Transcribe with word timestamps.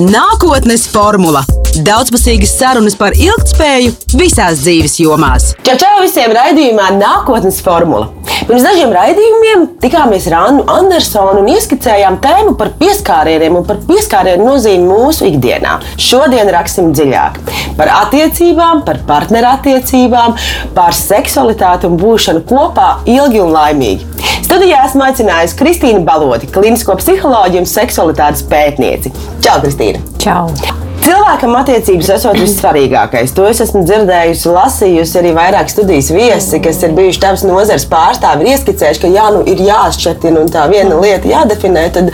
Nākotnes 0.00 0.88
formula- 0.90 1.44
daudzpusīgas 1.82 2.52
sarunas 2.58 2.94
par 2.98 3.16
ilgspēju 3.18 3.94
visās 4.14 4.60
dzīves 4.62 4.98
jomās. 5.02 5.52
Čau, 5.66 5.74
čau 5.80 5.94
visiem 6.04 6.34
raidījumā 6.36 6.92
Nākotnes 6.98 7.58
formula. 7.64 8.10
Pirms 8.44 8.64
dažiem 8.66 8.92
raidījumiem 8.92 9.64
tikāmies 9.80 10.26
ar 10.28 10.36
Annu 10.42 10.64
Andersonu 10.68 11.40
un 11.40 11.48
ieskicējām 11.54 12.18
tēmu 12.24 12.54
par 12.60 12.74
pieskārieniem 12.80 13.56
un 13.60 13.64
par 13.68 13.80
pieskārienu 13.88 14.44
nozīmi 14.44 14.84
mūsu 14.84 15.30
ikdienā. 15.30 15.78
Šodien 16.00 16.50
raksim 16.52 16.92
dziļāk 16.92 17.40
par 17.78 17.92
attiecībām, 18.02 18.84
par 18.84 19.00
partnerattiecībām, 19.08 20.36
par 20.76 20.94
seksualitāti 20.98 21.88
un 21.88 21.98
būšanu 22.00 22.44
kopā 22.50 22.90
ilgi 23.08 23.42
un 23.42 23.54
laimīgi. 23.56 24.12
Studijā 24.44 24.84
esmu 24.90 25.08
aicinājusi 25.08 25.58
Kristīnu 25.58 26.04
Balodi, 26.06 26.52
klinisko 26.52 26.98
psiholoģiju 27.00 27.64
un 27.64 27.70
seksualitātes 27.70 28.44
pētnieci. 28.52 29.14
Čau, 29.40 29.60
Kristīna! 29.64 30.04
Čau! 30.20 30.83
Cilvēkam 31.04 31.52
attiecības 31.58 32.08
esot 32.14 32.38
vissvarīgākais. 32.40 33.34
To 33.36 33.44
es 33.44 33.58
esmu 33.60 33.82
dzirdējusi, 33.84 34.48
lasījusi 34.54 35.18
arī 35.20 35.34
vairāk 35.36 35.68
studijas 35.68 36.08
viesi, 36.14 36.60
kas 36.64 36.80
ir 36.86 36.94
bijuši 36.96 37.20
tavs 37.20 37.44
nozares 37.44 37.84
pārstāvi, 37.90 38.46
ir 38.46 38.54
ieskicējuši, 38.54 39.02
ka 39.02 39.12
jā, 39.12 39.26
nu, 39.34 39.42
ir 39.44 39.60
jāšķetina 39.66 40.40
un 40.40 40.48
tā 40.54 40.64
viena 40.72 40.96
lieta 41.02 41.28
jādefinē. 41.28 41.84
Tad 41.92 42.08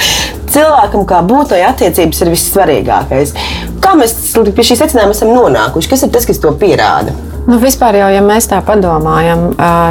cilvēkam 0.51 1.07
kā 1.07 1.23
būtai 1.23 1.63
attiecības 1.71 2.25
ir 2.25 2.35
vissvarīgākais. 2.35 3.37
Kā 3.79 3.95
mēs 4.01 4.19
pie 4.35 4.71
šī 4.73 4.83
secinājuma 4.83 5.15
esam 5.15 5.37
nonākuši? 5.39 5.95
Kas 5.95 6.09
ir 6.09 6.17
tas, 6.17 6.27
kas 6.27 6.43
to 6.43 6.51
pierāda? 6.59 7.15
Nu, 7.47 7.57
vispār 7.59 7.97
jau, 7.97 8.09
ja 8.13 8.21
mēs 8.21 8.47
tā 8.51 8.59
padomājam, 8.65 9.47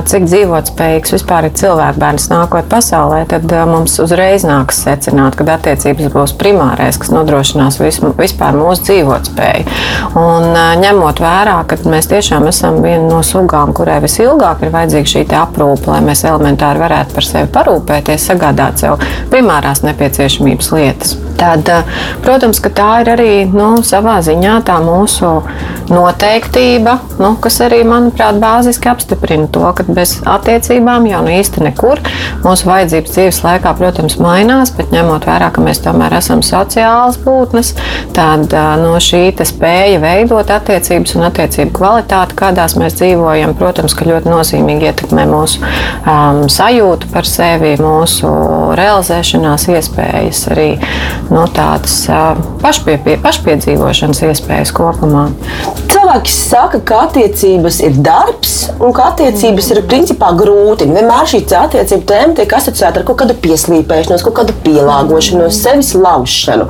cik 0.07 0.27
dzīvotspējīgs 0.29 1.13
vispār 1.15 1.47
ir 1.47 1.55
cilvēkbērns 1.57 2.27
nākot 2.29 2.67
pasaulē, 2.69 3.23
tad 3.31 3.49
mums 3.67 3.97
uzreiz 4.03 4.45
nāks 4.47 4.83
secināt, 4.85 5.35
ka 5.35 5.47
attiecības 5.55 6.11
būs 6.13 6.35
primārais, 6.39 6.99
kas 7.01 7.09
nodrošinās 7.13 7.79
vispār 7.81 8.57
mūsu 8.59 8.85
dzīvotspēju. 8.91 9.77
Un 10.21 10.53
ņemot 10.83 11.23
vērā, 11.23 11.57
ka 11.69 11.79
mēs 11.89 12.11
tiešām 12.11 12.45
esam 12.51 12.83
viena 12.85 13.07
no 13.09 13.23
sugām, 13.25 13.73
kurai 13.73 13.97
visilgāk 14.05 14.61
ir 14.63 14.75
vajadzīga 14.75 15.13
šī 15.15 15.25
aprūpe, 15.41 15.89
lai 15.89 16.03
mēs 16.05 16.23
elementāri 16.29 16.83
varētu 16.85 17.17
par 17.17 17.27
sevi 17.31 17.49
parūpēties, 17.57 18.29
sagādāt 18.29 18.85
sev 18.85 19.01
primārās 19.33 19.81
nepieciešamības 19.87 20.71
lietas. 20.77 21.17
Tad, 21.39 21.69
protams, 22.19 22.59
ka 22.59 22.67
tā 22.75 22.87
ir 22.99 23.13
arī 23.13 23.33
nu, 23.47 23.77
savā 23.87 24.17
ziņā 24.25 24.57
tā 24.67 24.75
mūsu 24.83 25.37
noteiktība, 25.87 26.97
nu, 27.21 27.29
kas 27.43 27.59
arī, 27.65 27.81
manuprāt, 27.87 28.39
bāziski 28.41 28.89
apstiprina 28.91 29.49
to, 29.53 29.63
ka 29.75 29.85
bez 29.87 30.17
attiecībām 30.29 31.07
jau 31.09 31.21
nu 31.25 31.33
īsti 31.37 31.65
nekur. 31.65 32.01
Mūsu 32.43 32.69
vajadzības 32.69 33.15
dzīves 33.15 33.41
laikā, 33.45 33.73
protams, 33.79 34.17
mainās, 34.21 34.73
bet 34.75 34.93
ņemot 34.95 35.27
vērā, 35.29 35.51
ka 35.55 35.63
mēs 35.63 35.83
tomēr 35.85 36.17
esam 36.19 36.43
sociāls 36.45 37.19
būtnes, 37.23 37.73
tad 38.15 38.53
no 38.81 38.95
šī 39.03 39.29
spēja 39.49 39.99
veidot 40.01 40.49
attiecības 40.51 41.15
un 41.17 41.27
attiecību 41.29 41.73
kvalitāti, 41.75 42.37
kādās 42.39 42.75
mēs 42.79 42.97
dzīvojam, 42.99 43.53
protams, 43.59 43.95
ka 43.97 44.07
ļoti 44.09 44.31
nozīmīgi 44.31 44.89
ietekmē 44.89 45.25
mūsu 45.29 45.61
um, 45.63 46.43
sajūtu 46.51 47.11
par 47.13 47.27
sevi, 47.29 47.75
mūsu 47.81 48.29
realizēšanās 48.79 49.67
iespējas, 49.75 50.45
arī 50.53 50.69
no 51.29 51.43
nu, 51.43 51.45
tādas 51.53 52.01
uh, 52.11 52.39
pašpie, 52.63 52.97
pašpiedzīvošanas 53.23 54.23
iespējas 54.29 54.73
kopumā. 54.75 55.29
Cilvēki 55.89 56.33
saka, 56.33 56.81
ka 56.85 57.03
attiecības 57.07 57.28
ir 57.29 57.97
darbs 58.03 58.69
un 58.79 58.93
ka 58.95 59.09
attiecības 59.11 59.69
ir 59.73 59.81
principā 59.89 60.31
grūti. 60.37 60.87
Vienmēr 60.89 61.27
šī 61.29 61.41
attiecība 61.57 62.05
tēma 62.09 62.35
tiek 62.37 62.53
asociēta 62.57 63.01
ar 63.01 63.05
kaut 63.07 63.19
kādu 63.21 63.35
pieslīpēšanos, 63.43 64.23
kaut 64.25 64.37
kādu 64.39 64.55
pielāgošanos, 64.65 65.59
sevis 65.63 65.91
laušanu. 65.97 66.67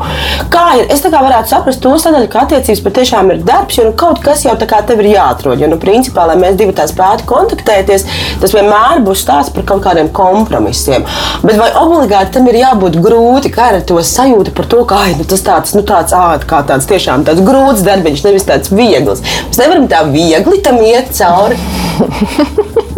Kā 0.53 0.65
ir? 0.79 0.87
Es 0.93 1.03
tā 1.03 1.11
kā 1.13 1.21
varētu 1.23 1.53
saprast 1.53 1.81
to 1.83 1.93
sadaļu, 2.01 2.29
ka 2.31 2.43
attiecības 2.45 2.83
patiešām 2.85 3.31
ir 3.33 3.43
darbs, 3.47 3.77
jo 3.79 3.87
nu, 3.89 3.93
kaut 3.99 4.21
kas 4.23 4.45
jau 4.47 4.55
tā 4.59 4.67
kā 4.69 4.81
tev 4.87 5.03
ir 5.03 5.11
jāatrod. 5.13 5.61
Jo, 5.61 5.69
nu, 5.71 5.79
principā, 5.81 6.25
lai 6.29 6.37
mēs 6.41 6.57
divi 6.59 6.75
tās 6.77 6.93
spētu 6.93 7.27
kontaktēties, 7.29 8.07
tas 8.41 8.55
vienmēr 8.55 9.03
būs 9.05 9.23
stāsts 9.25 9.53
par 9.55 9.67
kaut 9.69 9.83
kādiem 9.85 10.11
kompromisiem. 10.15 11.05
Bet 11.45 11.59
vai 11.61 11.69
obligāti 11.79 12.37
tam 12.37 12.49
ir 12.49 12.59
jābūt 12.63 12.99
grūti, 13.03 13.53
kā 13.53 13.71
ir 13.75 13.85
to 13.89 13.99
sajūta 14.01 14.55
par 14.57 14.69
to, 14.71 14.81
ka 14.89 15.03
ai, 15.05 15.13
nu, 15.19 15.27
tas 15.29 15.43
tāds, 15.45 15.75
nu, 15.77 15.85
tāds, 15.87 16.15
ā, 16.15 16.39
kā 16.49 16.63
tāds 16.67 16.89
tiešām 16.89 17.27
tāds 17.27 17.43
grūts 17.45 17.85
darbiņš, 17.85 18.25
nevis 18.25 18.47
tāds 18.47 18.73
viegls. 18.73 19.21
Mēs 19.49 19.61
nevaram 19.61 19.87
tā 19.91 20.01
viegli 20.09 20.48
tam 20.57 20.81
iet 20.81 21.13
cauri. 21.17 21.57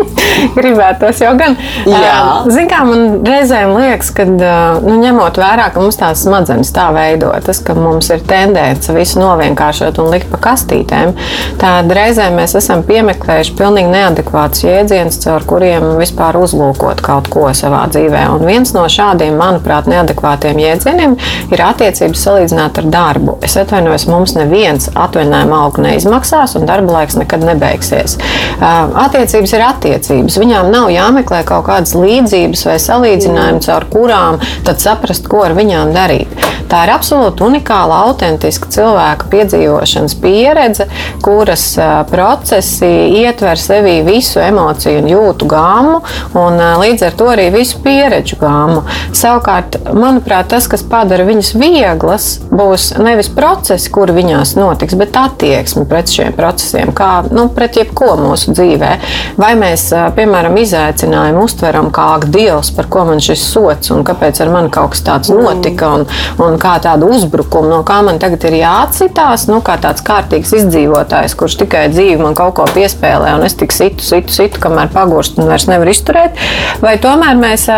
Gribētos 0.57 1.22
jau 1.22 1.34
gan. 1.40 1.57
Ziniet, 1.85 2.69
kā 2.72 2.81
man 2.88 3.22
reizēm 3.28 3.74
liekas, 3.75 4.12
ka 4.16 4.25
nu, 4.28 4.96
ņemot 5.02 5.40
vērā, 5.41 5.69
ka 5.74 5.84
mums 5.84 6.00
tās 6.00 6.24
smadzenes 6.25 6.72
tā 6.75 6.88
veidotas, 6.96 7.62
ka 7.66 7.75
mums 7.78 8.12
ir 8.13 8.24
tendence 8.28 8.94
visu 8.96 9.22
novienkāršot 9.22 10.00
un 10.01 10.12
likt 10.13 10.30
pa 10.31 10.40
kastītēm, 10.50 11.13
tad 11.62 11.91
reizēm 11.96 12.38
mēs 12.40 12.56
esam 12.59 12.84
piemeklējuši 12.88 13.56
pilnīgi 13.59 13.91
neadekvātus 13.91 14.66
jēdzienus, 14.66 15.19
caur 15.25 15.46
kuriem 15.47 15.88
vispār 16.00 16.40
uzlūkot 16.41 17.03
kaut 17.06 17.30
ko 17.31 17.47
savā 17.57 17.84
dzīvē. 17.91 18.25
Un 18.35 18.46
viens 18.47 18.74
no 18.75 18.85
šādiem, 18.91 19.38
manuprāt, 19.40 19.90
neadekvātiem 19.91 20.59
jēdzieniem 20.62 21.18
ir 21.51 21.66
attiecības 21.66 22.25
salīdzināt 22.28 22.81
ar 22.81 22.90
darbu. 22.94 23.38
Es 23.46 23.57
atvainojos, 23.59 24.07
mums 24.12 24.35
neviens 24.38 24.90
atvaļinājuma 24.91 25.62
algu 25.66 25.85
neizmaksās 25.85 26.56
un 26.59 26.68
darba 26.69 27.00
laiks 27.00 27.18
nekad 27.19 27.46
nebeigsies. 27.46 28.18
Attiecības 28.62 29.56
ir 29.57 29.66
attiecības 29.66 30.31
attiecības. 30.31 30.40
Viņām 30.42 30.72
nav 30.72 30.90
jāmeklē 30.92 31.44
kaut 31.46 31.66
kādas 31.68 31.94
līdzības 31.96 32.66
vai 32.66 32.78
salīdzinājumi, 32.80 33.62
caur 33.66 33.86
kurām 33.92 34.40
tad 34.66 34.80
saprast, 34.80 35.28
ko 35.28 35.44
ar 35.46 35.53
viņām 35.53 35.94
darīt. 35.94 36.52
Tā 36.72 36.86
ir 36.86 36.94
absolūti 36.94 37.44
unikāla, 37.44 38.06
autentiska 38.08 38.69
cilvēka 38.72 39.28
piedzīvošanas 39.28 40.14
pieredze, 40.24 40.86
kuras 41.22 41.66
procesi 42.08 42.88
ietver 43.19 43.59
sevī 43.59 43.97
visu 44.08 44.40
emociju 44.40 45.02
un 45.02 45.09
jūtu 45.12 45.50
gāmu, 45.52 45.97
un 46.40 46.62
līdz 46.80 47.03
ar 47.09 47.18
to 47.19 47.28
arī 47.34 47.50
visu 47.52 47.81
pieredžu 47.84 48.40
gāmu. 48.40 48.86
Savukārt, 49.12 49.81
manuprāt, 49.92 50.48
tas, 50.53 50.69
kas 50.72 50.86
padara 50.88 51.25
viņas 51.28 51.52
vieglas, 51.59 52.30
būs 52.48 52.94
nevis 53.03 53.28
procesi, 53.36 53.92
kur 53.92 54.13
viņās 54.16 54.56
notiks, 54.56 54.96
bet 54.96 55.19
attieksme 55.19 55.84
pret 55.92 56.08
šiem 56.13 56.31
procesiem, 56.40 56.94
kā 56.96 57.25
nu, 57.36 57.50
pret 57.52 57.81
jebko 57.81 58.13
mūsu 58.22 58.56
dzīvē. 58.56 58.94
Vai 59.42 59.52
mēs, 59.59 59.90
piemēram, 60.16 60.58
izaicinājumu 60.62 61.46
uztveram 61.48 61.90
kā 61.94 62.08
dievs, 62.26 62.72
par 62.76 62.90
ko 62.92 63.06
man 63.10 63.22
šis 63.24 63.44
sots 63.54 63.94
un 63.94 64.06
kāpēc 64.08 64.42
ar 64.44 64.52
mani 64.54 64.72
kaut 64.74 64.94
kas 64.96 65.04
tāds 65.08 65.32
notika 65.34 65.92
un, 65.98 66.08
un 66.44 66.58
kā 66.62 66.78
tādu 66.84 67.12
uzbrukumu, 67.16 67.70
no 67.72 67.82
kā 67.88 68.02
man 68.06 68.20
tagad 68.22 68.46
ir 68.50 68.60
jāatsitās, 68.62 69.48
nu, 69.52 69.62
kā 69.66 69.78
tāds 69.82 70.06
kārtīgs 70.06 70.56
izdzīvotājs, 70.62 71.38
kurš 71.40 71.60
tikai 71.64 71.88
dzīvi 71.94 72.20
man 72.22 72.38
kaut 72.38 72.56
ko 72.60 72.68
piespēlē 72.72 73.36
un 73.38 73.46
es 73.48 73.58
tik 73.60 73.76
situ, 73.76 74.04
situ, 74.06 74.34
situ, 74.34 74.62
kamēr 74.64 74.92
pagurst 74.94 75.40
un 75.40 75.50
vairs 75.52 75.70
nevar 75.72 75.92
izturēt. 75.92 76.38
Vai 76.84 76.98
tomēr 77.02 77.40
mēs 77.40 77.70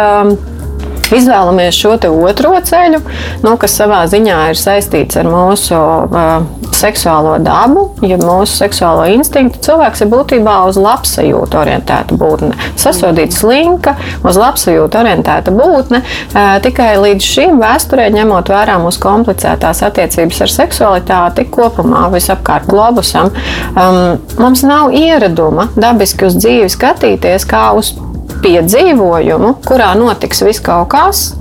izvēlamies 1.12 1.78
šo 1.78 1.96
otro 2.24 2.54
ceļu, 2.64 3.02
nu, 3.44 3.56
kas 3.62 3.78
savā 3.80 4.04
ziņā 4.10 4.40
ir 4.52 4.60
saistīts 4.60 5.18
ar 5.20 5.28
mūsu 5.30 5.78
uh, 5.78 6.46
seksuālo 6.74 7.36
dabu, 7.44 7.86
ja 8.06 8.18
mūsu 8.22 8.58
seksuālo 8.64 9.06
instinktu. 9.14 9.62
Cilvēks 9.64 10.04
ir 10.04 10.12
būtībā 10.12 10.56
uz 10.70 10.80
labsajūtu 10.82 11.60
orientēta 11.60 12.18
būtne. 12.20 12.54
Sasodīta 12.80 13.36
slinka, 13.36 13.96
uz 14.26 14.40
labsajūtu 14.40 15.02
orientēta 15.02 15.54
būtne. 15.56 16.04
Uh, 16.34 16.56
tikai 16.64 16.94
līdz 17.02 17.30
šim 17.34 17.62
vēsturē, 17.62 18.10
ņemot 18.14 18.54
vērā 18.54 18.80
mūsu 18.84 19.04
komplicētās 19.04 19.84
attiecības 19.90 20.44
ar 20.46 20.56
seksualitāti 20.56 21.48
kopumā 21.54 22.08
visapkārt 22.14 22.70
globusam, 22.70 23.32
um, 23.74 24.18
mums 24.40 24.66
nav 24.68 24.96
ieraduma 24.98 25.70
dabiski 25.76 26.28
uz 26.30 26.40
dzīvi 26.40 26.72
skatīties 26.74 27.48
kā 27.50 27.70
uz 27.78 27.94
piedzīvojumu, 28.44 29.56
kurā 29.68 29.94
notiks 30.00 30.44
viss 30.46 30.64
kaut 30.64 30.92
kas. 30.94 31.32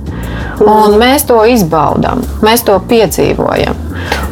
Un 0.63 0.95
mēs 1.01 1.25
to 1.27 1.39
izbaudām, 1.49 2.21
mēs 2.45 2.61
to 2.67 2.75
piedzīvojam. 2.89 3.79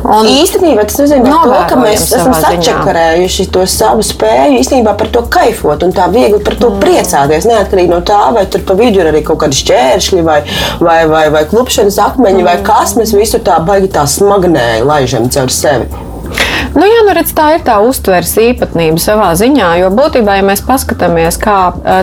Un 0.02 0.28
īstenībā 0.30 0.86
tas 0.90 0.98
nozīmē, 1.02 1.30
to, 1.30 1.58
ka 1.70 1.78
mēs 1.78 2.06
esam 2.08 2.34
sačakarējuši 2.34 3.48
to 3.54 3.66
savu 3.70 4.06
spēju 4.06 4.60
īstenībā 4.62 4.94
par 4.98 5.12
to 5.14 5.24
kaifot 5.34 5.86
un 5.86 5.94
tā 5.96 6.08
viegli 6.14 6.40
par 6.46 6.58
to 6.62 6.72
mm. 6.72 6.80
priecāties. 6.84 7.48
Neatkarīgi 7.50 7.92
no 7.92 8.02
tā, 8.06 8.22
vai 8.36 8.46
tur 8.52 8.66
pa 8.68 8.78
vidu 8.80 9.02
ir 9.02 9.12
arī 9.12 9.24
kaut 9.28 9.42
kādi 9.44 9.60
šķēršļi 9.62 10.24
vai, 10.28 10.40
vai, 10.82 11.02
vai, 11.12 11.26
vai 11.34 11.44
klupšanas 11.52 12.00
akmeņi 12.08 12.42
mm. 12.42 12.50
vai 12.50 12.58
kas, 12.66 12.96
mēs 13.00 13.14
visu 13.18 13.42
tā 13.46 13.60
baigi 13.66 13.92
tā 13.94 14.08
smagnēji 14.10 14.88
laižam 14.88 15.30
caur 15.34 15.54
sevi. 15.54 15.90
Nu, 16.72 16.86
jā, 16.88 17.02
nu 17.04 17.14
redz, 17.16 17.34
tā 17.36 17.50
ir 17.58 17.64
tā 17.68 17.78
uztveres 17.84 18.32
īpatnība 18.40 19.02
savā 19.02 19.32
ziņā, 19.36 19.74
jo 19.82 19.90
būtībā, 19.96 20.38
ja 20.40 20.46
mēs 20.46 20.62
paskatāmies, 20.64 21.36
kā 21.42 21.58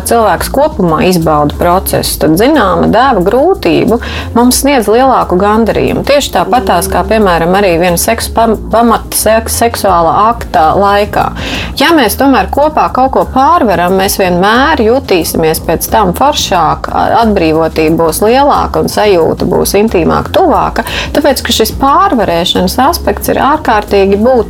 cilvēks 0.09 0.51
kopumā 0.53 1.01
izbauda 1.09 1.57
procesu, 1.57 2.19
tad 2.21 2.37
zināma 2.41 2.91
dēva 2.93 3.23
grūtību 3.25 3.99
mums 4.37 4.61
sniedz 4.63 4.91
lielāku 4.93 5.39
gandarījumu. 5.41 6.05
Tieši 6.09 6.35
tāpatās, 6.37 6.91
kā 6.93 7.05
piemēram 7.09 7.57
arī 7.59 7.77
viena 7.81 8.01
seksu 8.01 8.35
pamata 8.37 9.17
seks, 9.17 9.57
seksuāla 9.63 10.13
akta 10.29 10.67
laikā. 10.77 11.27
Ja 11.81 11.93
mēs 11.97 12.19
tomēr 12.21 12.51
kopā 12.53 12.89
kaut 12.95 13.15
ko 13.15 13.25
pārvaram, 13.33 13.97
mēs 14.01 14.19
vienmēr 14.21 14.83
jutīsimies 14.85 15.63
pēc 15.65 15.89
tam 15.93 16.13
foršāk, 16.19 16.91
atbrīvotība 17.23 18.03
būs 18.03 18.21
lielāka 18.27 18.83
un 18.85 18.93
sajūta 18.93 19.49
būs 19.49 19.77
intīmāka, 19.81 20.35
tuvāka. 20.37 20.85
Tāpēc, 21.17 21.43
ka 21.47 21.55
šis 21.55 21.73
pārvarēšanas 21.81 22.79
aspekts 22.89 23.33
ir 23.33 23.41
ārkārtīgi 23.43 24.19
būtisks. 24.21 24.48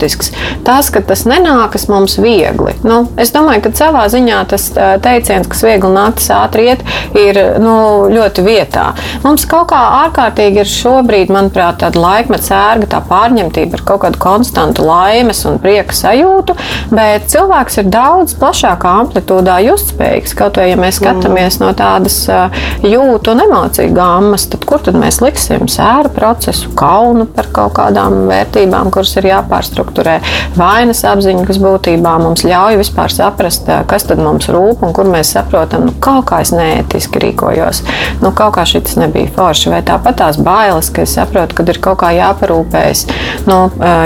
Tas, 0.67 0.91
ka 0.95 1.03
tas 1.05 1.25
nenākas 1.29 1.89
mums 1.91 2.19
viegli. 2.23 2.75
Nu, 2.87 3.01
es 3.21 3.33
domāju, 3.35 3.65
ka 3.67 3.73
savā 3.79 4.05
ziņā 4.13 4.41
tas 4.51 4.69
teiciens, 5.05 5.49
kas 5.51 5.65
viegli 5.67 5.91
nāktas 5.95 6.31
ātri 6.35 6.69
iet, 6.71 6.85
ir 7.19 7.41
nu, 7.63 8.09
ļoti 8.13 8.45
vietā. 8.47 8.91
Mums 9.25 9.47
kaut 9.49 9.71
kā 9.73 9.81
ārkārtīgi 10.05 10.63
ir 10.63 10.71
šobrīd, 10.71 11.33
manuprāt, 11.35 11.81
tāda 11.83 12.01
laikmeta 12.03 12.51
sērga, 12.51 12.91
tā 12.95 13.03
pārņemtība 13.09 13.79
ar 13.79 13.85
kaut 13.89 14.03
kādu 14.05 14.23
konstantu 14.23 14.87
laimes 14.89 15.45
un 15.49 15.59
prieka 15.63 15.97
sajūtu, 15.97 16.57
bet 16.93 17.29
cilvēks 17.33 17.81
ir 17.83 17.91
daudz 17.93 18.37
plašākā 18.39 18.95
amplitūdā 19.03 19.59
justspējīgs. 19.67 20.37
Kaut 20.39 20.59
vai 20.61 20.71
ja 20.71 20.79
mēs 20.81 21.01
skatāmies 21.01 21.59
no 21.63 21.71
tādas 21.77 22.21
jūtu 22.85 23.35
un 23.35 23.45
emociju 23.45 23.95
gammas, 23.97 24.49
tad 24.53 24.67
kur 24.69 24.83
tad 24.85 24.99
mēs 24.99 25.21
liksim 25.25 25.69
sēru 25.71 26.13
procesu, 26.15 26.73
kaunu 26.79 27.27
par 27.35 27.51
kaut 27.55 27.77
kādām 27.79 28.27
vērtībām, 28.31 28.93
kuras 28.95 29.15
ir 29.19 29.31
jāpārstruktūrē, 29.79 30.19
vainas 30.57 31.03
apziņu, 31.07 31.45
kas 31.47 31.59
būtībā 31.63 32.15
mums 32.23 32.45
ļauj 32.45 32.79
vispār 32.81 33.13
saprast, 33.13 33.69
kas 33.89 34.07
tad 34.09 34.19
mums 34.19 34.49
rūp 34.49 34.83
un 34.83 34.93
kur 34.93 35.07
mēs 35.07 35.33
saprotam, 35.37 35.87
nu, 35.89 35.93
kaut 36.01 36.27
kā 36.29 36.43
es 36.43 36.53
neētiski 36.53 37.23
rīkojos, 37.23 37.83
nu, 38.23 38.33
kaut 38.33 38.57
kā 38.57 38.65
šis 38.67 38.97
nebija 38.99 39.31
forši, 39.35 39.71
vai 39.73 39.83
tāpat 39.87 40.19
tās 40.19 40.39
bailes, 40.39 40.91
ka 40.91 41.05
es 41.05 41.15
saprotu, 41.15 41.55
ka 41.55 41.67
ir 41.69 41.81
kaut 41.83 42.01
kā 42.03 42.13
jāparūpējas, 42.17 43.05
nu, 43.49 43.59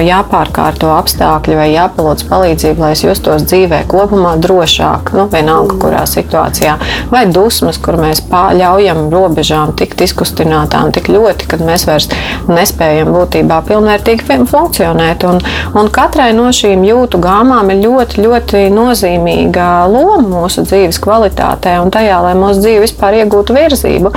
jāpārkārto 0.06 0.92
apstākļi 0.96 1.58
vai 1.58 1.68
jāpalūdz 1.72 2.26
palīdzību, 2.28 2.84
lai 2.84 2.92
es 2.96 3.04
justos 3.04 3.46
dzīvē 3.48 3.84
kopumā 3.90 4.36
drošāk, 4.42 5.14
nu, 5.16 5.28
vienalga 5.32 5.78
kurā 5.82 6.04
situācijā, 6.08 6.76
vai 7.12 7.24
dusmas, 7.32 7.80
kur 7.82 7.98
mēs 8.00 8.24
ļaujam 8.30 9.06
robežām 9.12 9.74
tikt 9.78 10.04
izkustinātām 10.04 10.92
tik 10.94 11.08
ļoti, 11.12 11.48
kad 11.50 11.64
mēs 11.64 11.86
vairs 11.88 12.08
nespējam 12.50 13.12
būtībā 13.14 13.62
pilnvērtīgi 13.68 14.42
funkcionēt. 14.50 15.24
Un, 15.28 15.40
un 15.78 15.90
katrai 15.92 16.30
no 16.36 16.48
šīm 16.54 16.84
jūtu 16.86 17.20
gāmām 17.22 17.70
ir 17.72 17.82
ļoti, 17.84 18.22
ļoti 18.24 18.62
nozīmīga 18.74 19.68
loma 19.92 20.22
mūsu 20.22 20.64
dzīves 20.66 21.00
kvalitātē 21.02 21.78
un 21.82 21.92
tajā, 21.94 22.20
lai 22.26 22.34
mūsu 22.38 22.62
dzīve 22.64 22.84
vispār 22.86 23.20
iegūtu 23.22 23.56
virzību. 23.56 24.12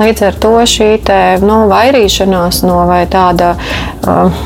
Līdz 0.00 0.26
ar 0.28 0.38
to 0.42 0.54
šī 0.74 0.90
te, 1.06 1.20
nu, 1.44 1.62
vairīšanās 1.70 2.62
no 2.66 2.82
vai 2.88 3.02
tāda, 3.10 3.52
uh, 3.56 4.40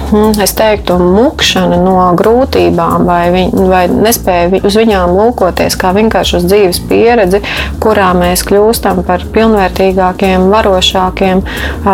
es 0.44 0.54
teiktu, 0.56 0.98
mukšana 0.98 1.78
no 1.82 1.96
grūtībām 2.18 3.06
vai, 3.08 3.22
viņ, 3.34 3.52
vai 3.70 3.84
nespēja 3.92 4.62
uz 4.64 4.78
viņām 4.78 5.14
lūkoties 5.16 5.78
kā 5.80 5.92
vienkārši 5.96 6.38
uz 6.40 6.48
dzīves 6.48 6.80
pieredzi, 6.88 7.40
kurā 7.82 8.10
mēs 8.18 8.44
kļūstam 8.48 9.02
par 9.06 9.24
pilnvērtīgākiem, 9.34 10.48
varošākiem, 10.52 11.42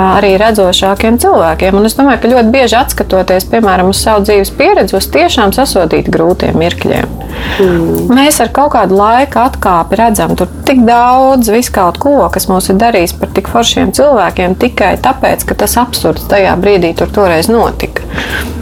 arī 0.00 0.34
redzošākiem 0.40 1.18
cilvēkiem. 1.22 1.76
Un 1.76 1.88
es 1.88 1.96
domāju, 1.98 2.22
ka 2.22 2.32
ļoti 2.34 2.54
bieži 2.54 2.78
atskatoties, 2.80 3.48
piemēram, 3.50 3.92
uz 3.92 4.02
savu 4.02 4.24
dzīves 4.26 4.49
pieredzi, 4.58 4.96
uz 4.98 5.08
tiešām 5.14 5.54
sasodīt 5.56 6.10
grūtiem 6.12 6.58
mirkļiem. 6.60 7.16
Mm. 7.60 8.10
Mēs 8.14 8.40
ar 8.42 8.52
kaut 8.54 8.74
kādu 8.74 8.98
laiku 8.98 9.40
atkāpi 9.42 9.98
redzam 10.00 10.36
tur 10.38 10.50
tik 10.68 10.82
daudz 10.86 11.50
viskaut 11.52 11.98
ko, 12.02 12.16
kas 12.32 12.48
mūs 12.50 12.70
ir 12.72 12.80
darījis 12.80 13.16
par 13.20 13.32
tik 13.36 13.50
foršiem 13.52 13.94
cilvēkiem 13.96 14.56
tikai 14.60 14.94
tāpēc, 15.02 15.46
ka 15.48 15.58
tas 15.64 15.76
absurds 15.80 16.28
tajā 16.30 16.56
brīdī 16.60 16.94
tur 16.98 17.12
toreiz 17.14 17.50
notika. 17.52 18.06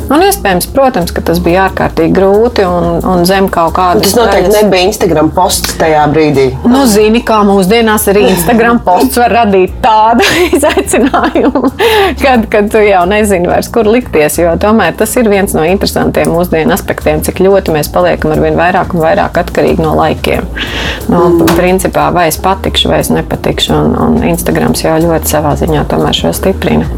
Un 0.08 0.22
iespējams, 0.24 0.68
protams, 0.72 1.12
ka 1.12 1.20
tas 1.24 1.40
bija 1.44 1.66
ārkārtīgi 1.68 2.14
grūti 2.16 2.64
un, 2.64 3.02
un 3.04 3.24
zem 3.28 3.48
kaut 3.52 3.74
kāda. 3.76 4.00
Tas 4.04 4.14
noteikti 4.16 4.48
daļas... 4.48 4.62
nebija 4.64 4.88
Instagram 4.88 5.28
posts 5.36 5.76
tajā 5.80 6.06
brīdī. 6.12 6.46
Nu, 6.64 6.84
zini, 6.88 7.20
kā 7.28 7.42
mūsdienās 7.44 8.08
arī 8.12 8.24
Instagram 8.30 8.80
posts 8.86 9.20
var 9.20 9.34
radīt 9.42 9.76
tādu 9.84 10.24
izaicinājumu, 10.56 11.64
kad, 12.22 12.48
kad 12.52 12.70
tu 12.72 12.82
jau 12.84 13.04
nezini 13.10 13.50
vairs, 13.50 13.68
kur 13.72 13.90
likties. 13.90 14.40
Jo 14.40 14.54
tomēr 14.60 14.96
tas 14.96 15.12
ir 15.20 15.28
viens 15.28 15.52
no 15.56 15.66
interesantiem 15.68 16.32
mūsdienu 16.32 16.72
aspektiem, 16.76 17.20
cik 17.26 17.42
ļoti 17.44 17.76
mēs 17.76 17.92
paliekam 17.92 18.32
ar 18.32 18.42
vien 18.44 18.56
vairāk 18.58 18.96
un 18.96 19.04
vairāk 19.04 19.42
atkarīgi 19.44 19.84
no 19.84 19.92
laikiem. 19.98 20.48
No, 21.08 21.26
mm. 21.28 21.52
Principā, 21.58 22.08
vai 22.14 22.28
es 22.32 22.40
patikšu, 22.40 22.92
vai 22.92 23.02
es 23.04 23.12
nepatikšu. 23.12 23.76
Un, 23.76 23.94
un 24.06 24.18
Instagrams 24.32 24.84
jau 24.84 24.96
ļoti 25.04 25.36
savā 25.36 25.52
ziņā 25.60 25.84
tomēr 25.92 26.16
šo 26.16 26.32
stiprina. 26.36 26.88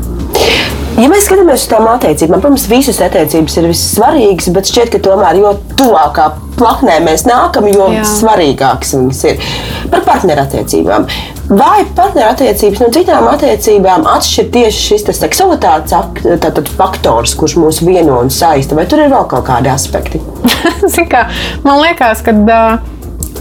Ja 1.00 1.08
mēs 1.08 1.24
skatāmies 1.24 1.62
uz 1.62 1.70
tām 1.70 1.86
attiecībām, 1.88 2.42
protams, 2.42 2.66
visas 2.68 2.98
attiecības 3.00 3.54
ir 3.56 3.68
vissvarīgas, 3.70 4.48
bet 4.52 4.68
šķiet, 4.68 4.90
ka 4.92 4.98
tomēr 5.06 5.38
jo 5.40 5.52
tuvākā 5.78 6.26
plaknē 6.58 6.98
mēs 7.06 7.24
nākam, 7.24 7.68
jo 7.70 7.86
Jā. 7.94 8.02
svarīgākas 8.04 8.92
viņas 8.98 9.20
ir. 9.30 9.46
Par 9.92 10.04
partnerattiecībām. 10.04 11.06
Vai 11.56 11.86
partnerattiecības 11.96 12.82
no 12.82 12.90
citām 12.94 13.30
attiecībām 13.30 14.04
atšķir 14.12 14.50
tieši 14.56 14.82
šis 14.90 15.06
seksualitātes 15.22 16.74
faktors, 16.76 17.34
kurš 17.38 17.56
mūs 17.62 17.80
vieno 17.86 18.20
un 18.20 18.28
saista, 18.34 18.76
vai 18.76 18.84
tur 18.90 19.00
ir 19.00 19.12
vēl 19.14 19.24
kaut 19.30 19.46
kādi 19.48 19.72
aspekti? 19.72 20.20
kā, 21.14 21.24
man 21.64 21.80
liekas, 21.80 22.26
ka. 22.26 22.36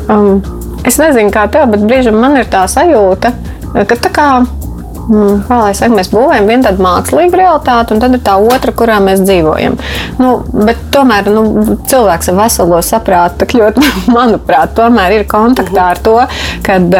Um, 0.10 0.40
es 0.88 0.96
nezinu, 1.02 1.30
kā 1.34 1.44
tev, 1.52 1.68
bet 1.74 1.84
brīžiem 1.84 2.16
man 2.18 2.40
ir 2.40 2.48
tā 2.50 2.64
sajūta, 2.72 3.34
ka 3.76 4.00
tā 4.00 4.14
kā 4.16 4.30
Mm, 5.10 5.40
kā 5.48 5.58
lai 5.64 5.72
saka, 5.74 5.96
mēs 5.98 6.12
būvējam 6.14 6.50
vienu 6.50 6.66
tādu 6.68 6.84
mākslīgu 6.86 7.40
realitāti, 7.40 7.96
un 7.96 8.02
tad 8.04 8.14
ir 8.14 8.22
tā 8.26 8.36
otra, 8.38 8.74
kurā 8.78 9.00
mēs 9.02 9.24
dzīvojam. 9.26 9.80
Nu, 10.22 10.36
tomēr 10.94 11.32
nu, 11.34 11.78
cilvēks 11.90 12.30
ar 12.30 12.38
veselo 12.44 12.82
saprātu, 12.86 13.48
ļoti, 13.60 13.86
manuprāt, 14.14 14.76
tomēr 14.78 15.18
ir 15.18 15.26
kontaktā 15.30 15.90
ar 15.96 16.04
to, 16.06 16.16
kad 16.66 16.94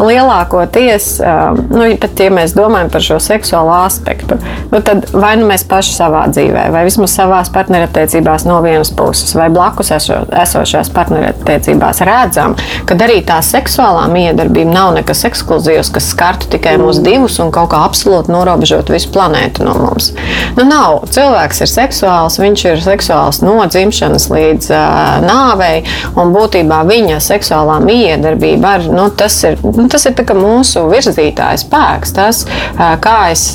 lielākoties, 0.00 1.08
uh, 1.22 1.58
nu, 1.70 1.88
pat 2.00 2.22
ja 2.24 2.30
mēs 2.34 2.54
domājam 2.56 2.90
par 2.92 3.04
šo 3.04 3.18
seksuālo 3.22 3.74
aspektu, 3.84 4.38
nu, 4.72 4.80
tad 4.84 5.08
vai 5.12 5.34
nu 5.40 5.48
mēs 5.48 5.66
paši 5.68 5.96
savā 5.96 6.24
dzīvē, 6.32 6.66
vai 6.74 6.84
vismaz 6.88 7.14
savās 7.16 7.50
partnerattiecībās 7.54 8.46
no 8.48 8.60
vienas 8.64 8.92
puses, 8.94 9.34
vai 9.38 9.50
blakus 9.54 9.92
eso, 9.94 10.22
esošās 10.44 10.90
partnerattiecībās 10.94 12.02
redzam, 12.06 12.56
ka 12.88 12.98
arī 13.06 13.20
tā 13.26 13.40
seksuālā 13.44 14.06
miedarbība 14.12 14.72
nav 14.74 14.94
nekas 14.98 15.24
ekskluzīvs, 15.28 15.92
kas 15.94 16.10
skartu 16.14 16.50
tikai 16.54 16.76
mūsu 16.80 17.04
divus 17.04 17.38
un 17.42 17.52
kaut 17.54 17.72
kā 17.72 17.82
absolūti 17.86 18.32
norobežot 18.34 18.90
visu 18.92 19.10
planētu 19.14 19.66
no 19.66 19.76
mums. 19.78 20.12
Nu, 20.58 20.66
nav. 20.68 21.02
Cilvēks 21.14 21.62
ir 21.64 21.70
seksuāls, 21.70 22.38
viņš 22.40 22.64
ir 22.70 22.82
seksuāls 22.84 23.40
no 23.44 23.56
dzimšanas 23.70 24.28
līdz 24.32 24.70
uh, 24.74 25.24
nāvei, 25.24 25.84
un 26.18 26.32
būtībā 26.34 26.82
viņa 26.88 27.20
seksuālā 27.22 27.78
miedarbība 27.84 28.76
ar, 28.78 28.86
nu, 28.90 29.08
tas 29.14 29.36
ir, 29.46 29.58
nu, 29.64 29.83
tas 29.92 30.06
ir 30.08 30.34
mūsu 30.38 30.86
virzītājs 30.90 31.66
spēks, 31.66 32.16
tas, 32.16 32.44
kā 32.76 33.18
es. 33.34 33.52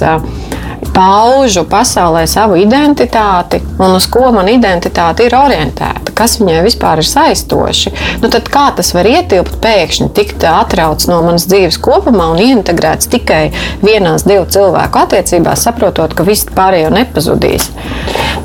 Paužu 0.95 1.65
pasaulē 1.67 2.23
savu 2.27 2.55
identitāti 2.59 3.59
un 3.80 3.94
uz 3.97 4.06
ko 4.11 4.30
man 4.35 4.47
identitāte 4.51 5.25
ir 5.27 5.35
orientēta, 5.35 6.13
kas 6.15 6.37
viņai 6.39 6.61
vispār 6.65 7.01
ir 7.01 7.07
saistoši. 7.07 7.92
Nu, 8.23 8.30
tad 8.31 8.47
kā 8.51 8.69
tas 8.75 8.94
var 8.95 9.07
ietilpt 9.07 9.59
pēkšņi, 9.63 10.09
tikt 10.15 10.44
atrauts 10.47 11.07
no 11.11 11.19
manas 11.23 11.47
dzīves 11.51 11.80
kopumā 11.83 12.30
un 12.33 12.42
integrēts 12.44 13.11
tikai 13.11 13.42
vienās 13.83 14.25
divu 14.27 14.47
cilvēku 14.51 15.04
attiecībās, 15.04 15.63
saprotot, 15.68 16.15
ka 16.15 16.27
viss 16.27 16.47
pārējo 16.56 16.92
nepazudīs. 16.95 17.69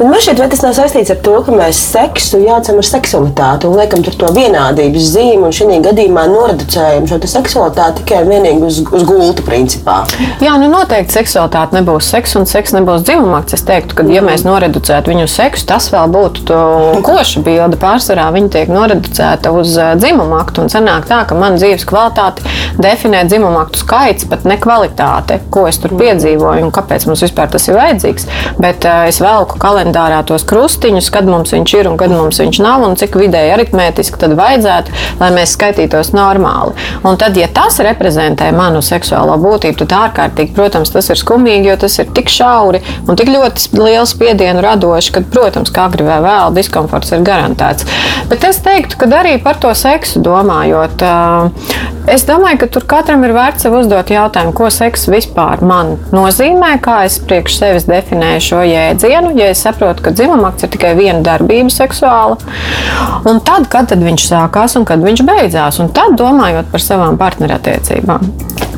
Un 0.02 0.10
man 0.10 0.18
šķiet, 0.18 0.40
tas 0.50 0.62
nav 0.64 0.74
saistīts 0.74 1.12
ar 1.14 1.20
to, 1.22 1.36
ka 1.46 1.54
mēs 1.54 1.78
seksu 1.94 2.40
jaucam 2.42 2.80
ar 2.82 2.86
seksualitāti 2.88 3.68
un 3.70 3.78
liekam 3.78 4.02
tur 4.02 4.16
to 4.18 4.30
vienādības 4.34 5.10
zīmi, 5.14 5.44
un 5.46 5.54
šajā 5.54 5.78
gadījumā 5.84 6.24
noreducējam 6.32 7.06
šo 7.10 7.20
seksualitāti 7.22 7.73
tikai 7.74 8.22
un 8.24 8.30
vienīgi 8.32 8.66
uz, 8.66 8.80
uz 8.94 9.04
gulta 9.06 9.44
principā. 9.46 10.00
Jā, 10.42 10.54
nu 10.60 10.68
noteikti 10.72 11.18
seksualitāte 11.18 11.76
nebūs 11.78 12.08
seks 12.14 12.36
un 12.38 12.48
seks 12.48 12.74
nebūs 12.76 13.04
dzimumakts. 13.06 13.56
Es 13.58 13.64
teiktu, 13.66 13.98
ka, 13.98 14.06
ja 14.12 14.22
mēs 14.24 14.44
noreducētu 14.46 15.12
viņu 15.12 15.26
seksu, 15.30 15.66
tas 15.70 15.90
vēl 15.92 16.10
būtu 16.14 16.58
koša 17.06 17.44
bilde. 17.46 17.78
Pārsvarā 17.80 18.28
viņa 18.34 18.52
tiek 18.54 18.72
noreducēta 18.72 19.52
uz 19.54 19.74
dzimumaktu 20.00 20.64
un 20.64 20.72
sanāk 20.72 21.08
tā, 21.10 21.22
ka 21.28 21.38
man 21.38 21.58
dzīves 21.58 21.86
kvalitāti 21.88 22.46
definē 22.80 23.24
dzimumaktu 23.28 23.82
skaits, 23.82 24.28
pat 24.30 24.46
ne 24.48 24.56
kvalitāte, 24.60 25.40
ko 25.54 25.66
es 25.70 25.78
tur 25.82 25.94
piedzīvoju 25.98 26.66
un 26.66 26.72
kāpēc 26.74 27.06
mums 27.08 27.24
vispār 27.24 27.50
tas 27.52 27.68
ir 27.68 27.78
vajadzīgs. 27.78 28.28
Bet 28.60 28.86
uh, 28.88 29.04
es 29.10 29.20
velku 29.22 29.58
kalendārā 29.62 30.22
tos 30.26 30.46
krustiņus, 30.48 31.10
kad 31.14 31.28
mums 31.28 31.54
viņš 31.54 31.76
ir 31.78 31.90
un 31.90 31.98
kad 32.00 32.12
mums 32.14 32.40
viņš 32.42 32.60
nav, 32.64 32.84
un 32.86 32.96
cik 33.00 33.18
vidēji 33.20 33.54
aritmētiski 33.56 34.20
tad 34.20 34.36
vajadzētu, 34.38 34.94
lai 35.20 35.30
mēs 35.36 35.54
skaitītos 35.56 36.12
normāli. 36.16 36.74
Un 37.06 37.18
tad, 37.20 37.36
ja 37.38 37.48
tas 37.64 37.80
reprezentē 37.80 38.50
manu 38.52 38.82
seksuālo 38.84 39.36
būtību, 39.40 39.78
tad 39.84 39.94
ārkārtīgi, 39.96 40.52
protams, 40.56 40.92
tas 40.92 41.08
ir 41.08 41.20
skumīgi, 41.20 41.70
jo 41.70 41.76
tas 41.80 41.96
ir 42.02 42.10
tik 42.16 42.28
šauri 42.32 42.82
un 43.08 43.16
tik 43.16 43.30
ļoti 43.32 43.80
liels 43.80 44.12
spiedienu 44.12 44.60
radoši, 44.64 45.14
ka, 45.14 45.22
protams, 45.32 45.72
kā 45.72 45.86
agri 45.88 46.04
vai 46.04 46.20
vēl 46.24 46.52
diskomforts 46.58 47.14
ir 47.14 47.24
garantēts. 47.24 47.88
Bet 48.28 48.44
es 48.44 48.60
teiktu, 48.64 48.98
ka 49.00 49.08
arī 49.20 49.38
par 49.42 49.56
to 49.62 49.72
seksu 49.76 50.20
domājot, 50.24 51.04
es 52.10 52.26
domāju, 52.28 52.60
ka 52.60 52.68
tur 52.76 52.86
katram 52.88 53.24
ir 53.24 53.32
vērts 53.36 53.64
sev 53.64 53.78
uzdot 53.78 54.12
jautājumu, 54.12 54.52
ko 54.56 54.68
seks 54.72 55.08
vispār 55.12 55.64
man 55.64 55.94
nozīmē, 56.12 56.74
kā 56.84 57.00
es 57.08 57.16
priekš 57.24 57.58
sevis 57.62 57.88
definēju 57.88 58.44
šo 58.44 58.62
jēdzienu. 58.68 59.32
Ja 59.40 59.48
es 59.54 59.64
saprotu, 59.64 60.04
ka 60.04 60.12
dzimumakts 60.12 60.66
ir 60.66 60.72
tikai 60.74 60.92
viena 60.98 61.22
darbība 61.24 61.72
seksuāla, 61.72 62.36
un 63.28 63.40
tad, 63.44 63.70
kad 63.72 63.88
tad 63.92 64.04
viņš 64.04 64.28
sākās 64.28 64.76
un 64.78 64.84
kad 64.88 65.04
viņš 65.04 65.24
beidzās, 65.24 65.80
un 65.80 65.92
tad 65.96 66.18
domājot 66.20 66.68
par 66.72 66.84
savām 66.84 67.16
partnerattiecībām. 67.54 68.73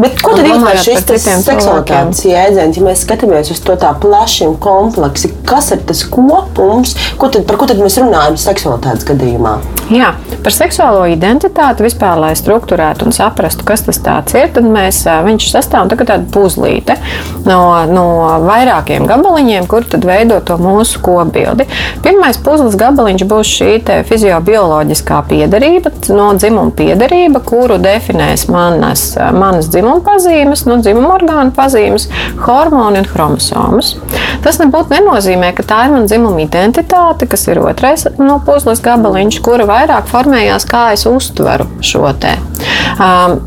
Bet 0.00 0.20
ko 0.24 0.32
tad 0.32 0.46
īstenībā 0.48 0.76
šis 0.80 1.04
seksualitātes 1.44 2.22
jēdziens, 2.24 2.78
ja 2.78 2.84
mēs 2.84 3.02
skatāmies 3.04 3.50
uz 3.52 3.60
to 3.64 3.74
tā 3.80 3.90
plaši 4.00 4.46
un 4.48 4.54
kompleksi, 4.62 5.28
kas 5.48 5.72
ir 5.74 5.82
tas 5.88 6.00
kopums, 6.08 6.94
ko 7.20 7.28
tad, 7.28 7.44
par 7.48 7.58
ko 7.60 7.68
tad 7.68 7.82
mēs 7.82 7.98
runājam 8.00 8.38
seksualitātes 8.40 9.04
gadījumā? 9.10 9.58
Jā, 9.90 10.12
par 10.44 10.54
seksuālo 10.54 11.02
identitāti 11.10 11.84
vispār, 11.84 12.14
lai 12.22 12.30
struktūrētu 12.38 13.08
un 13.08 13.14
saprastu, 13.16 13.66
kas 13.68 13.84
tas 13.88 13.98
ir, 14.38 14.48
tad 14.54 14.64
mēs, 14.64 15.02
viņš 15.26 15.48
sastāv 15.50 15.90
no 15.90 15.98
tāda 15.98 16.22
puzlīte 16.32 16.96
no, 17.44 17.60
no 17.90 18.06
vairākiem 18.46 19.08
gabaliņiem, 19.10 19.66
kur 19.68 19.84
tad 19.90 20.06
veido 20.06 20.38
to 20.46 20.56
mūsu 20.62 21.02
kopbildi. 21.04 21.66
Pirmais 22.06 22.38
puzles 22.40 22.78
gabaliņš 22.80 23.26
būs 23.28 23.52
šī 23.58 23.70
fiziobioloģiskā 24.08 25.20
piedarība, 25.28 25.92
no 26.14 26.30
dzimuma 26.38 26.72
piedarība, 26.78 27.42
kuru 27.44 27.80
definēs 27.82 28.46
manas, 28.52 29.10
manas 29.34 29.68
dzimuma 29.68 29.89
dzimuma 29.90 30.04
pazīmes, 30.06 30.62
no 30.68 30.76
dzimuma 30.78 31.14
orgānu 31.16 31.52
pazīmes, 31.54 32.06
hormoni 32.44 33.00
un 33.00 33.08
chromosomas. 33.08 33.96
Tas 34.44 34.60
nebūtu 34.60 34.94
nenozīmē, 34.94 35.52
ka 35.56 35.64
tā 35.66 35.86
ir 35.86 35.94
mana 35.94 36.06
dzimuma 36.06 36.44
identitāte, 36.44 37.26
kas 37.26 37.46
ir 37.48 37.60
otrais 37.60 38.06
no 38.18 38.38
puzles 38.44 38.80
gabaliņš, 38.84 39.40
kura 39.42 39.66
vairāk 39.66 40.06
formējās, 40.10 40.66
kā 40.70 40.92
es 40.94 41.06
uztveru 41.10 41.66
šo 41.82 42.12
te. 42.20 42.36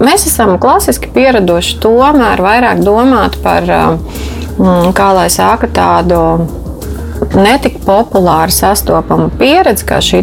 Mēs 0.04 0.28
esam 0.28 0.58
klasiski 0.60 1.12
pieraduši 1.14 1.80
tomēr 1.84 2.44
vairāk 2.44 2.84
domāt 2.84 3.40
par, 3.44 3.70
kā 4.98 5.14
lai 5.16 5.30
sāka 5.32 5.72
tādu 5.72 6.20
netik 7.38 7.80
populāra 7.86 8.52
sastopama 8.54 9.30
pieredze, 9.40 9.86
kā 9.88 10.00
šī 10.04 10.22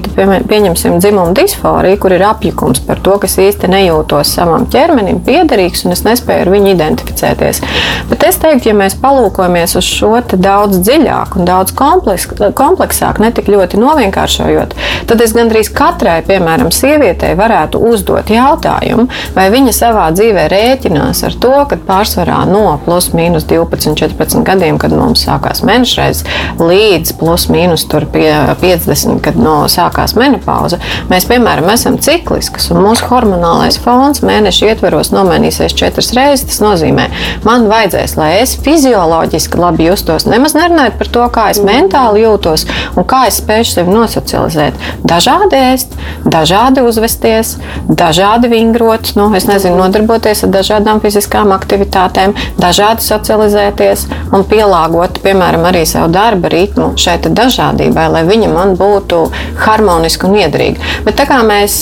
pieņemsim 0.49 0.99
dzimuma 1.01 1.35
disforija, 1.37 1.99
kur 2.01 2.15
ir 2.15 2.25
apjukums 2.29 2.83
par 2.87 3.01
to, 3.05 3.17
kas 3.23 3.39
īsti 3.41 3.71
nejūtos 3.71 4.35
savam 4.37 4.67
ķermenim 4.71 5.23
piederīgs 5.27 5.85
un 5.87 5.95
es 5.97 6.05
nespēju 6.07 6.45
ar 6.45 6.53
viņu 6.53 6.73
identificēties. 6.75 7.63
Bet 8.11 8.27
es 8.29 8.41
teiktu, 8.43 8.71
ja 8.71 8.77
mēs 8.77 8.99
palūkojamies 9.01 9.77
uz 9.81 9.89
šo 9.89 10.13
daudz 10.35 10.81
dziļāk 10.85 11.37
un 11.39 11.49
daudz 11.49 11.73
kompleks, 11.77 12.27
kompleksāk, 12.59 13.21
ne 13.23 13.31
tik 13.35 13.49
ļoti 13.53 13.81
novienkāršojot, 13.81 14.75
tad 15.09 15.25
es 15.25 15.35
gandrīz 15.37 15.71
katrai, 15.75 16.19
piemēram, 16.27 16.73
sievietei 16.75 17.33
varētu 17.39 17.81
uzdot 17.91 18.31
jautājumu, 18.33 19.07
vai 19.37 19.47
viņa 19.55 19.75
savā 19.77 20.09
dzīvē 20.17 20.47
rēķinās 20.53 21.25
ar 21.29 21.39
to, 21.41 21.55
ka 21.71 21.81
pārsvarā 21.89 22.43
no 22.51 22.75
plus 22.85 23.13
mīnus 23.17 23.47
12, 23.49 23.97
14 23.97 24.45
gadiem, 24.47 24.81
kad 24.83 24.95
mums 24.97 25.25
sākās 25.27 25.63
menšreiz, 25.67 26.25
līdz 26.59 26.90
līdz 26.91 27.13
plus 27.21 27.47
mīnus 27.51 27.87
pie 28.11 28.31
50, 28.61 29.21
kad 29.25 29.39
no 29.39 29.65
sākās 29.71 30.15
menopauze, 30.19 30.81
mēs, 31.11 31.27
piemēram, 31.31 31.69
esam 31.73 31.99
cikliskas 32.03 32.71
un 32.73 32.83
mūsu 32.85 33.07
hormonālais 33.11 33.79
fons 33.83 34.23
mēneša 34.27 34.73
ietveros 34.73 35.13
nomainīsies 35.15 35.77
četras 35.77 36.13
reizes. 36.17 36.47
Tas 36.51 36.61
nozīmē, 36.65 37.07
man 37.47 37.69
vajadzēs, 37.71 38.17
lai 38.19 38.31
es 38.41 38.57
fizioloģiski 38.65 39.61
labi 39.61 39.87
justos, 39.91 40.27
nemaz 40.31 40.57
nerunājot 40.59 40.99
par 40.99 41.13
to, 41.15 41.27
kā 41.35 41.47
es 41.55 41.63
mentāli 41.65 42.25
jūtos 42.25 42.67
un 42.97 43.07
kā 43.09 43.27
es 43.29 43.41
spēju 43.43 43.69
sevi 43.71 43.95
nosocializēt. 43.95 44.81
Dažādi 45.07 45.61
ēst, 45.61 45.95
dažādi 46.27 46.85
uzvesties, 46.87 47.57
dažādi 47.87 48.51
vingrot, 48.51 49.13
nu, 49.19 49.29
nezinu, 49.31 49.77
nodarboties 49.79 50.45
ar 50.47 50.55
dažādām 50.59 51.03
fiziskām 51.05 51.55
aktivitātēm, 51.55 52.35
dažādi 52.61 53.07
socializēties 53.07 54.07
un 54.35 54.47
pielāgot, 54.51 55.23
piemēram, 55.25 55.69
arī 55.71 55.87
savu 55.89 56.11
darba 56.15 56.51
ritmu 56.53 56.80
nu, 56.81 56.91
šai 57.01 57.19
dažādībai, 57.21 58.07
lai 58.13 58.25
viņa 58.29 58.51
man 58.53 58.75
būtu 58.81 59.23
harmoniska 59.61 60.29
un 60.29 60.39
iedrīga. 60.41 60.83
Bet 61.07 61.19
tā 61.21 61.27
kā 61.29 61.41
mēs 61.47 61.77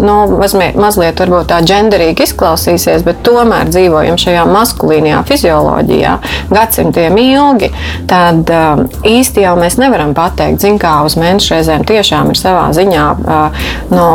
nu, 0.00 0.16
mazliet, 0.38 1.20
varbūt 1.20 1.50
tā 1.52 1.60
genderīgi 1.66 2.26
izklausīsies, 2.28 3.04
bet 3.06 3.22
tomēr 3.26 3.70
dzīvojam 3.72 4.18
šajā 4.20 4.44
maskulīnajā 4.48 5.22
fizioloģijā 5.28 6.14
gadsimtiem 6.52 7.18
ilgi, 7.22 7.70
tad 8.10 8.50
īsti 9.06 9.44
jau 9.44 9.54
mēs 9.60 9.78
nevaram 9.80 10.14
pateikt, 10.16 10.62
zin, 10.64 10.78
kā 10.80 10.98
uz 11.06 11.18
mēnešu 11.20 11.54
reizēm 11.54 11.84
tiešām 11.88 12.32
ir 12.32 12.40
savā 12.40 12.68
ziņā, 12.76 13.06
no, 13.92 14.08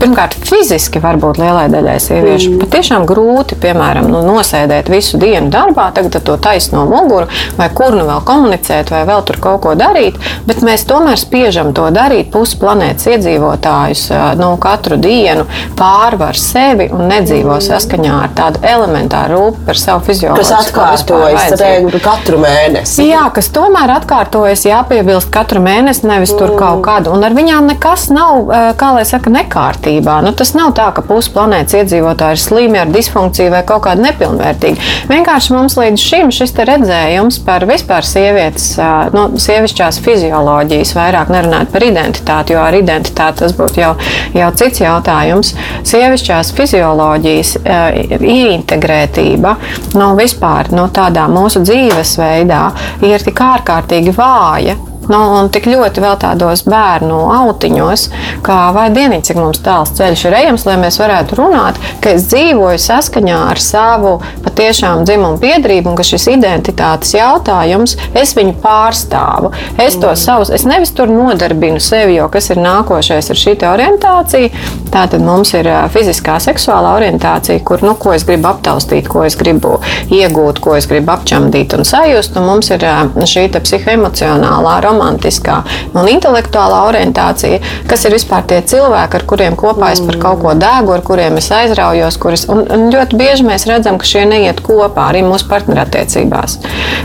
pirmkārt, 0.00 0.36
fiziski 0.48 1.02
varbūt 1.02 1.40
lielai 1.42 1.66
daļai 1.72 1.98
sieviešu 2.02 2.52
mm. 2.52 2.60
patiešām 2.62 3.06
grūti, 3.08 3.58
piemēram, 3.62 4.08
nu, 4.12 4.22
nosēdēt 4.26 4.90
visu 4.92 5.20
dienu 5.20 5.50
darbā, 5.52 5.90
tagad 5.96 6.18
to 6.24 6.36
taisno 6.42 6.84
muguru, 6.88 7.28
vai 7.58 7.68
kur 7.74 7.96
nu 7.96 8.06
vēl 8.08 8.22
komunicēt, 8.28 8.92
vai 8.94 9.04
vēl 9.08 9.24
tur 9.26 9.40
kaut 9.42 9.47
ko 9.62 9.74
darīt, 9.78 10.18
bet 10.48 10.62
mēs 10.66 10.84
tomēr 10.88 11.20
spiežam 11.20 11.72
to 11.76 11.88
darīt. 11.94 12.30
Pusi 12.32 12.58
planētas 12.60 13.08
iedzīvotājus 13.14 14.04
nu, 14.38 14.50
katru 14.60 14.98
dienu 15.00 15.46
pārvar 15.78 16.36
sevi 16.38 16.88
un 16.92 17.08
nedzīvo 17.10 17.56
mm. 17.56 17.64
saskaņā 17.68 18.16
ar 18.26 18.34
tādu 18.36 18.62
elementāru 18.66 19.38
rūpi 19.38 19.64
par 19.68 19.80
savu 19.80 20.04
fizioloģiju. 20.08 20.42
Kas 20.42 20.68
atkārtojas 20.68 21.56
katru 22.04 22.40
mēnesi. 22.42 23.06
Jā, 23.08 23.24
kas 23.34 23.50
tomēr 23.54 23.92
atkārtojas, 23.98 24.64
jāpiebilst 24.68 25.30
katru 25.34 25.62
mēnesi, 25.64 26.06
nevis 26.08 26.32
mm. 26.34 26.40
tur 26.40 26.54
kaut 26.58 26.82
kādu. 26.86 27.12
Un 27.14 27.24
ar 27.26 27.36
viņām 27.36 27.68
nekas 27.72 28.08
nav, 28.14 28.50
kā 28.78 28.92
lai 28.96 29.04
saka, 29.08 29.32
nekārtībā. 29.34 30.18
Nu, 30.24 30.32
tas 30.36 30.54
nav 30.56 30.74
tā, 30.78 30.88
ka 30.96 31.04
pusi 31.06 31.32
planētas 31.34 31.78
iedzīvotāji 31.82 32.38
ir 32.38 32.42
slimi 32.42 32.80
ar 32.80 32.92
disfunkciju 32.92 33.52
vai 33.54 33.62
kaut 33.68 33.84
kādu 33.86 34.04
nepilnvērtīgu. 34.06 34.88
Vienkārši 35.10 35.54
mums 35.54 35.78
līdz 35.78 36.02
šim 36.02 36.32
šis 36.34 36.54
redzējums 36.68 37.40
par 37.46 37.66
vispār 37.68 38.06
sievietes 38.06 38.70
nu, 39.14 39.27
sievišķās 39.36 40.00
fizioloģijas, 40.04 40.94
vairāk 40.96 41.32
nerunāt 41.34 41.72
par 41.72 41.84
identitāti, 41.86 42.54
jo 42.56 42.62
ar 42.62 42.76
identitāti 42.78 43.44
tas 43.44 43.54
būtu 43.58 43.82
jau, 43.82 43.94
jau 44.36 44.50
cits 44.60 44.82
jautājums. 44.82 45.54
Sievišķās 45.88 46.52
fizioloģijas 46.58 47.54
uh, 47.60 47.88
ieintegrētība 48.18 49.56
nu, 49.98 50.12
vispār 50.18 50.72
no 50.74 50.88
tādā 50.94 51.28
mūsu 51.32 51.64
dzīvesveidā 51.66 52.62
ir 53.08 53.26
tik 53.26 53.42
ārkārtīgi 53.48 54.14
vāja, 54.16 54.76
Nu, 55.08 55.18
un 55.38 55.48
tik 55.48 55.64
ļoti 55.70 56.02
vēl 56.04 56.16
tādos 56.20 56.62
bērnu 56.68 57.16
autiņos, 57.32 58.02
kā 58.44 58.58
vai 58.76 58.88
dieniņ, 58.92 59.22
cik 59.24 59.38
mums 59.40 59.62
tāls 59.64 59.94
ceļš 59.96 60.24
ir 60.28 60.36
ejams, 60.42 60.66
lai 60.68 60.76
mēs 60.82 60.98
varētu 61.00 61.38
runāt, 61.38 61.78
ka 62.04 62.12
es 62.12 62.26
dzīvoju 62.28 62.80
saskaņā 62.82 63.38
ar 63.54 63.60
savu 63.62 64.18
patiešām 64.44 65.06
dzimumu 65.08 65.40
piedarību 65.40 65.88
un 65.88 65.96
ka 65.96 66.04
šis 66.04 66.28
identitātes 66.34 67.14
jautājums, 67.16 67.96
es 68.12 68.34
viņu 68.36 68.58
pārstāvu. 68.60 69.54
Es 69.80 69.96
to 69.96 70.12
savus, 70.12 70.52
es 70.52 70.66
nevis 70.68 70.92
tur 70.92 71.08
nodarbinu 71.08 71.80
sevi, 71.80 72.18
jo 72.18 72.28
kas 72.32 72.50
ir 72.52 72.60
nākošais 72.60 73.32
ar 73.32 73.40
šī 73.44 73.56
orientācija. 73.70 74.52
Tātad 74.92 75.24
mums 75.24 75.54
ir 75.56 75.68
fiziskā, 75.92 76.36
seksuālā 76.42 76.94
orientācija, 76.98 77.64
kur, 77.64 77.80
nu, 77.84 77.94
ko 78.00 78.12
es 78.16 78.28
gribu 78.28 78.50
aptaustīt, 78.52 79.08
ko 79.08 79.24
es 79.24 79.36
gribu 79.40 79.78
iegūt, 80.12 80.60
ko 80.64 80.76
es 80.76 80.88
gribu 80.90 81.12
apčamdīt 81.16 81.76
un 81.76 81.88
sajust. 81.88 82.36
Un 82.36 82.48
mums 82.48 82.70
ir 82.72 82.84
šī 83.28 83.48
psihoemocionālā 83.56 84.78
romāna 84.84 84.97
romantiskā 84.98 85.62
un 85.94 86.08
intelektuālā 86.10 86.82
orientācija, 86.88 87.60
kas 87.88 88.04
ir 88.06 88.14
vispār 88.16 88.46
tie 88.48 88.60
cilvēki, 88.66 89.18
ar 89.18 89.26
kuriem 89.28 89.56
kopā 89.58 89.92
es 89.94 90.02
par 90.04 90.18
kaut 90.22 90.42
ko 90.42 90.54
dēgu, 90.58 90.92
ar 90.94 91.04
kuriem 91.06 91.38
es 91.38 91.50
aizraujos. 91.54 92.18
Kuris, 92.18 92.46
un, 92.50 92.64
un 92.74 92.88
ļoti 92.92 93.18
bieži 93.18 93.46
mēs 93.46 93.66
redzam, 93.70 93.98
ka 93.98 94.08
šie 94.08 94.24
neiet 94.28 94.60
kopā 94.64 95.08
arī 95.12 95.22
mūsu 95.26 95.48
partnerattiecībās. 95.50 96.58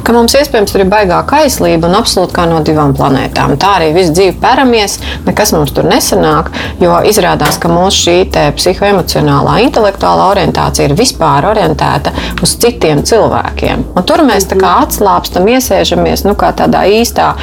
Ka 0.03 0.15
mums 0.15 0.35
iespējams 0.37 0.73
tur 0.73 0.83
ir 0.83 0.91
baigāka 0.91 1.43
aizlība 1.43 1.89
un 1.89 1.97
absolūti 1.99 2.35
kā 2.35 2.47
no 2.49 2.61
divām 2.65 2.95
planētām. 2.97 3.55
Tā 3.61 3.75
arī 3.79 3.91
viss 3.95 4.13
dzīve 4.13 4.37
peramies, 4.41 4.97
nekas 5.27 5.53
mums 5.55 5.73
tur 5.75 5.87
nesanāk, 5.89 6.51
jo 6.81 6.97
izrādās, 7.09 7.59
ka 7.61 7.71
mūsu 7.71 8.07
šī 8.07 8.17
psihoemocionālā, 8.57 9.59
intelektuālā 9.67 10.29
orientācija 10.33 10.89
ir 10.89 10.95
vispār 10.97 11.45
orientēta 11.51 12.13
uz 12.43 12.55
citiem 12.61 13.03
cilvēkiem. 13.05 13.85
Un 13.93 14.07
tur 14.07 14.23
mēs 14.25 14.47
tā 14.49 14.57
kā 14.59 14.73
atslābstam, 14.83 15.47
iesēžamies 15.53 16.25
nu, 16.27 16.33
tādā 16.33 16.83
īstā 16.89 17.33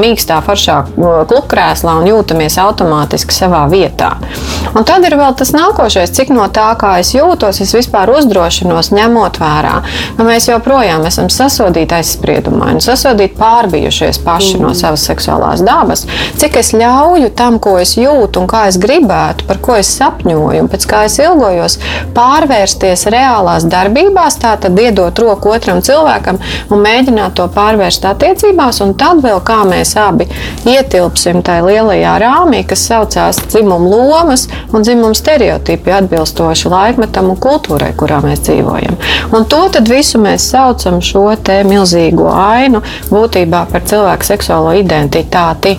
mīkstā, 0.00 0.40
foršā 0.44 0.78
klubkrēslā 1.30 1.98
un 2.02 2.08
jūtamies 2.10 2.58
automātiski 2.62 3.34
savā 3.34 3.64
vietā. 3.70 4.14
Un 4.76 4.84
tad 4.88 5.04
ir 5.08 5.16
vēl 5.18 5.32
tas 5.38 5.54
nākošais, 5.56 6.12
cik 6.14 6.32
no 6.34 6.44
tā, 6.52 6.68
kā 6.78 6.98
es 7.00 7.14
jūtos, 7.14 7.60
es 7.64 7.72
vispār 7.74 8.10
uzdrošinos 8.12 8.92
ņemot 8.92 9.40
vērā. 9.40 9.74
Nu, 10.18 10.26
mēs 10.28 10.48
joprojām 10.50 11.06
esam 11.08 11.30
sasodīti 11.32 11.96
aizspriedumaini, 11.96 12.82
sasodīti 12.84 13.38
pārbijušies 13.38 14.20
paši 14.24 14.56
mm. 14.58 14.66
no 14.66 14.74
savas 14.76 15.06
seksuālās 15.08 15.64
dabas. 15.64 16.04
Cik 16.38 16.58
es 16.60 16.74
ļauju 16.76 17.32
tam, 17.38 17.58
ko 17.62 17.78
es 17.80 17.96
jūtu 17.98 18.42
un 18.42 18.50
kā 18.50 18.66
es 18.68 18.78
gribētu, 18.80 19.46
par 19.48 19.62
ko 19.64 19.78
es 19.80 19.90
sapņoju 19.98 20.64
un 20.64 20.70
pēc 20.70 20.86
kā 20.90 21.04
es 21.08 21.18
ilgojos, 21.22 21.78
pārvērsties 22.16 23.06
reālās 23.14 23.66
darbībās, 23.68 24.38
tātad 24.42 24.78
iedot 24.78 25.22
roku 25.22 25.54
otram 25.54 25.80
cilvēkam 25.84 26.40
un 26.74 26.84
mēģināt 26.84 27.36
to 27.38 27.48
pārvērst 27.54 28.04
attiecībās, 28.10 28.82
un 28.84 28.94
tad 28.98 29.22
vēl 29.24 29.40
kā 29.46 29.62
mēs 29.68 29.77
abi 29.98 30.26
ietilpsim 30.68 31.42
tajā 31.46 31.64
lielajā 31.66 32.14
rāmī, 32.22 32.64
kas 32.68 32.86
saucās 32.88 33.40
dzimumu 33.46 33.90
lomas 34.10 34.48
un 34.72 34.82
dzimumu 34.82 35.14
stereotipi 35.14 35.94
atbilstoši 35.98 36.72
laikmetam 36.72 37.30
un 37.32 37.40
kultūrai, 37.40 37.92
kurā 37.98 38.20
mēs 38.24 38.44
dzīvojam. 38.48 38.98
Un 39.32 39.46
to 39.50 39.62
visu 39.88 40.18
mēs 40.22 40.50
saucam 40.50 41.00
šo 41.04 41.28
milzīgo 41.68 42.28
ainu 42.32 42.82
būtībā 43.10 43.66
par 43.72 43.86
cilvēku 43.86 44.24
seksuālo 44.24 44.74
identitāti. 44.78 45.76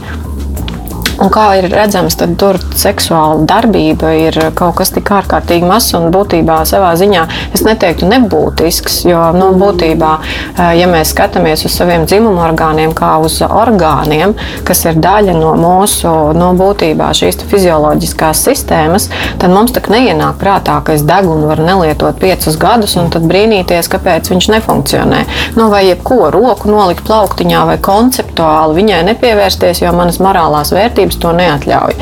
Un 1.19 1.27
kā 1.33 1.45
ir 1.59 1.67
redzams, 1.67 2.15
tad 2.15 2.37
tur 2.39 2.55
seksuāla 2.79 3.43
darbība 3.47 4.13
ir 4.15 4.37
kaut 4.55 4.77
kas 4.79 4.93
tik 4.95 5.09
ārkārtīgi 5.11 5.67
mazs 5.67 5.91
un 5.97 6.07
būtībā 6.15 6.61
savā 6.69 6.93
ziņā 6.99 7.25
es 7.55 7.63
neteiktu 7.67 8.07
nebūtisks. 8.07 9.01
Jo 9.09 9.25
nu, 9.35 9.49
būtībā, 9.59 10.11
eh, 10.19 10.77
ja 10.79 10.87
mēs 10.87 11.11
skatāmies 11.11 11.65
uz 11.67 11.75
saviem 11.75 12.05
dzimumu 12.07 12.39
orgāniem 12.45 12.93
kā 12.95 13.17
uz 13.19 13.41
orgāniem, 13.43 14.35
kas 14.63 14.85
ir 14.85 14.99
daļa 15.03 15.35
no 15.35 15.55
mūsu 15.59 16.13
nu, 16.37 16.53
būtībā 16.59 17.09
šīs 17.19 17.43
fizioloģiskās 17.51 18.45
sistēmas, 18.47 19.09
tad 19.41 19.51
mums 19.51 19.75
tā 19.75 19.83
neienāk 19.91 20.39
prātā, 20.39 20.79
ka 20.83 20.95
es 20.95 21.03
degunu 21.07 21.51
varu 21.51 21.67
nelietot 21.67 22.19
piecus 22.19 22.55
gadus 22.59 22.95
un 22.99 23.11
tad 23.11 23.27
brīnīties, 23.27 23.91
kāpēc 23.91 24.31
viņš 24.31 24.49
nefunkcionē. 24.55 25.21
Nu, 25.59 25.67
vai 25.73 25.83
jebko 25.89 26.31
roku 26.31 26.71
nolikt 26.71 27.03
plauktiņā 27.07 27.65
vai 27.73 27.77
konceptuāli 27.83 28.79
viņai 28.79 29.03
nepievērsties, 29.11 29.83
jo 29.83 29.93
manas 29.95 30.21
morālās 30.23 30.71
vērtības 30.75 31.08
vērtības 31.09 31.19
to 31.21 31.31
neatļauj. 31.33 31.95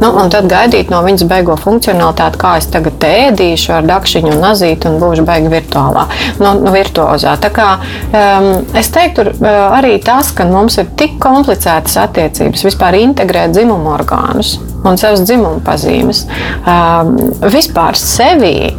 Nu, 0.00 0.10
un 0.20 0.30
tad 0.30 0.48
gaidīt 0.50 0.90
no 0.90 1.02
viņas 1.04 1.26
beigo 1.28 1.56
funkcionalitāti, 1.56 2.38
kā 2.38 2.56
es 2.58 2.66
tagad 2.70 3.02
ēdīšu 3.04 3.72
ar 3.78 3.86
dakšiņu 3.86 4.32
un 4.34 4.42
nazīti 4.42 4.88
un 4.88 4.98
būšu 5.00 5.24
beigta 5.24 5.50
virtuālā, 5.50 6.06
nu, 6.40 6.54
nu, 6.62 6.72
virtuozā. 6.74 7.36
Tā 7.40 7.50
kā 7.54 7.68
um, 7.78 8.64
es 8.76 8.90
teiktu, 8.94 9.28
uh, 9.34 9.76
arī 9.78 9.98
tas, 10.02 10.32
ka 10.32 10.46
mums 10.46 10.78
ir 10.78 10.90
tik 10.96 11.18
komplicētas 11.22 11.96
attiecības, 12.06 12.64
vispār 12.66 12.98
integrēt 13.00 13.54
dzimumu 13.54 13.94
orgānus 13.94 14.58
un 14.84 14.98
savas 15.00 15.24
dzimuma 15.24 15.62
pazīmes, 15.64 16.26
um, 16.66 17.14
vispār 17.54 17.96
sevī 17.96 18.74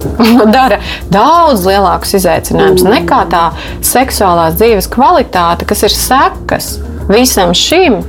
dara 0.54 0.78
daudz 1.12 1.66
lielākus 1.68 2.14
izaicinājumus 2.20 2.86
nekā 2.86 3.24
tā 3.32 3.42
seksuālās 3.84 4.56
dzīves 4.60 4.88
kvalitāte, 4.92 5.66
kas 5.68 5.84
ir 5.88 5.96
sekas 5.96 6.76
visam 7.10 7.54
šim. 7.56 8.00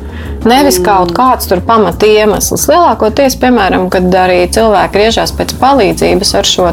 Nevis 0.42 0.80
kaut 0.82 1.12
kāds 1.14 1.46
tur 1.50 1.62
pamata 1.66 2.08
iemesls. 2.10 2.66
Lielākoties, 2.72 3.36
piemēram, 3.42 3.86
kad 3.94 4.08
arī 4.24 4.40
cilvēki 4.50 4.96
griežas 4.96 5.34
pēc 5.38 5.54
palīdzības 5.62 6.34
ar 6.40 6.50
šo 6.50 6.68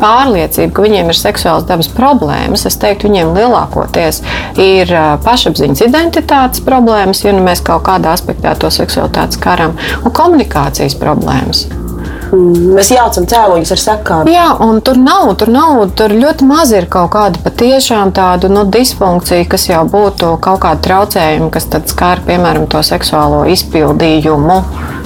pārliecību, 0.00 0.72
ka 0.72 0.84
viņiem 0.86 1.12
ir 1.12 1.18
seksuāls 1.18 1.68
dabas 1.68 1.90
problēmas, 1.92 2.64
es 2.70 2.80
teiktu, 2.80 3.10
viņiem 3.10 3.34
lielākoties 3.36 4.22
ir 4.56 4.96
pašapziņas 5.26 5.84
identitātes 5.84 6.64
problēmas, 6.64 7.24
ja 7.26 7.36
nu 7.36 7.44
mēs 7.44 7.64
kaut 7.66 7.84
kādā 7.88 8.16
aspektā 8.16 8.56
to 8.56 8.72
seksualitātes 8.72 9.40
karam, 9.42 9.76
un 10.04 10.14
komunikācijas 10.14 10.96
problēmas. 11.00 11.66
Mēs 12.32 12.90
jaucam 12.94 13.26
cēloņus 13.30 13.72
ar 13.74 13.82
sekām. 13.82 14.30
Jā, 14.32 14.46
un 14.64 14.80
tur 14.84 14.98
nav, 15.00 15.34
tur 15.40 15.52
nav, 15.52 15.82
tur 15.98 16.14
ļoti 16.14 16.48
maz 16.48 16.72
ir 16.74 16.88
kaut 16.90 17.12
kāda 17.14 17.42
patiešām 17.44 18.14
tādu 18.16 18.50
nu, 18.52 18.64
disfunkciju, 18.70 19.48
kas 19.50 19.68
jau 19.68 19.84
būtu 19.90 20.34
kaut 20.44 20.62
kāda 20.64 20.82
traucējuma, 20.88 21.50
kas 21.54 21.68
tad 21.72 21.90
skar, 21.92 22.24
piemēram, 22.26 22.68
to 22.70 22.82
seksuālo 22.86 23.44
izpildījumu 23.54 24.60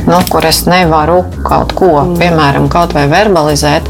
nu, 0.07 0.19
kur 0.31 0.45
es 0.49 0.63
nevaru 0.69 1.23
kaut 1.45 1.73
ko, 1.79 1.91
piemēram, 2.19 2.69
kaut 2.73 2.95
vai 2.97 3.07
verbalizēt, 3.11 3.89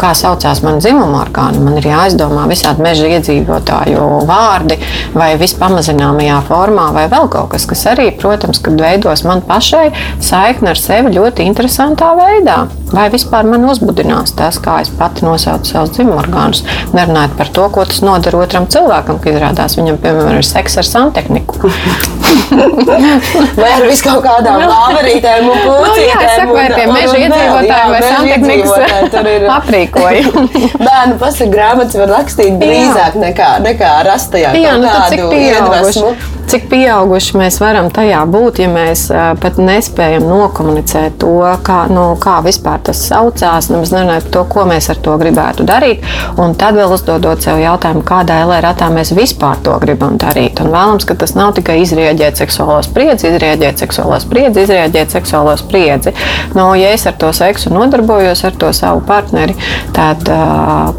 kā 0.00 0.12
saucās 0.16 0.62
man 0.64 0.80
dzimuma 0.82 1.22
orgāni. 1.24 1.62
Man 1.64 1.78
ir 1.80 1.88
jāizdomā 1.90 2.46
visādi 2.50 2.84
meža 2.84 3.10
iedzīvotāju 3.16 4.06
vārdi 4.28 4.78
vai 5.16 5.32
vispamazināmajā 5.40 6.40
formā, 6.48 6.88
vai 6.96 7.06
vēl 7.12 7.30
kaut 7.32 7.52
kas, 7.54 7.66
kas 7.68 7.86
arī, 7.92 8.08
protams, 8.20 8.62
veidos 8.66 9.24
man 9.26 9.42
pašai 9.46 9.88
saikni 10.22 10.72
ar 10.72 10.80
sevi 10.80 11.14
ļoti 11.16 11.46
interesantā 11.46 12.12
veidā. 12.18 12.64
Vai 12.92 13.08
vispār 13.10 13.46
man 13.48 13.66
uzbudinās 13.66 14.36
tas, 14.38 14.60
kā 14.62 14.78
es 14.84 14.92
pati 14.94 15.26
nosaucu 15.26 15.72
savus 15.72 15.94
dzimuma 15.96 16.20
orgānus, 16.22 16.62
nerunājot 16.94 17.34
par 17.38 17.50
to, 17.58 17.66
ko 17.74 17.86
tas 17.88 17.98
nodara 18.06 18.44
otram 18.44 18.68
cilvēkam, 18.70 19.18
kad 19.22 19.34
izrādās 19.34 19.74
viņam, 19.78 19.98
piemēram, 20.04 20.38
ir 20.38 20.46
seks 20.46 20.78
ar 20.82 20.86
santehniku. 20.86 21.72
vai 23.60 23.70
ar 23.72 23.84
vis 23.88 24.02
kaut 24.04 24.22
kādām 24.24 24.62
lāverītēm 24.70 25.25
un 25.34 25.50
pūcītēm. 25.50 25.86
Nu, 25.86 25.96
jā, 26.02 26.30
saku, 26.36 26.56
vai 26.56 26.66
pie 26.72 26.86
meža 26.90 27.18
iedzīvotājiem 27.22 27.92
vai 27.94 28.00
santehnikas 28.06 29.50
aprīkojumu. 29.56 30.46
Bērnu 30.86 31.18
pasaka 31.22 31.50
grāmatas 31.52 32.00
var 32.02 32.14
rakstīt 32.18 32.58
drīzāk 32.62 33.20
nekā, 33.22 33.52
nekā 33.66 33.92
rastajā. 34.10 34.56
Jā, 34.60 34.78
nu 34.80 34.90
tad 34.90 35.14
cik 35.14 35.28
pieauguši 35.32 36.34
cik 36.46 36.68
pieauguši 36.70 37.38
mēs 37.40 37.58
varam 37.60 37.88
tajā 37.94 38.20
būt, 38.30 38.60
ja 38.62 38.68
mēs 38.70 39.06
pat 39.42 39.58
nespējam 39.58 40.26
nokomunicēt 40.28 41.18
to, 41.22 41.32
kā, 41.66 41.78
nu, 41.90 42.04
kā 42.22 42.38
vispār 42.44 42.82
tas 42.86 43.00
saucās, 43.08 43.70
nemaz 43.72 43.92
nerunājot 43.94 44.28
to, 44.34 44.44
ko 44.50 44.66
mēs 44.68 44.88
ar 44.92 45.00
to 45.02 45.16
gribētu 45.20 45.66
darīt. 45.66 46.04
Un 46.42 46.54
tad 46.58 46.78
vēl 46.78 46.94
uzdodot 46.94 47.42
sev 47.42 47.58
jautājumu, 47.62 48.04
kādā 48.06 48.38
LRAtā 48.46 48.88
mēs 48.94 49.12
vispār 49.16 49.58
to 49.66 49.74
gribam 49.82 50.18
darīt. 50.22 50.62
Un 50.62 50.70
vēlams, 50.74 51.06
ka 51.08 51.18
tas 51.18 51.34
nav 51.38 51.56
tikai 51.58 51.80
izrieģēt 51.82 52.42
seksuālo 52.44 52.78
spriedzi, 52.86 53.30
izrieģēt 53.32 53.82
seksuālo 53.82 54.20
spriedzi, 54.22 54.66
izrieģēt 54.66 55.15
seksuālo 55.16 55.56
spriedzi. 55.60 56.14
Nu, 56.56 56.70
ja 56.78 56.92
es 56.94 57.06
ar 57.08 57.16
to 57.20 57.32
seksu 57.36 57.72
nodarbojos, 57.74 58.44
ar 58.46 58.60
to 58.60 58.72
savu 58.76 59.02
partneri, 59.08 59.56
tad 59.96 60.28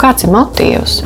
kāds 0.01 0.27
ir 0.27 0.35
motīvs? 0.35 1.01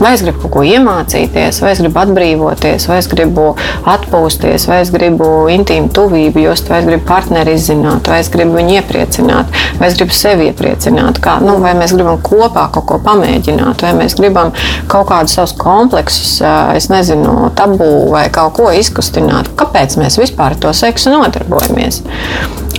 Vai 0.00 0.14
es 0.16 0.22
gribu 0.24 0.40
kaut 0.46 0.54
ko 0.54 0.62
iemācīties, 0.64 1.60
vai 1.60 1.74
es 1.74 1.80
gribu 1.82 2.00
atbrīvoties, 2.00 2.86
vai 2.88 2.98
es 3.02 3.08
gribu 3.10 3.50
atpūsties, 3.92 4.64
vai 4.70 4.78
es 4.80 4.92
gribu 4.94 5.28
intīmu 5.52 5.90
tuvību 5.96 6.40
just, 6.46 6.70
vai 6.72 6.80
es 6.80 6.88
gribu 6.88 7.04
partneri 7.08 7.56
izzināt, 7.58 8.08
vai 8.08 8.22
es 8.22 8.30
gribu 8.32 8.56
viņu 8.56 8.78
iepriecināt, 8.78 9.52
vai 9.76 9.90
es 9.90 9.98
gribu 10.00 10.16
sevi 10.16 10.48
iepriecināt, 10.48 11.20
kā, 11.20 11.36
nu, 11.44 11.58
vai 11.60 11.74
mēs 11.76 11.92
gribam 11.96 12.16
kopā 12.24 12.70
kaut 12.72 12.88
ko 12.88 13.00
pamēģināt, 13.04 13.84
vai 13.84 13.92
mēs 14.00 14.16
gribam 14.16 14.54
kaut 14.88 15.10
kādus 15.12 15.36
savus 15.36 15.52
kompleksus, 15.60 16.38
es 16.76 16.88
nezinu, 16.92 17.52
tabū 17.60 17.90
vai 18.14 18.24
kaut 18.32 18.56
ko 18.56 18.72
izkustināt. 18.72 19.52
Kāpēc 19.60 20.00
mēs 20.00 20.16
vispār 20.22 20.54
ar 20.54 20.60
to 20.64 20.72
seksu 20.76 21.12
nodarbojamies? 21.12 22.02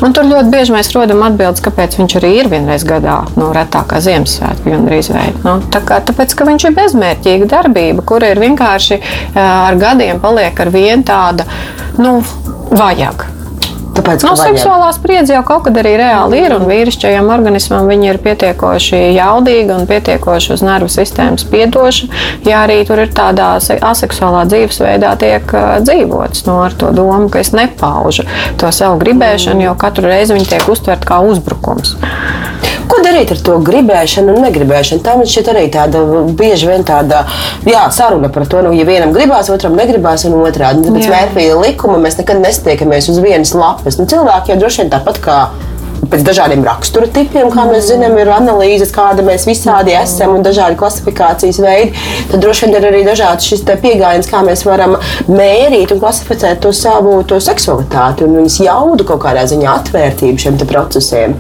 Un 0.02 0.16
tur 0.18 0.26
ļoti 0.26 0.50
bieži 0.50 0.74
mēs 0.74 0.90
rodam 0.96 1.22
atbildes, 1.28 1.62
kāpēc 1.62 1.98
viņš 2.00 2.16
arī 2.18 2.32
ir 2.40 2.50
vienreiz 2.52 2.86
gadā, 2.88 3.20
nu, 3.38 3.52
retākā 3.54 4.02
Ziemassvētku 4.02 4.74
gandrīz 4.74 5.12
vai. 5.14 5.28
Nu, 5.46 5.60
tā 5.74 5.84
kā, 5.86 6.00
tāpēc, 6.08 6.34
ka 6.38 6.48
viņš 6.50 6.68
ir 6.68 6.78
bezmērķīga 6.80 7.50
darbība, 7.52 8.06
kura 8.10 8.32
ir 8.34 8.42
vienkārši 8.42 8.98
ar 9.38 9.78
gadiem 9.82 10.24
paliek 10.24 10.66
ar 10.66 10.74
vien 10.74 11.06
tāda, 11.06 11.46
nu, 12.02 12.18
vajag. 12.74 13.28
Tāpēc, 13.92 14.24
no, 14.24 14.36
seksuālā 14.40 14.88
spriedze 14.96 15.36
jau 15.36 15.42
kaut 15.48 15.66
kad 15.66 15.78
arī 15.82 15.94
reāli 16.00 16.40
ir, 16.46 16.54
un 16.56 16.64
vīrišķajam 16.70 17.28
organismam 17.34 17.90
viņi 17.92 18.08
ir 18.12 18.20
pietiekoši 18.24 19.02
jaudīgi 19.18 19.76
un 19.76 19.88
pietiekoši 19.90 20.54
uz 20.56 20.64
nervu 20.64 20.88
sistēmas 20.92 21.44
piedoši. 21.52 22.08
Ja 22.48 22.64
arī 22.66 22.80
tur 22.88 23.02
ir 23.04 23.12
tādā 23.16 23.54
aseksuālā 23.60 24.46
dzīvesveidā 24.52 25.12
tiek 25.22 25.56
dzīvots, 25.84 26.46
no 26.48 26.56
nu, 26.56 26.66
ar 26.70 26.78
to 26.80 26.94
domu, 26.96 27.28
ka 27.34 27.44
es 27.44 27.52
nepaužu 27.56 28.28
to 28.62 28.72
savu 28.76 29.00
gribēšanu, 29.04 29.66
jo 29.68 29.76
katru 29.80 30.08
reizi 30.12 30.38
viņi 30.38 30.52
tiek 30.54 30.72
uztvert 30.72 31.04
kā 31.08 31.20
uzbrukums. 31.28 31.98
Ko 32.92 33.00
darīt 33.06 33.32
ar 33.32 33.40
to 33.40 33.56
gribēšanu 33.64 34.34
un 34.36 34.46
negribēšanu? 34.46 35.04
Tā 35.06 35.16
man 35.16 35.30
šķiet 35.30 35.50
arī 35.54 35.64
tāda 35.72 36.02
bieži 36.36 36.68
vien 36.68 36.84
tāda 36.88 37.24
jā, 37.64 37.86
saruna 37.96 38.28
par 38.34 38.44
to, 38.52 38.60
nu, 38.66 38.74
ja 38.76 38.84
vienam 38.88 39.14
gribās, 39.16 39.48
otram 39.54 39.78
negribās, 39.80 40.26
un 40.28 40.36
otrādi. 40.42 40.84
Tāpēc 40.90 41.08
mērķīga 41.14 41.60
likuma 41.62 42.00
mēs 42.04 42.20
nekad 42.20 42.44
nestiekamies 42.44 43.08
uz 43.14 43.22
vienas 43.24 43.56
lapas. 43.56 43.96
Nu, 44.02 44.10
cilvēki 44.12 44.52
jau 44.52 44.60
droši 44.66 44.84
vien 44.84 44.92
tāpat 44.92 45.22
kā 45.24 45.38
pēc 46.12 46.26
dažādiem 46.28 46.66
rakstura 46.68 47.08
tipiem, 47.16 47.48
kā 47.54 47.64
mēs 47.70 47.88
zinām, 47.94 48.18
ir 48.20 48.32
analīzes, 48.36 48.92
kāda 48.92 49.24
mēs 49.24 49.48
visādi 49.48 49.96
esam 49.96 50.36
un 50.36 50.44
dažādi 50.44 50.76
klasifikācijas 50.82 51.62
veidi. 51.64 51.96
Tad 52.34 52.44
droši 52.44 52.68
vien 52.68 52.76
ir 52.76 52.90
arī 52.92 53.06
dažāds 53.08 53.48
šis 53.48 53.64
pieejams, 53.72 54.28
kā 54.32 54.44
mēs 54.44 54.66
varam 54.68 54.98
mērīt 55.32 55.96
un 55.96 56.04
klasificēt 56.04 56.64
to 56.66 56.76
savu 56.76 57.22
to 57.24 57.40
seksualitāti 57.40 58.28
un 58.28 58.40
viņas 58.42 58.62
jaudu 58.68 59.08
kaut 59.08 59.24
kādā 59.24 59.48
ziņā 59.48 59.80
atvērtību 59.80 60.48
šiem 60.48 60.64
procesiem. 60.68 61.40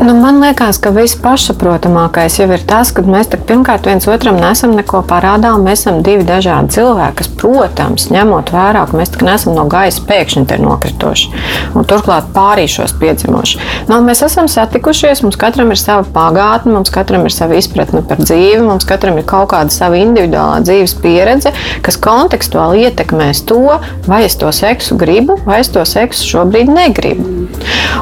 Nu, 0.00 0.14
man 0.20 0.38
liekas, 0.40 0.78
ka 0.80 0.88
viss 0.96 1.12
pašsaprotamākais 1.20 2.38
jau 2.38 2.46
ir 2.54 2.62
tas, 2.64 2.88
ka 2.96 3.02
mēs 3.04 3.28
pirmkārt 3.44 3.84
viens 3.84 4.06
otram 4.08 4.38
nesam 4.40 4.72
neko 4.72 5.02
parādā. 5.04 5.50
Mēs 5.60 5.82
esam 5.82 5.98
divi 6.06 6.24
dažādi 6.24 6.72
cilvēki, 6.78 7.18
kas, 7.18 7.28
protams, 7.42 8.06
ņemot 8.08 8.48
vērā, 8.54 8.86
ka 8.88 8.96
mēs 8.96 9.12
neesam 9.20 9.58
no 9.58 9.66
gaisa 9.68 10.00
pēkšņi 10.08 10.46
te 10.48 10.56
nokrituši 10.62 11.42
un 11.76 11.84
turklāt 11.84 12.32
pārīšos 12.32 12.96
piedzimuši. 12.96 13.60
Nu, 13.90 14.00
mēs 14.06 14.24
esam 14.24 14.48
satikušies, 14.48 15.20
mums 15.26 15.36
katram 15.40 15.74
ir 15.74 15.82
sava 15.82 16.08
pagātne, 16.16 16.72
mums 16.78 16.88
katram 16.94 17.28
ir 17.28 17.36
sava 17.36 17.60
izpratne 17.60 18.00
par 18.00 18.24
dzīvi, 18.24 18.64
mums 18.64 18.88
katram 18.88 19.20
ir 19.20 19.28
kaut 19.28 19.52
kāda 19.52 19.74
sava 19.74 20.00
individuālā 20.00 20.62
dzīves 20.64 20.96
pieredze, 21.04 21.52
kas 21.84 22.00
kontekstuāli 22.00 22.86
ietekmēs 22.88 23.44
to, 23.52 23.66
vai 24.08 24.24
es 24.30 24.40
to 24.40 24.48
seksu 24.48 24.96
gribu, 24.96 25.36
vai 25.44 25.60
es 25.60 25.68
to 25.76 25.84
seksu 25.84 26.38
šobrīd 26.38 26.72
negribu. 26.72 27.49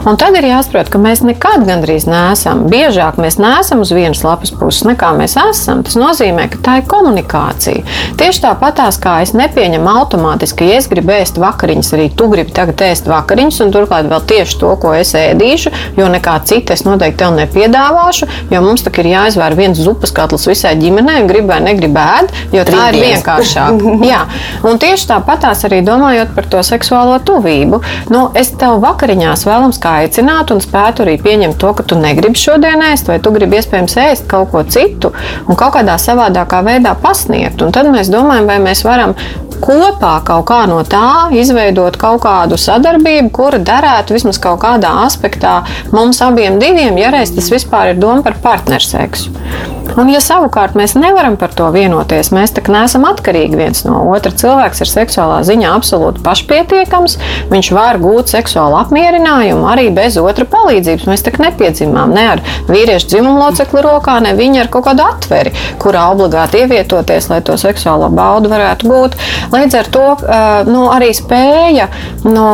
Un 0.08 0.16
tad 0.20 0.36
ir 0.38 0.46
jāsaprot, 0.48 0.90
ka 0.92 1.00
mēs 1.02 1.22
nekad 1.26 1.64
gandrīz 1.68 2.06
neesam. 2.08 2.66
Biežāk 2.70 3.18
mēs 3.20 3.38
neesam 3.40 3.82
uz 3.84 3.92
vienas 3.94 4.22
lapas 4.24 4.52
puses, 4.54 4.84
nekā 4.88 5.10
mēs 5.18 5.36
esam. 5.40 5.82
Tas 5.86 5.96
nozīmē, 5.98 6.48
ka 6.52 6.60
tā 6.64 6.76
ir 6.80 6.86
komunikācija. 6.90 7.84
Tieši 8.20 8.44
tāpatās 8.44 9.00
kā 9.02 9.18
es 9.24 9.34
nepieņemu 9.36 9.90
automātiski, 9.92 10.68
ja 10.70 10.78
es 10.80 10.88
gribu 10.90 11.14
ēst 11.16 11.40
vakariņas, 11.40 11.92
arī 11.96 12.08
tu 12.16 12.28
gribi 12.32 12.54
tagad 12.54 12.84
ēst 12.88 13.10
vakariņas, 13.10 13.60
un 13.64 13.74
turklāt 13.74 14.08
vēl 14.10 14.24
tieši 14.32 14.58
to, 14.62 14.72
ko 14.80 14.94
es 14.96 15.14
ēdīšu, 15.18 15.74
jo 15.98 16.08
nekā 16.12 16.38
cita 16.48 16.76
es 16.76 16.84
noteikti 16.86 17.22
tev 17.24 17.34
nepiedāvāšu, 17.38 18.28
jo 18.52 18.62
mums 18.64 18.86
tā 18.86 18.92
ir 19.02 19.10
jāizvēr 19.12 19.56
viens 19.58 19.82
zupas 19.82 20.14
katls 20.14 20.46
visai 20.48 20.74
ģimenei, 20.80 21.24
grib 21.28 21.50
vai 21.50 21.60
negrib 21.64 21.96
ēst, 21.98 22.34
jo 22.54 22.64
tā 22.68 22.88
ir 22.92 23.00
vienkāršāk. 23.02 23.84
Jā. 24.10 24.24
Un 24.68 24.80
tieši 24.80 25.10
tāpatās 25.12 25.64
arī 25.68 25.82
domājot 25.86 26.34
par 26.36 26.48
to 26.50 26.62
seksuālo 26.66 27.18
tuvību. 27.26 27.82
Nu, 28.14 28.28
es 28.38 28.52
tev 28.58 28.78
vakariņās 28.84 29.47
vēlams 29.48 29.80
kā 29.82 29.96
aicināt 30.04 30.52
un 30.54 30.62
spētu 30.64 31.04
arī 31.04 31.16
pieņemt 31.24 31.58
to, 31.60 31.72
ka 31.78 31.86
tu 31.88 31.98
negribi 31.98 32.38
šodien 32.38 32.84
ēst, 32.90 33.10
vai 33.10 33.18
tu 33.24 33.32
gribi 33.34 33.58
iespējams 33.58 33.98
ēst 34.04 34.28
kaut 34.30 34.52
ko 34.52 34.64
citu 34.68 35.12
un 35.46 35.58
kaut 35.58 35.74
kādā 35.78 35.98
savādākā 36.00 36.62
veidā 36.66 36.94
pasniegt. 37.02 37.62
Un 37.64 37.74
tad 37.74 37.90
mēs 37.92 38.12
domājam, 38.12 38.48
vai 38.50 38.60
mēs 38.62 38.84
varam 38.86 39.16
kopā 39.62 40.18
kaut 40.26 40.46
kā 40.48 40.60
no 40.70 40.78
tā 40.86 41.30
izveidot 41.34 41.96
kaut 42.00 42.22
kādu 42.24 42.58
sadarbību, 42.60 43.32
kura 43.34 43.58
derētu 43.58 44.16
vismaz 44.16 44.38
kaut 44.42 44.60
kādā 44.62 44.92
aspektā 45.04 45.60
mums 45.94 46.22
abiem 46.24 46.60
diviem, 46.62 46.98
ja 47.00 47.10
reiz 47.14 47.34
tas 47.34 47.50
vispār 47.52 47.94
ir 47.94 48.00
doma 48.02 48.22
par 48.26 48.38
partnerseksu. 48.44 49.34
Un, 49.98 50.10
ja 50.12 50.20
savukārt 50.22 50.76
mēs 50.78 50.92
nevaram 50.98 51.34
par 51.40 51.50
to 51.56 51.66
vienoties, 51.74 52.28
mēs 52.34 52.52
tā 52.54 52.62
neesam 52.70 53.06
atkarīgi 53.08 53.58
viens 53.58 53.82
no 53.86 54.04
otra. 54.12 54.30
Cilvēks 54.30 54.84
ir 54.84 54.90
seksuālā 54.90 55.40
ziņā 55.48 55.72
absolūti 55.74 56.22
pašpietiekams, 56.22 57.16
viņš 57.50 57.70
var 57.74 57.98
gūt 58.02 58.30
seksuālu 58.30 58.78
apmierinājumu 58.82 59.37
arī 59.42 59.88
bez 59.94 60.18
otra 60.20 60.46
palīdzības. 60.48 61.08
Mēs 61.10 61.24
tā 61.26 61.32
nepiedzimām 61.42 62.14
ne 62.14 62.26
ar 62.34 62.42
vīriešu 62.68 63.10
dzimumu 63.12 63.42
locekli 63.42 63.82
rokā, 63.84 64.18
ne 64.24 64.34
viņa 64.38 64.64
ar 64.64 64.70
kaut 64.72 64.86
kādu 64.88 65.04
atveri, 65.06 65.54
kurā 65.82 66.08
obligāti 66.12 66.62
ievietoties, 66.62 67.28
lai 67.32 67.40
to 67.44 67.58
seksuālo 67.60 68.10
baudu 68.14 68.52
varētu 68.52 68.88
gūt. 68.88 69.18
Līdz 69.52 69.78
ar 69.80 69.92
to 69.94 70.06
nu, 70.70 70.86
arī 70.94 71.10
spēja 71.16 71.88
nu, 72.24 72.46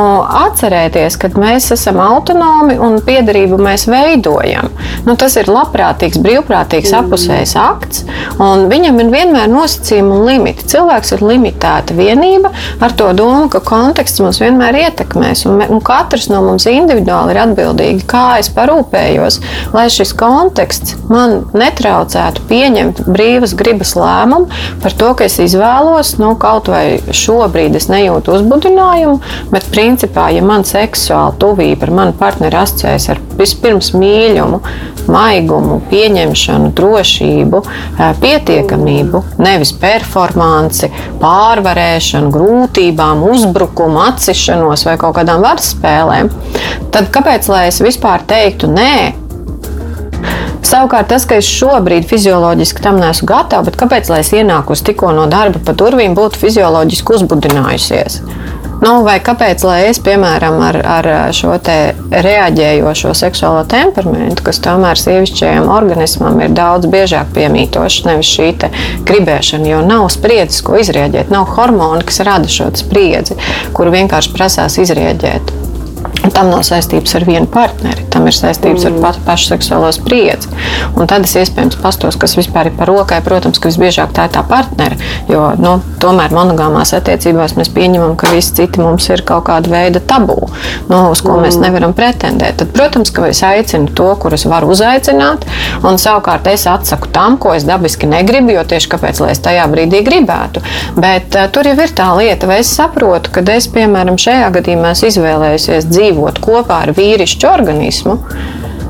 atcerēties, 0.45 1.19
ka 1.21 1.33
mēs 1.39 1.71
esam 1.77 2.01
autonomi 2.03 2.79
un 2.81 3.01
piedarību 3.05 3.61
mēs 3.61 3.87
veidojam. 3.91 4.73
Nu, 5.05 5.19
tas 5.21 5.37
ir 5.41 5.51
labprātīgs, 5.53 6.21
brīvprātīgs 6.25 6.95
apusējums 6.95 7.35
iekšējs 7.35 7.55
akts, 7.59 8.05
un 8.43 8.69
viņam 8.71 9.01
ir 9.03 9.11
vienmēr 9.13 9.51
nosacījumi 9.51 10.15
un 10.15 10.27
limiti. 10.29 10.67
Cilvēks 10.71 11.15
ir 11.17 11.25
limitēta 11.25 11.97
vienība 11.97 12.53
ar 12.81 12.95
to 12.97 13.11
domu, 13.17 13.49
ka 13.53 13.61
konteksts 13.65 14.23
mums 14.23 14.41
vienmēr 14.43 14.79
ietekmēs, 14.85 15.45
un, 15.51 15.63
un 15.69 15.83
katrs 15.85 16.29
no 16.33 16.43
mums 16.45 16.67
individuāli 16.77 17.35
ir 17.35 17.41
atbildīgi, 17.45 18.07
kā 18.11 18.39
es 18.43 18.51
parūpējos, 18.55 19.41
lai 19.75 19.87
šis 19.93 20.15
konteksts 20.19 20.97
man 21.11 21.45
netraucētu 21.57 22.45
pieņemt 22.51 23.05
brīvas 23.09 23.55
gribas 23.59 23.95
lēmumu 23.99 24.51
par 24.83 24.97
to, 24.99 25.13
ka 25.19 25.29
es 25.29 25.39
izvēlos, 25.43 26.15
nu, 26.23 26.35
kaut 26.41 26.71
vai 26.73 26.99
šobrīd 27.15 27.77
es 27.79 27.89
nejūtu 27.93 28.35
uzbudinājumu, 28.39 29.21
bet 29.53 29.69
principā, 29.75 30.31
ja 30.35 30.45
man 30.45 30.67
seksuāla 30.69 31.37
tuvība 31.41 31.89
ar 31.89 31.95
manu 32.01 32.19
partneri 32.19 32.61
asociējas 32.61 33.11
ar 33.15 33.23
vispirms 33.39 33.93
mīļumu, 33.97 34.61
maigumu, 35.11 35.81
pieņemšanu, 35.91 36.71
drošību, 36.79 37.61
pietiekamību, 38.23 39.23
nevis 39.43 39.75
performanci, 39.81 40.91
pārvarēšanu, 41.23 42.33
grūtībām, 42.35 43.25
uzbrukumu, 43.29 44.01
atsišanos 44.09 44.87
vai 44.89 44.97
kaut 45.01 45.19
kādām 45.19 45.45
varas 45.45 45.73
spēlēm, 45.75 46.31
tad 46.95 47.11
kāpēc 47.15 47.51
lai 47.53 47.67
es 47.73 47.83
vispār 47.85 48.25
teiktu 48.29 48.71
nē? 48.73 48.97
Savukārt, 50.65 51.11
tas, 51.13 51.27
ka 51.29 51.37
es 51.39 51.49
šobrīd 51.49 52.07
fizioloģiski 52.09 52.83
tam 52.83 52.97
neesmu 52.99 53.29
gatava, 53.29 53.67
bet 53.69 53.77
kāpēc, 53.79 54.09
lai 54.11 54.23
es 54.25 54.33
ienāku 54.33 54.75
tikko 54.81 55.13
no 55.13 55.29
darba 55.31 55.61
pa 55.63 55.75
durvīm, 55.77 56.17
būtu 56.17 56.41
fizioloģiski 56.41 57.19
uzbudinājusies? 57.19 58.23
Nu, 58.85 58.99
vai 59.07 59.17
kāpēc 59.23 59.63
es, 59.87 60.01
piemēram, 60.05 60.59
ar, 60.67 60.79
ar 60.97 61.09
šo 61.37 61.55
reaģējošo 62.27 63.15
seksuālo 63.17 63.63
temperamentu, 63.71 64.45
kas 64.45 64.61
tomēr 64.65 65.01
sievišķajam 65.01 65.71
organismam 65.73 66.41
ir 66.43 66.53
daudz 66.57 66.91
biežāk 66.93 67.33
piemītošs, 67.37 68.03
nevis 68.09 68.33
šī 68.35 68.51
gribēšana, 69.09 69.71
jo 69.71 69.83
nav 69.87 70.09
spriedzes, 70.13 70.61
ko 70.67 70.77
izrēģēt, 70.83 71.33
nav 71.33 71.49
hormoni, 71.57 72.05
kas 72.09 72.21
rada 72.27 72.51
šo 72.51 72.73
spriedzi, 72.77 73.39
kuru 73.77 73.95
vienkārši 73.95 74.35
prasās 74.37 74.81
izrēģēt. 74.85 75.64
Tam 76.33 76.49
nav 76.49 76.63
saistības 76.65 77.13
ar 77.19 77.27
vienu 77.29 77.47
partneri, 77.53 78.07
tam 78.13 78.25
ir 78.29 78.37
saistības 78.37 78.87
mm. 78.87 78.95
ar 78.95 79.03
patu 79.03 79.25
pašu 79.27 79.51
seksuālo 79.53 79.91
spriedzi. 79.93 80.49
Un 80.97 81.09
tad 81.11 81.27
es 81.27 81.35
iespējams 81.37 81.77
pastos, 81.83 82.17
kas 82.21 82.37
vispār 82.39 82.71
ir 82.71 82.77
par 82.79 82.89
rokai. 82.89 83.21
Protams, 83.25 83.61
ka 83.61 83.69
visbiežāk 83.69 84.15
tā 84.17 84.27
ir 84.29 84.33
tā 84.33 84.41
partneri, 84.49 84.97
jo 85.29 85.51
nu, 85.61 85.77
tomēr 86.01 86.33
monogāmās 86.35 86.95
attiecībās 86.97 87.57
mēs 87.59 87.71
pieņemam, 87.77 88.15
ka 88.21 88.33
visi 88.33 88.55
citi 88.57 88.81
mums 88.81 89.09
ir 89.13 89.25
kaut 89.29 89.45
kāda 89.51 89.73
veida 89.73 90.01
tabū, 90.01 90.39
nu, 90.89 91.01
uz 91.13 91.21
ko 91.25 91.37
mm. 91.37 91.45
mēs 91.45 91.61
nevaram 91.61 91.93
pretendēt. 91.97 92.57
Tad, 92.63 92.73
protams, 92.77 93.13
ka 93.15 93.29
es 93.29 93.43
aicinu 93.45 93.93
to, 93.93 94.09
kurus 94.23 94.47
varu 94.49 94.73
uzaicināt, 94.73 95.45
un 95.85 96.01
savukārt 96.01 96.49
es 96.53 96.65
atsaku 96.71 97.13
tam, 97.13 97.37
ko 97.41 97.53
es 97.57 97.69
dabiski 97.69 98.09
negribu, 98.09 98.55
jo 98.57 98.65
tieši 98.73 98.93
kāpēc 98.97 99.23
es 99.29 99.45
tajā 99.45 99.69
brīdī 99.71 100.01
gribētu. 100.07 100.65
Bet 100.97 101.37
uh, 101.37 101.51
tur 101.53 101.69
jau 101.69 101.77
ir 101.77 101.95
tā 101.97 102.09
lieta, 102.17 102.49
vai 102.49 102.63
es 102.65 102.73
saprotu, 102.73 103.33
ka 103.35 103.45
es, 103.55 103.69
piemēram, 103.73 104.17
šajā 104.21 104.51
gadījumā 104.57 104.95
izvēlējusies 105.05 105.89
dzīvot 105.91 106.14
dzīvot 106.15 106.41
kopā 106.43 106.85
ar 106.87 106.95
vīrišķu 106.95 107.51
organismu, 107.51 108.19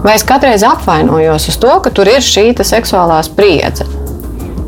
vai 0.04 0.16
es 0.18 0.24
katreiz 0.26 0.64
apvainojos 0.66 1.48
uz 1.48 1.58
to, 1.60 1.72
ka 1.80 1.90
tur 1.90 2.08
ir 2.08 2.24
šī 2.24 2.52
seksuālā 2.60 3.22
spriedze. 3.24 3.86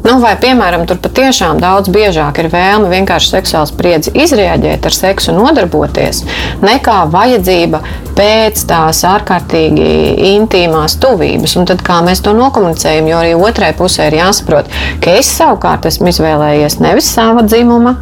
Nu, 0.07 0.21
vai, 0.23 0.37
piemēram, 0.39 0.85
tur 0.87 1.01
patiešām 1.03 1.59
daudz 1.59 1.91
biežāk 1.91 2.39
ir 2.39 2.49
vēlme 2.53 2.89
vienkārši 2.93 3.33
seksuāli 3.33 3.71
spriedzi 3.73 4.13
izrēģēt 4.15 4.87
ar 4.87 4.95
seksu, 4.95 5.35
nodarboties, 5.35 6.23
nekā 6.63 7.01
vajadzība 7.11 7.81
pēc 8.17 8.63
tās 8.69 9.03
ārkārtīgi 9.07 9.87
intīmās 10.33 10.97
tuvības. 11.03 11.57
Un 11.61 11.69
tad 11.69 11.83
kā 11.87 11.99
mēs 12.05 12.23
to 12.25 12.33
nokomunicējam, 12.37 13.11
jo 13.11 13.21
arī 13.21 13.35
otrai 13.37 13.73
pusē 13.77 14.09
ir 14.11 14.19
jāsaprot, 14.21 14.71
ka 15.05 15.17
es 15.21 15.31
savukārt 15.37 15.89
esmu 15.91 16.11
izvēlējies 16.13 16.79
nevis 16.83 17.11
sava 17.13 17.45
dzimuma, 17.47 17.97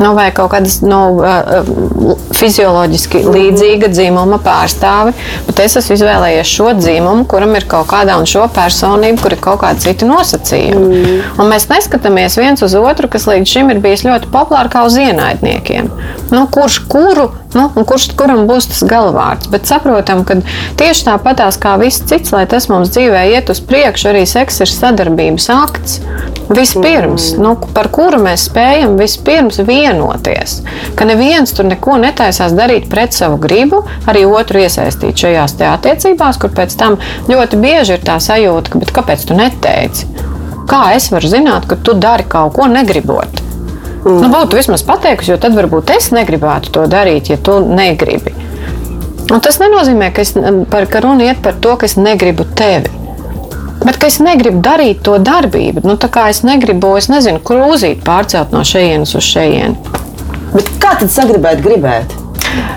nu, 0.00 0.12
vai 0.18 0.28
kaut 0.34 0.52
kādas 0.54 0.80
nu, 0.84 1.00
fizioloģiski 2.36 3.22
līdzīga 3.26 3.90
dzimuma 3.92 4.40
pārstāvi, 4.42 5.14
bet 5.48 5.62
es 5.64 5.78
esmu 5.80 5.98
izvēlējies 5.98 6.54
šo 6.56 6.72
dzimumu, 6.78 7.26
kuram 7.30 7.54
ir 7.58 7.68
kaut 7.70 7.90
kāda 7.92 8.18
un 8.20 8.28
šo 8.28 8.46
personību, 8.52 9.22
kur 9.22 9.36
ir 9.36 9.42
kaut 9.42 9.62
kāda 9.62 9.82
cita 9.82 10.08
nosacījuma. 10.08 10.82
Mm. 10.82 11.20
Un 11.38 11.52
mēs 11.52 11.68
neskatāmies 11.70 12.38
viens 12.40 12.64
uz 12.64 12.74
otru, 12.78 13.10
kas 13.12 13.28
līdz 13.30 13.54
šim 13.54 13.72
ir 13.72 13.82
bijis 13.84 14.06
ļoti 14.06 14.30
populārs 14.32 14.72
kā 14.72 14.84
uz 14.88 14.98
ienaidniekiem. 15.00 15.90
Nu, 16.32 16.46
kurš 16.52 16.82
kuru, 16.90 17.28
nu, 17.58 17.68
kurš 17.74 18.10
kuram 18.18 18.46
būs 18.48 18.68
tas 18.70 18.82
galvārds? 18.88 19.50
Bet 19.52 19.68
saprotam, 19.70 20.24
ka 20.28 20.38
tieši 20.80 21.06
tāpatās 21.08 21.58
kā 21.62 21.76
viss 21.80 22.04
cits, 22.08 22.32
lai 22.34 22.44
tas 22.50 22.68
mums 22.72 22.92
dzīvē 22.94 23.26
iet 23.34 23.52
uz 23.52 23.60
priekšu, 23.64 24.10
arī 24.12 24.24
seks 24.28 24.62
ir 24.64 24.72
sadarbības 24.72 25.48
akts. 25.54 26.00
Vispirms, 26.52 27.30
mm. 27.32 27.42
nu, 27.44 27.54
par 27.76 27.88
kuru 27.94 28.18
mēs 28.22 28.48
spējam 28.50 28.96
vispirms 29.00 29.60
vienoties, 29.66 30.58
ka 30.98 31.06
neviens 31.08 31.54
tur 31.56 31.68
neko 31.70 31.96
netaisās 32.02 32.52
darīt 32.58 32.88
pret 32.92 33.14
savu 33.16 33.38
gribu, 33.40 33.84
arī 34.10 34.26
otru 34.28 34.60
iesaistīt 34.64 35.24
šajās 35.24 35.56
attiecībās, 35.70 36.40
kur 36.42 36.52
pēc 36.56 36.76
tam 36.80 36.98
ļoti 37.30 37.60
bieži 37.62 37.96
ir 37.96 38.04
tā 38.04 38.18
sajūta, 38.20 38.74
ka 38.74 38.98
kāpēc 39.00 39.28
tu 39.28 39.38
neteici? 39.38 40.10
Kā 40.68 40.84
es 40.96 41.10
varu 41.12 41.30
zināt, 41.30 41.66
ka 41.70 41.76
tu 41.76 41.94
dari 41.98 42.26
kaut 42.28 42.54
ko 42.56 42.68
negribot? 42.70 43.41
Mm. 44.02 44.18
Nu, 44.18 44.30
būtu 44.32 44.58
vismaz 44.58 44.82
pateikusi, 44.86 45.30
jo 45.30 45.38
tad 45.42 45.54
varbūt 45.54 45.92
es 45.94 46.10
negribētu 46.14 46.72
to 46.74 46.86
darīt, 46.90 47.30
ja 47.30 47.38
tu 47.38 47.60
negribi. 47.62 48.34
Un 49.32 49.40
tas 49.40 49.60
nenozīmē, 49.62 50.10
ka, 50.14 50.24
es, 50.26 50.34
par, 50.72 50.88
ka 50.90 51.04
runa 51.04 51.30
iet 51.30 51.42
par 51.44 51.54
to, 51.62 51.76
ka 51.78 51.86
es 51.86 51.94
negribu 51.96 52.44
tevi. 52.58 52.90
Bet 53.82 54.02
es 54.06 54.18
negribu 54.22 54.60
darīt 54.62 55.02
to 55.06 55.16
darbību. 55.22 55.84
Nu, 55.86 55.96
tā 55.98 56.10
kā 56.12 56.28
es 56.30 56.42
negribu, 56.46 56.92
es 56.98 57.08
nezinu, 57.10 57.40
krūzīt 57.42 58.02
pārcelt 58.06 58.54
no 58.54 58.62
šejienes 58.66 59.14
uz 59.18 59.26
šejieni. 59.26 59.78
Bet 60.52 60.68
kā 60.82 60.96
tad 61.00 61.10
sagribēt, 61.14 61.62
gribēt? 61.64 62.21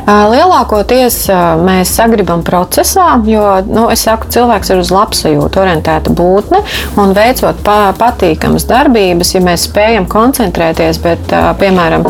Lielākoties 0.05 1.17
mēs 1.65 1.91
sagribam 1.97 2.43
procesā, 2.45 3.15
jo 3.25 3.43
nu, 3.65 3.87
saku, 3.97 4.29
cilvēks 4.33 4.71
ir 4.73 4.81
uz 4.83 4.91
labsajūtu 4.93 5.61
orientēta 5.63 6.13
būtne 6.13 6.61
un 7.01 7.13
veicot 7.17 7.61
patīkamas 7.99 8.67
darbības, 8.69 9.33
ja 9.35 9.41
mēs 9.45 9.65
spējam 9.69 10.05
koncentrēties, 10.11 10.99
bet, 11.03 11.33
piemēram, 11.59 12.05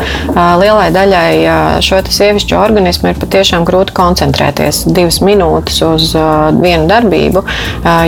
lielai 0.60 0.90
daļai 0.94 1.80
šo 1.84 2.02
sievišķu 2.04 2.58
organismu 2.60 3.10
ir 3.10 3.20
patiešām 3.22 3.64
grūti 3.68 3.96
koncentrēties 3.96 4.84
divas 4.90 5.22
minūtes 5.24 5.80
uz 5.86 6.12
vienu 6.60 6.86
darbību, 6.90 7.44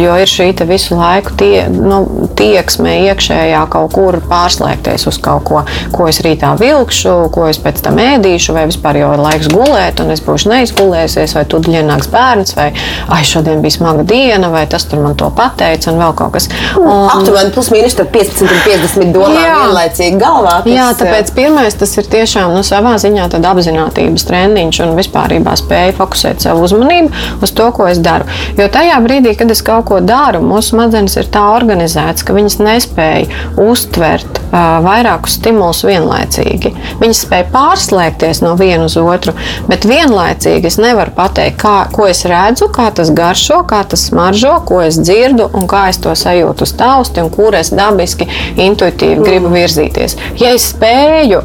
jo 0.05 0.19
ir 0.21 0.29
šī 0.29 0.51
visu 0.69 0.97
laiku 0.99 1.35
tie, 1.39 1.65
nu, 1.73 2.03
tieksme 2.39 2.95
iekšējā 3.09 3.65
kaut 3.73 3.95
kur 3.97 4.19
pārslēgties 4.29 5.09
uz 5.09 5.19
kaut 5.23 5.45
ko, 5.49 5.65
ko 5.95 6.09
es 6.11 6.21
rītā 6.25 6.55
vilkšu, 6.61 7.17
ko 7.35 7.49
es 7.49 7.61
pēc 7.63 7.83
tam 7.85 8.01
ēdīšu, 8.03 8.55
vai 8.57 8.67
vispār 8.71 9.01
jau 9.01 9.13
ir 9.17 9.23
laiks 9.23 9.48
gulēt, 9.53 10.03
un 10.03 10.13
es 10.15 10.23
būšu 10.25 10.53
neizgulējusies, 10.53 11.35
vai 11.37 11.45
tu 11.49 11.61
ģenāks 11.65 12.11
bērns, 12.13 12.55
vai 12.59 12.69
ai, 13.09 13.23
šodien 13.27 13.63
bija 13.65 13.79
smaga 13.79 14.05
diena, 14.09 14.51
vai 14.53 14.65
tas 14.71 14.87
tur 14.89 15.03
man 15.05 15.17
to 15.19 15.31
pateica, 15.35 15.93
un 15.93 16.03
vēl 16.03 16.15
kaut 16.19 16.35
kas. 16.37 16.49
Un, 16.81 17.09
Aptuveni 17.13 17.53
plus 17.55 17.71
mīnus 17.75 17.97
15 17.99 18.45
un 18.47 18.63
50 18.67 19.15
domām 19.15 19.39
jā, 19.39 19.57
vienlaicīgi 19.65 20.21
galvā. 20.21 20.59
Tas, 20.65 20.73
jā, 20.73 20.89
tāpēc 21.01 21.33
pirmais 21.37 21.79
tas 21.79 21.95
ir 22.01 22.09
tiešām 22.13 22.55
nu, 22.57 22.65
savā 22.67 22.95
ziņā 23.01 23.29
apzinātības 23.49 24.27
treniņš 24.29 24.81
un 24.85 24.95
vispārībā 24.99 25.55
spēja 25.59 25.95
fokusēt 25.99 26.45
savu 26.45 26.65
uzmanību 26.67 27.43
uz 27.45 27.53
to, 27.57 27.69
ko 27.75 27.89
es 27.91 28.01
daru. 28.03 28.29
Jo 28.59 28.69
tajā 28.73 28.99
brīdī, 29.05 29.35
kad 29.39 29.51
es 29.53 29.63
kaut 29.65 29.89
ko 29.91 30.01
daru, 30.05 30.43
mūsu 30.45 30.75
smadzenes 30.75 31.17
ir 31.21 31.31
tā 31.33 31.45
organizētas, 31.55 32.25
ka 32.27 32.37
viņas 32.37 32.59
nespēja 32.63 33.45
uztvert 33.63 34.41
uh, 34.49 34.79
vairākus 34.85 35.39
stimulus 35.39 35.85
vienlaicīgi. 35.89 36.75
Viņas 37.03 37.25
spēja 37.27 37.49
pārslēgties 37.55 38.43
no 38.45 38.55
viena 38.59 38.89
uz 38.89 38.99
otru, 39.01 39.35
bet 39.69 39.87
vienlaicīgi 39.89 40.71
es 40.71 40.79
nevaru 40.81 41.15
pateikt, 41.17 41.59
kā, 41.63 41.77
ko 41.95 42.09
es 42.11 42.25
redzu, 42.29 42.71
kā 42.75 42.89
tas 42.95 43.13
garšo, 43.15 43.63
kā 43.69 43.83
tas 43.89 44.09
smaržo, 44.11 44.59
ko 44.69 44.83
es 44.85 45.01
dzirdu 45.01 45.51
un 45.59 45.69
kā 45.71 45.89
es 45.93 46.01
to 46.03 46.15
sajūtu 46.17 46.67
uz 46.69 46.75
tausti 46.79 47.25
un 47.25 47.33
kur 47.35 47.57
es 47.59 47.73
dabiski, 47.75 48.29
intuitīvi 48.69 49.25
gribu 49.25 49.53
virzīties. 49.55 50.19
Ja 50.41 50.55
es 50.57 50.71
spēju 50.75 51.43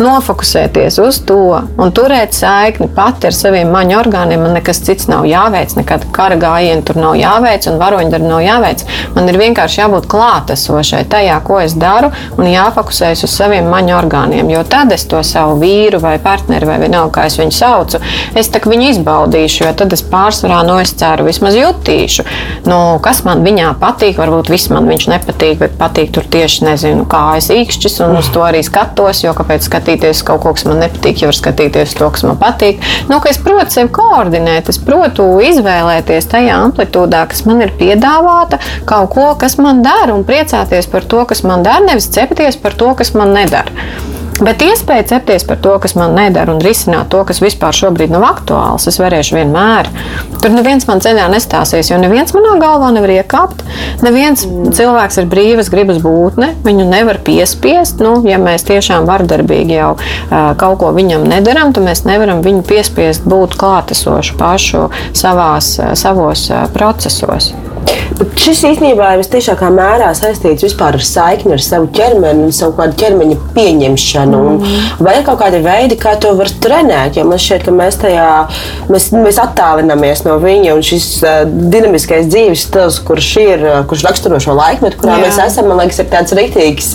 nofokusēties 0.00 0.98
uz 1.00 1.18
to 1.28 1.38
un 1.80 1.92
turēt 1.96 2.34
saikni 2.36 2.88
pati 2.92 3.30
ar 3.30 3.36
saviem 3.36 3.70
maņu 3.72 3.96
orgāniem. 3.96 4.42
Man 4.44 4.56
nekas 4.56 4.82
cits 4.84 5.08
nav 5.08 5.24
jāveic, 5.28 5.72
nekāda 5.78 6.10
kara 6.12 6.36
gājiena 6.40 6.84
tur 6.84 7.00
nav 7.00 7.16
jāveic 7.16 7.68
un 7.70 7.78
varoņdarbi 7.80 8.28
nav 8.28 8.42
jāveic. 8.44 8.84
Man 9.16 9.30
ir 9.30 9.38
vienkārši 9.40 9.80
jābūt 9.80 10.08
klātesošai 10.12 11.04
tajā, 11.12 11.38
ko 11.46 11.60
es 11.62 11.76
daru, 11.80 12.10
un 12.36 12.50
jāfokusējas 12.50 13.24
uz 13.24 13.36
saviem 13.38 13.70
maņu 13.72 13.96
orgāniem. 13.96 14.50
Jo 14.52 14.64
tad 14.68 14.92
es 14.92 15.06
to 15.08 15.22
savu 15.24 15.56
vīru 15.62 16.02
vai 16.02 16.18
partneri 16.22 16.68
vai 16.68 16.76
vienalga, 16.82 17.14
kā 17.16 17.26
es 17.30 17.38
viņu 17.40 17.56
saucu, 17.56 18.02
es 18.36 18.52
viņu 18.66 18.90
izbaudīšu, 18.92 19.64
jo 19.64 19.72
tad 19.78 19.96
es 19.96 20.04
pārsvarā 20.04 20.60
no 20.66 20.76
es 20.82 20.92
ceru, 20.98 21.24
vismaz 21.28 21.56
jutīšu, 21.56 22.26
nu, 22.68 22.80
kas 23.04 23.22
man 23.24 23.44
viņā 23.46 23.72
patīk. 23.80 24.18
Varbūt 24.20 24.50
viss 24.50 24.70
man 24.72 24.88
viņš 24.90 25.08
nepatīk, 25.12 25.58
bet 25.60 25.76
patīk 25.80 26.12
tur 26.16 26.26
tieši 26.32 26.66
nezinu, 26.66 27.04
kā 27.08 27.24
es 27.38 27.48
īkšķis 27.54 28.00
un 28.06 28.16
uz 28.20 28.28
to 28.34 28.42
arī 28.44 28.62
skatos, 28.66 29.22
jo 29.24 29.34
kāpēc 29.36 29.64
skatos 29.68 29.85
skatīties 29.86 30.24
kaut 30.26 30.42
ko, 30.42 30.52
kas 30.56 30.66
man 30.66 30.80
nepatīk, 30.82 31.20
jau 31.22 31.30
var 31.30 31.36
skatīties 31.38 31.94
to, 31.98 32.08
kas 32.10 32.24
man 32.26 32.38
patīk. 32.40 32.82
Nu, 33.10 33.20
es 33.30 33.38
protu 33.38 33.76
sevi 33.76 33.92
koordinēt, 33.94 34.70
es 34.72 34.80
protu 34.82 35.28
izvēlēties 35.46 36.26
tajā 36.32 36.58
amplitūdā, 36.66 37.22
kas 37.30 37.44
man 37.46 37.62
ir 37.62 37.74
piedāvāta, 37.78 38.58
kaut 38.88 39.12
ko, 39.14 39.30
kas 39.38 39.58
man 39.62 39.84
dara, 39.86 40.14
un 40.16 40.26
priecāties 40.26 40.90
par 40.90 41.06
to, 41.06 41.22
kas 41.30 41.44
man 41.46 41.62
dara, 41.66 41.86
nevis 41.86 42.10
cepties 42.10 42.58
par 42.58 42.74
to, 42.74 42.92
kas 42.98 43.14
man 43.14 43.34
nedara. 43.36 44.15
Bet 44.36 44.60
iespēja 44.60 45.06
cepties 45.14 45.46
par 45.48 45.56
to, 45.64 45.72
kas 45.80 45.94
man 45.96 46.12
nedara, 46.16 46.52
un 46.52 46.60
risināt 46.60 47.08
to, 47.12 47.22
kas 47.24 47.40
vispār 47.40 47.72
šobrīd 47.76 48.12
nav 48.12 48.26
aktuāls, 48.28 48.84
es 48.90 48.98
varēšu 49.00 49.38
vienmēr. 49.38 49.88
Tur 50.42 50.52
neviens 50.52 50.84
man 50.88 51.00
ceļā 51.00 51.30
nestāsies, 51.32 51.88
jo 51.88 51.96
neviens 52.00 52.34
manā 52.36 52.52
galvā 52.60 52.90
nevar 52.92 53.14
iekāpt. 53.14 53.64
Neviens 54.04 54.44
mm. 54.44 54.74
cilvēks 54.76 55.22
ir 55.22 55.30
brīvas 55.32 55.70
gribas 55.72 56.02
būtne, 56.04 56.52
viņu 56.66 56.84
nevar 56.90 57.22
piespiest. 57.24 58.02
Nu, 58.04 58.18
ja 58.28 58.36
mēs 58.42 58.66
tiešām 58.68 59.08
vardarbīgi 59.08 59.78
jau 59.78 59.94
uh, 59.96 60.50
kaut 60.60 60.82
ko 60.82 60.92
viņam 60.96 61.24
nedaram, 61.32 61.72
tad 61.72 61.88
mēs 61.88 62.04
nevaram 62.04 62.44
viņu 62.44 62.66
piespiest 62.68 63.24
būt 63.24 63.56
klātesošu 63.56 64.36
pašu 64.36 64.90
savās, 65.16 65.78
savos 65.96 66.50
uh, 66.52 66.66
procesos. 66.76 67.54
Bet 68.16 68.38
šis 68.40 68.62
īstenībā 68.70 69.12
ir 69.12 69.20
visciešākā 69.20 69.68
mērā 69.74 70.08
saistīts 70.16 70.76
ar 70.82 70.96
saikni 71.04 71.52
ar 71.56 71.62
savu 71.62 71.88
ķermeni 71.94 72.46
un 72.46 72.54
savu 72.54 72.86
ķermeņa 73.00 73.36
pieņemšanu. 73.54 74.25
Mm. 74.30 74.76
Vai 75.04 75.18
ir 75.18 75.26
kaut 75.26 75.40
kādi 75.40 75.60
veidi, 75.64 75.98
kā 76.00 76.16
to 76.20 76.32
var 76.38 76.50
trenēt? 76.62 77.18
Jo 77.18 77.26
man 77.28 77.40
šķiet, 77.42 77.66
ka 77.66 77.74
mēs 77.74 77.98
tajā 78.02 78.28
mēs, 78.92 79.08
mēs 79.14 79.40
attālinamies 79.42 80.24
no 80.26 80.36
viņa 80.42 80.74
un 80.76 80.84
šis 80.86 81.08
uh, 81.24 81.42
dinamiskais 81.46 82.28
dzīves 82.30 82.66
stils, 82.68 82.98
kurš 83.06 83.30
ir, 83.42 83.64
kurš 83.90 84.04
raksturo 84.06 84.40
šo 84.42 84.56
laikmetu, 84.56 85.00
kurā 85.00 85.18
Jā. 85.18 85.26
mēs 85.26 85.40
esam, 85.46 85.70
man 85.70 85.82
liekas, 85.82 86.00
ir 86.02 86.10
tāds 86.12 86.34
rītīgs 86.36 86.92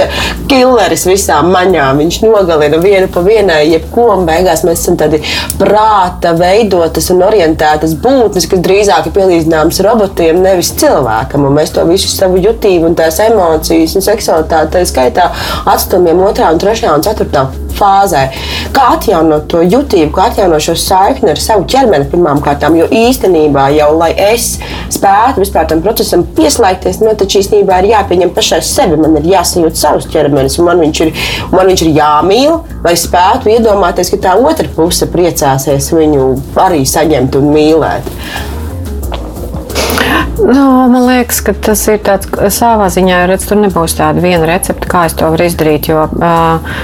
killeris 0.52 1.06
visām 1.10 1.52
maņām. 1.54 2.02
Viņš 2.02 2.22
nogalina 2.26 2.80
vienu 2.82 3.10
pa 3.12 3.24
vienai, 3.26 3.62
jebko, 3.72 4.08
un 4.16 4.28
beigās 4.30 4.66
mēs 4.68 4.84
esam 4.84 4.98
tādi 5.00 5.22
prāta 5.60 6.34
veidotas 6.38 7.10
un 7.14 7.24
orientētas 7.28 7.96
būtnes, 8.02 8.48
kas 8.52 8.64
drīzāk 8.66 9.10
ir 9.10 9.16
pielīdzināmas 9.16 9.82
robotiem, 9.86 10.42
nevis 10.44 10.74
cilvēkam. 10.82 11.48
Mēs 11.56 11.74
to 11.76 11.86
visu 11.90 12.12
savu 12.12 12.42
jutību 12.42 12.92
un 12.92 12.98
tās 13.00 13.20
emocijas 13.24 13.96
un 13.98 14.06
seksualitāti 14.06 14.76
tā 14.76 14.84
skaitā 14.88 15.30
atstumjam 15.70 16.22
otrā, 16.26 16.52
un 16.54 16.62
trešajā 16.62 16.96
un 16.96 17.06
ceturtā 17.22 17.48
fāzē. 17.78 18.28
Kā 18.76 18.92
atjaunot 18.96 19.48
to 19.52 19.62
jutību, 19.66 20.12
kā 20.16 20.30
atjaunot 20.30 20.64
šo 20.64 20.76
saikni 20.78 21.32
ar 21.32 21.40
savu 21.42 21.66
ķermeni 21.70 22.10
pirmām 22.12 22.42
kārtām, 22.44 22.76
jo 22.78 22.88
īstenībā 22.88 23.70
jau, 23.78 23.90
lai 23.98 24.12
es 24.14 24.60
spētu 24.94 25.42
vispār 25.42 25.68
tam 25.70 25.82
procesam 25.82 26.26
pieslēgties, 26.38 27.02
nu, 27.02 27.16
tad 27.18 27.34
īstenībā 27.42 27.82
ir 27.82 27.92
jāpieņem 27.96 28.34
pašai 28.36 28.62
sevi, 28.66 29.00
man 29.02 29.18
ir 29.20 29.32
jāsajūt 29.34 29.80
savus 29.80 30.10
ķermenis, 30.14 30.60
un 30.60 30.70
man 30.70 30.86
viņš 30.86 31.04
ir, 31.08 31.14
man 31.56 31.72
viņš 31.72 31.86
ir 31.88 31.94
jāmīl, 31.98 32.58
lai 32.86 32.96
spētu 33.00 33.54
iedomāties, 33.56 34.14
ka 34.14 34.24
tā 34.30 34.38
otra 34.40 34.70
puse 34.76 35.10
priecāsies 35.12 35.92
viņu 35.96 36.32
arī 36.62 36.86
saņemt 36.88 37.40
un 37.42 37.54
mīlēt. 37.56 38.60
Nu, 40.42 40.90
man 40.90 41.06
liekas, 41.06 41.42
ka 41.46 41.54
tas 41.54 41.84
ir 41.92 42.00
tāds 42.02 42.30
savā 42.56 42.88
ziņā, 42.90 43.20
redz, 43.30 43.46
tur 43.50 43.60
nebūs 43.62 43.94
tāda 43.98 44.24
viena 44.24 44.48
recepte, 44.50 44.88
kā 44.90 45.04
es 45.06 45.14
to 45.18 45.28
varu 45.30 45.46
izdarīt. 45.46 45.90
Jo 45.92 46.08
uh, 46.08 46.80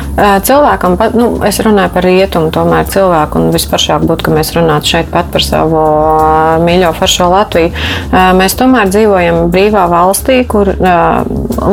cilvēkam, 0.46 0.98
pat, 1.00 1.16
nu, 1.18 1.32
es 1.48 1.58
runāju 1.66 1.94
par 1.96 2.06
rietumu, 2.06 2.52
tomēr 2.54 2.86
cilvēku, 2.94 3.42
un 3.42 3.56
visparšāk 3.56 4.06
būtu, 4.10 4.28
ka 4.28 4.36
mēs 4.36 4.54
runātu 4.58 4.94
šeit 4.94 5.10
pat 5.14 5.32
par 5.34 5.46
savu 5.46 5.80
uh, 5.80 6.60
mīļo 6.62 6.94
foršo 7.00 7.32
Latviju. 7.34 7.74
Uh, 7.74 8.30
mēs 8.38 8.58
tomēr 8.60 8.94
dzīvojam 8.94 9.48
brīvā 9.54 9.88
valstī, 9.90 10.44
kur 10.50 10.70
uh, 10.76 11.26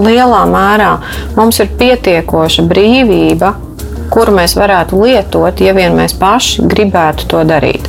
lielā 0.07 0.43
mērā 0.49 0.95
mums 1.37 1.61
ir 1.61 1.73
pietiekoša 1.79 2.65
brīvība 2.71 3.55
kuru 4.15 4.35
mēs 4.37 4.55
varētu 4.59 5.01
lietot, 5.01 5.61
ja 5.65 5.75
vien 5.77 5.97
mēs 5.97 6.15
paši 6.19 6.65
gribētu 6.71 7.27
to 7.31 7.43
darīt. 7.49 7.89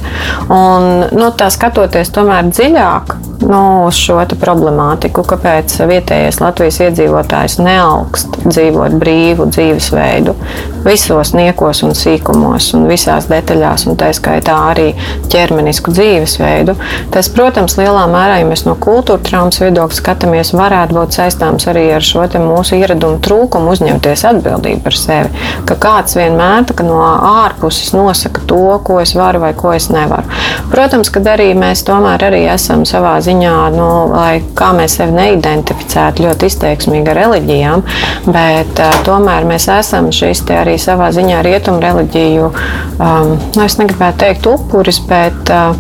Un, 0.50 1.06
nu, 1.14 1.30
tā 1.38 1.52
skatoties 1.54 2.12
tomēr 2.16 2.50
dziļāk, 2.50 3.16
nu, 3.50 3.62
uz 3.88 4.00
šo 4.00 4.20
problemātiku, 4.40 5.26
kāpēc 5.28 5.78
vietējais 5.90 6.42
Latvijas 6.42 6.82
iedzīvotājs 6.88 7.60
neaugst 7.62 8.40
dzīvot 8.46 8.98
brīvu 9.02 9.50
dzīvesveidu 9.52 10.36
visos 10.86 11.34
niekos 11.34 11.82
un 11.84 11.96
sīkumos 11.98 12.70
un 12.78 12.86
visās 12.90 13.26
detaļās, 13.30 13.88
un 13.90 13.98
tā 14.00 14.12
skaitā 14.14 14.56
arī 14.70 14.92
ķermenisku 15.34 15.94
dzīvesveidu. 15.96 16.76
Tas, 17.14 17.30
protams, 17.34 17.78
lielā 17.80 18.06
mērā, 18.12 18.40
ja 18.42 18.50
mēs 18.50 18.66
no 18.68 18.76
kultūra 18.82 19.24
traumas 19.26 19.60
viedokļa 19.64 19.98
skatāmies, 19.98 20.54
varētu 20.56 20.98
būt 21.00 21.18
saistāms 21.18 21.66
arī 21.72 21.88
ar 21.96 22.06
šo 22.06 22.28
mūsu 22.46 22.78
ieradumu 22.78 23.20
trūkumu 23.26 23.74
uzņemties 23.74 24.26
atbildību 24.30 24.84
par 24.86 24.98
sevi. 25.00 25.46
Ka 25.66 25.78
kāds 25.82 26.18
vienmēr 26.18 26.70
no 26.86 27.02
ārpuses 27.02 27.94
nosaka 27.96 28.44
to, 28.48 28.62
ko 28.86 29.00
es 29.02 29.16
varu 29.18 29.42
vai 29.42 29.54
ko 29.58 29.74
es 29.74 29.90
nevaru. 29.94 30.30
Protams, 30.72 31.10
ka 31.10 31.24
arī 31.34 31.50
mēs 31.58 31.84
tomēr 31.88 32.28
arī 32.30 32.44
esam 32.54 32.86
savā 32.86 33.18
ziņā, 33.26 33.35
nu, 33.74 33.88
lai 34.12 34.40
kā 34.58 34.72
mēs 34.78 34.98
sevi 35.00 35.16
neidentificētu 35.16 36.26
ļoti 36.26 36.50
izteiksmīgi 36.52 37.12
ar 37.14 37.20
reliģijām, 37.22 37.86
bet 38.28 38.82
uh, 38.82 39.00
tomēr 39.08 39.48
mēs 39.50 39.68
esam 39.76 40.12
šis 40.16 40.44
arī 40.56 40.78
savā 40.82 41.12
ziņā 41.16 41.42
rietumu 41.46 41.82
reliģiju, 41.84 42.52
um, 43.00 43.36
nu, 43.36 43.64
es 43.66 43.80
negribētu 43.82 44.24
teikt 44.26 44.50
upuris, 44.52 45.02
bet 45.10 45.54
uh, 45.54 45.74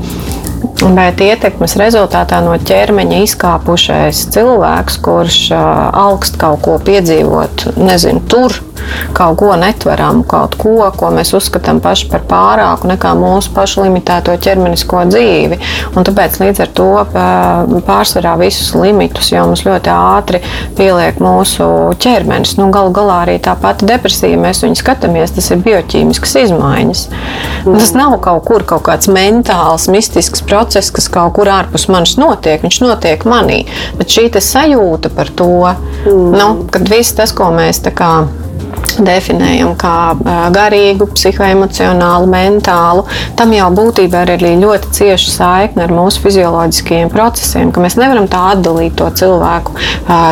Bet 0.95 1.21
ietekmes 1.23 1.75
rezultātā 1.80 2.41
no 2.45 2.56
ķermeņa 2.62 3.23
izkāpušais 3.25 4.25
cilvēks, 4.36 4.99
kurš 5.06 5.39
augst 5.56 6.39
kaut 6.41 6.63
ko 6.65 6.78
piedzīvot, 6.86 7.69
nezinu, 7.80 8.23
tur 8.32 8.56
kaut 9.15 9.38
ko 9.39 9.56
netveram, 9.60 10.21
kaut 10.28 10.56
ko, 10.60 10.75
ko 10.97 11.10
mēs 11.15 11.32
uzskatām 11.38 11.80
paši 11.84 12.10
par 12.12 12.25
pārāku 12.30 12.89
nekā 12.91 13.13
mūsu 13.17 13.54
pašu 13.56 13.86
limitēto 13.86 14.36
ķermenisko 14.41 15.06
dzīvi. 15.10 15.60
Un 15.95 16.08
tāpēc 16.08 16.39
līdz 16.41 16.63
ar 16.65 16.73
to 16.78 16.89
pārsvarā 17.88 18.36
visus 18.41 18.73
limitus 18.78 19.32
jau 19.34 19.45
mums 19.49 19.65
ļoti 19.67 19.91
ātri 19.93 20.41
pieliek 20.78 21.19
mūsu 21.23 21.67
ķermenis. 22.04 22.56
Nu, 22.60 22.69
Galu 22.75 22.91
galā 22.95 23.21
arī 23.25 23.38
tā 23.43 23.56
pati 23.60 23.88
depresija, 23.89 24.39
mēs 24.39 24.63
viņu 24.65 24.80
skatāmies, 24.82 25.34
tas 25.36 25.49
ir 25.54 25.63
bioķīmiskas 25.65 26.36
izmaiņas. 26.45 27.06
Tas 27.65 27.95
nav 27.97 28.17
kaut 28.25 28.43
kur 28.49 28.65
kaut 28.67 28.86
kāds 28.89 29.10
mentāls, 29.12 29.88
mistisks 29.91 30.43
process, 30.56 30.94
kas 30.96 31.12
kaut 31.12 31.36
kur 31.36 31.52
ārpus 31.52 31.89
manis 31.91 32.15
notiek. 32.22 32.63
Viņš 32.63 32.82
notiek 32.86 33.28
manī. 33.28 33.65
Bet 34.00 34.15
šī 34.15 34.30
sajūta 34.39 35.12
par 35.15 35.30
to, 35.36 35.52
mm. 36.08 36.34
nu, 36.39 36.50
kad 36.72 36.88
viss 36.89 37.15
tas, 37.18 37.36
ko 37.36 37.52
mēs 37.56 37.84
tā 37.84 37.94
kā 37.96 38.12
definējam 38.96 39.74
kā 39.80 40.15
garīgu, 40.56 41.10
psihoemocionālu, 41.15 42.30
mentālu. 42.32 43.06
Tam 43.39 43.52
jau 43.56 43.68
būtībā 43.76 44.24
ir 44.26 44.34
arī 44.38 44.54
ļoti 44.62 44.91
cieša 44.96 45.34
saikne 45.34 45.86
ar 45.86 45.94
mūsu 45.96 46.24
fizioloģiskajiem 46.24 47.12
procesiem, 47.13 47.74
ka 47.76 47.84
mēs 47.84 48.00
nevaram 48.00 48.30
tā 48.32 48.46
atdalīt 48.54 48.96
to 49.00 49.10
cilvēku 49.20 49.76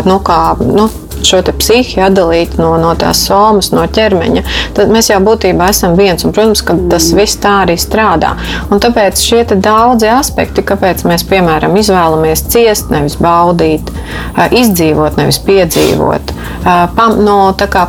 nu, 0.08 0.20
kā. 0.24 0.42
Nu, 0.64 0.88
šo 1.26 1.42
psihi 1.44 2.02
atdalīt 2.04 2.58
no, 2.60 2.74
no 2.82 2.94
tās 3.00 3.24
somas, 3.28 3.72
no 3.76 3.86
ķermeņa, 3.86 4.44
tad 4.78 4.92
mēs 4.94 5.12
jau 5.12 5.20
būtībā 5.24 5.70
esam 5.74 5.98
viens. 6.00 6.26
Un, 6.26 6.34
protams, 6.36 6.64
ka 6.66 6.76
tas 6.92 7.12
viss 7.16 7.40
tā 7.44 7.60
arī 7.66 7.78
strādā. 7.80 8.34
Un 8.72 8.82
tāpēc 8.84 9.22
šie 9.22 9.44
daudzi 9.54 10.10
aspekti, 10.14 10.66
kāpēc 10.66 11.06
mēs, 11.10 11.26
piemēram, 11.30 11.76
izvēlamies 11.80 12.48
ciest, 12.54 12.92
nevis 12.94 13.20
baudīt, 13.22 13.92
izdzīvot, 14.64 15.20
nevis 15.20 15.42
piedzīvot, 15.46 16.36
no, 17.22 17.40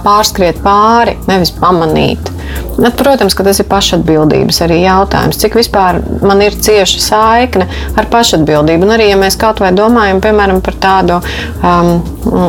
pārskriet 0.05 0.63
pāri, 0.65 1.19
nevis 1.31 1.55
pamanīt. 1.59 2.34
Bet, 2.75 2.97
protams, 2.99 3.37
ka 3.39 3.47
tas 3.47 3.61
ir 3.63 3.69
pašatbildības 3.71 4.61
arī 4.67 4.81
jautājums. 4.83 5.39
Cik 5.39 5.55
vispār 5.59 6.01
man 6.27 6.43
ir 6.43 6.57
cieša 6.59 7.03
saikne 7.05 7.69
ar 7.95 8.09
pašatbildību? 8.11 8.87
Un 8.87 8.95
arī, 8.97 9.09
ja 9.13 9.19
mēs 9.21 9.39
kaut 9.41 9.63
vai 9.63 9.71
domājam 9.77 10.23
piemēram, 10.25 10.61
par 10.65 10.79
tādu 10.83 11.21
um, 11.21 11.93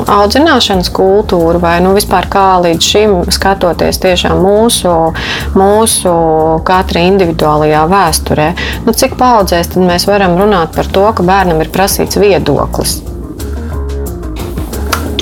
audzināšanas 0.10 0.90
kultūru, 0.96 1.62
vai 1.62 1.78
nu, 1.86 1.94
vispār 1.98 2.30
kā 2.32 2.48
līdz 2.66 2.92
šim 2.92 3.18
skatoties 3.34 4.02
tiešām 4.04 4.42
mūsu, 4.42 4.94
mūsu 5.58 6.16
katra 6.68 7.06
individuālajā 7.12 7.86
vēsturē, 7.92 8.52
nu, 8.88 8.96
cik 8.98 9.18
paudzēs 9.22 9.76
mēs 9.78 10.10
varam 10.10 10.40
runāt 10.42 10.74
par 10.76 10.90
to, 10.90 11.10
ka 11.16 11.26
bērnam 11.26 11.62
ir 11.62 11.74
prasīts 11.74 12.22
viedoklis. 12.22 13.02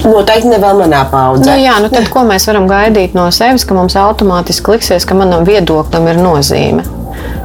Noteikti 0.03 0.49
ne 0.51 0.59
vēl 0.59 0.81
manā 0.83 1.03
paudzē. 1.11 1.47
Nu, 1.47 1.61
jā, 1.63 1.77
nu 1.83 1.89
tad 1.93 2.09
ko 2.11 2.25
mēs 2.27 2.47
varam 2.49 2.67
gaidīt 2.67 3.15
no 3.15 3.29
sevis, 3.31 3.63
ka 3.67 3.77
mums 3.77 3.95
automātiski 3.99 4.75
liksies, 4.75 5.07
ka 5.07 5.15
manam 5.17 5.45
viedoklim 5.47 6.09
ir 6.11 6.19
nozīme? 6.19 6.83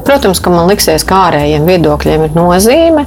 Protams, 0.07 0.41
ka 0.43 0.51
man 0.51 0.71
liksies, 0.71 1.05
ka 1.07 1.29
ārējiem 1.29 1.69
viedokļiem 1.69 2.27
ir 2.27 2.37
nozīme. 2.37 3.07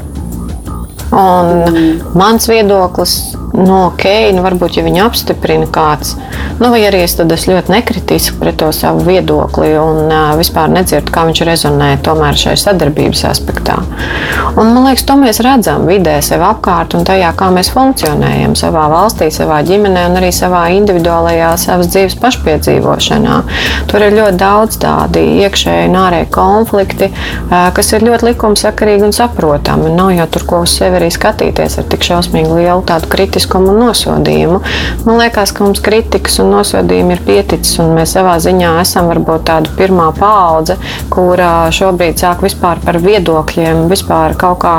Un 1.12 1.50
mm. 1.68 2.16
mans 2.16 2.48
viedoklis 2.48 3.16
nu, 3.54 3.76
ok, 3.90 4.06
nu, 4.36 4.44
varbūt 4.46 4.78
ja 4.80 4.84
viņu 4.86 5.04
apstiprina 5.04 5.68
kāds, 5.72 6.16
nu, 6.62 6.70
vai 6.72 6.82
arī 6.88 7.04
es 7.06 7.18
esmu 7.20 7.56
ļoti 7.58 7.74
nekritiski 7.74 8.38
pret 8.40 8.58
to 8.62 8.70
savu 8.76 9.04
viedokli 9.06 9.74
un 9.80 10.08
uh, 10.08 10.32
vispār 10.40 10.72
nedzirdu, 10.72 11.12
kā 11.14 11.26
viņš 11.28 11.44
rezonē 11.48 11.90
tomēr 12.06 12.38
šai 12.40 12.56
sadarbības 12.60 13.24
aspektā. 13.30 13.78
Un, 14.56 14.72
man 14.72 14.88
liekas, 14.88 15.04
to 15.08 15.18
mēs 15.20 15.42
redzam 15.44 15.86
vidē 15.90 16.18
sev 16.26 16.44
apkārt 16.48 16.96
un 16.98 17.06
tajā, 17.08 17.32
kā 17.38 17.50
mēs 17.54 17.72
funkcionējam 17.76 18.56
savā 18.60 18.88
valstī, 18.92 19.30
savā 19.34 19.62
ģimenē 19.68 20.08
un 20.10 20.20
arī 20.22 20.32
savā 20.36 20.64
individuālajā 20.78 21.52
savas 21.62 21.92
dzīves 21.92 22.18
pašpiedzīvošanā. 22.24 23.38
Tur 23.92 24.08
ir 24.08 24.18
ļoti 24.18 24.40
daudz 24.42 24.80
tādi 24.82 25.26
iekšēji 25.44 25.92
un 25.92 26.00
ārēji 26.06 26.32
konflikti, 26.34 27.12
uh, 27.12 27.70
kas 27.76 27.94
ir 27.96 28.08
ļoti 28.08 28.32
likumsakarīgi 28.32 29.10
un 29.10 29.16
saprotami. 29.16 29.92
Nav 29.96 30.14
jau 30.16 30.30
tur 30.36 30.48
ko 30.48 30.64
uz 30.66 30.78
sevi 30.80 31.02
arī 31.02 31.12
skatīties 31.14 31.80
ar 31.82 31.90
tik 31.92 32.06
šausmīgi 32.08 32.62
lielu 32.62 32.86
tādu 32.88 33.12
kritisku 33.12 33.41
kritiskumu 33.42 33.74
un 33.74 33.80
nosodījumu. 33.88 34.60
Man 35.06 35.18
liekas, 35.20 35.52
ka 35.56 35.66
mums 35.66 35.82
kritikas 35.82 36.40
un 36.42 36.52
nosodījumi 36.54 37.16
ir 37.16 37.24
pieticis, 37.26 37.80
un 37.82 37.96
mēs 37.96 38.14
savā 38.16 38.38
ziņā 38.42 38.76
esam 38.82 39.10
varbūt 39.10 39.48
tāda 39.50 39.72
pirmā 39.78 40.12
paudze, 40.18 40.78
kurā 41.10 41.72
šobrīd 41.74 42.22
sāk 42.22 42.44
vispār 42.46 42.82
par 42.84 43.00
viedokļiem, 43.02 43.88
vispār 43.90 44.36
kaut 44.38 44.62
kā 44.62 44.76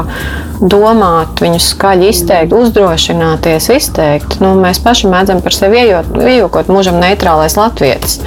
domāt, 0.61 1.43
viņus 1.43 1.73
skaļi 1.75 2.11
izteikt, 2.13 2.55
uzdrošināties 2.55 3.71
izteikt. 3.75 4.39
Nu, 4.41 4.55
mēs 4.61 4.83
paši 4.83 5.11
mēdzam 5.11 5.43
par 5.43 5.57
sevi 5.57 5.83
iejokot 5.83 6.71
mūžam 6.71 7.01
neitrālais 7.03 7.59
latvietis. 7.59 8.21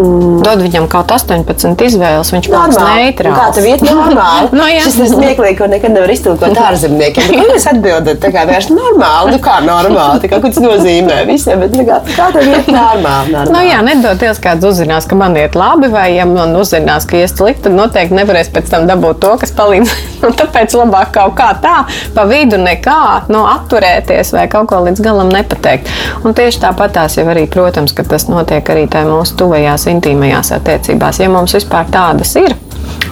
Mm. 0.00 0.40
Dod 0.46 0.64
viņam 0.64 0.88
kaut 0.90 1.12
18 1.12 1.86
izvēles, 1.86 2.32
viņš 2.32 2.50
paliks 2.52 2.80
neitrāls. 2.80 3.36
Kā 3.36 3.48
tev 3.56 3.68
iet 3.68 3.84
normāli? 3.84 4.50
no, 4.58 4.68
jā. 4.70 4.84
Šis 4.86 4.98
ir 5.04 5.12
smieklīgi, 5.14 5.58
ko 5.60 5.70
nekad 5.70 5.96
nevar 5.96 6.14
iztulkot 6.14 6.62
ārzemniekiem. 6.64 7.30
Ko 7.34 7.48
jūs 7.54 7.68
atbildat? 7.70 8.22
Tā 8.22 8.32
kā 8.32 8.46
vienkārši 8.48 8.76
normāli, 8.76 9.36
nu 9.36 9.42
kā 9.44 9.58
normāli, 9.64 10.24
tā 10.24 10.32
kā 10.32 10.40
kas 10.44 10.60
nozīmē 10.62 11.22
visiem, 11.28 11.60
bet 11.66 11.76
kā, 11.84 12.00
kā 12.16 12.30
tev 12.34 12.48
iet 12.48 12.70
normāli? 12.70 13.10
normāli. 13.10 13.52
Nu, 13.52 13.60
jā, 13.64 13.80
nedoties 13.84 14.40
kāds 14.42 14.66
uzzinās, 14.66 15.06
ka 15.08 15.18
man 15.18 15.36
iet 15.38 15.56
labi, 15.58 15.90
vai 15.92 16.08
ja 16.14 16.26
man 16.28 16.54
uzzinās, 16.58 17.06
ka 17.08 17.20
iet 17.20 17.32
slikti, 17.32 17.66
tad 17.66 17.76
noteikti 17.76 18.16
nevarēs 18.16 18.50
pēc 18.54 18.70
tam 18.72 18.86
dabūt 18.90 19.20
to, 19.22 19.34
kas 19.42 19.54
palīdz. 19.56 19.92
Un 20.26 20.34
tāpēc 20.36 20.74
labāk 20.76 21.14
kaut 21.14 21.36
kā 21.38 21.48
tā, 21.62 21.76
pa 22.14 22.26
vidu 22.28 22.58
nekā, 22.60 23.30
nu, 23.32 23.40
atturēties 23.48 24.34
vai 24.36 24.44
kaut 24.52 24.68
ko 24.68 24.82
līdz 24.84 25.00
galam 25.04 25.30
nepateikt. 25.32 25.88
Un 26.24 26.36
tieši 26.36 26.60
tāpat 26.66 26.92
tās 26.98 27.16
jau 27.16 27.24
arī, 27.32 27.46
protams, 27.50 27.94
ka 27.96 28.04
tas 28.04 28.28
notiek 28.28 28.66
arī 28.74 28.84
tajā 28.90 29.08
mūsu 29.08 29.38
tuvajās 29.40 29.86
intīmajās 29.94 30.52
attiecībās, 30.56 31.20
ja 31.22 31.28
mums 31.32 31.54
vispār 31.56 31.90
tādas 31.92 32.34
ir, 32.40 32.54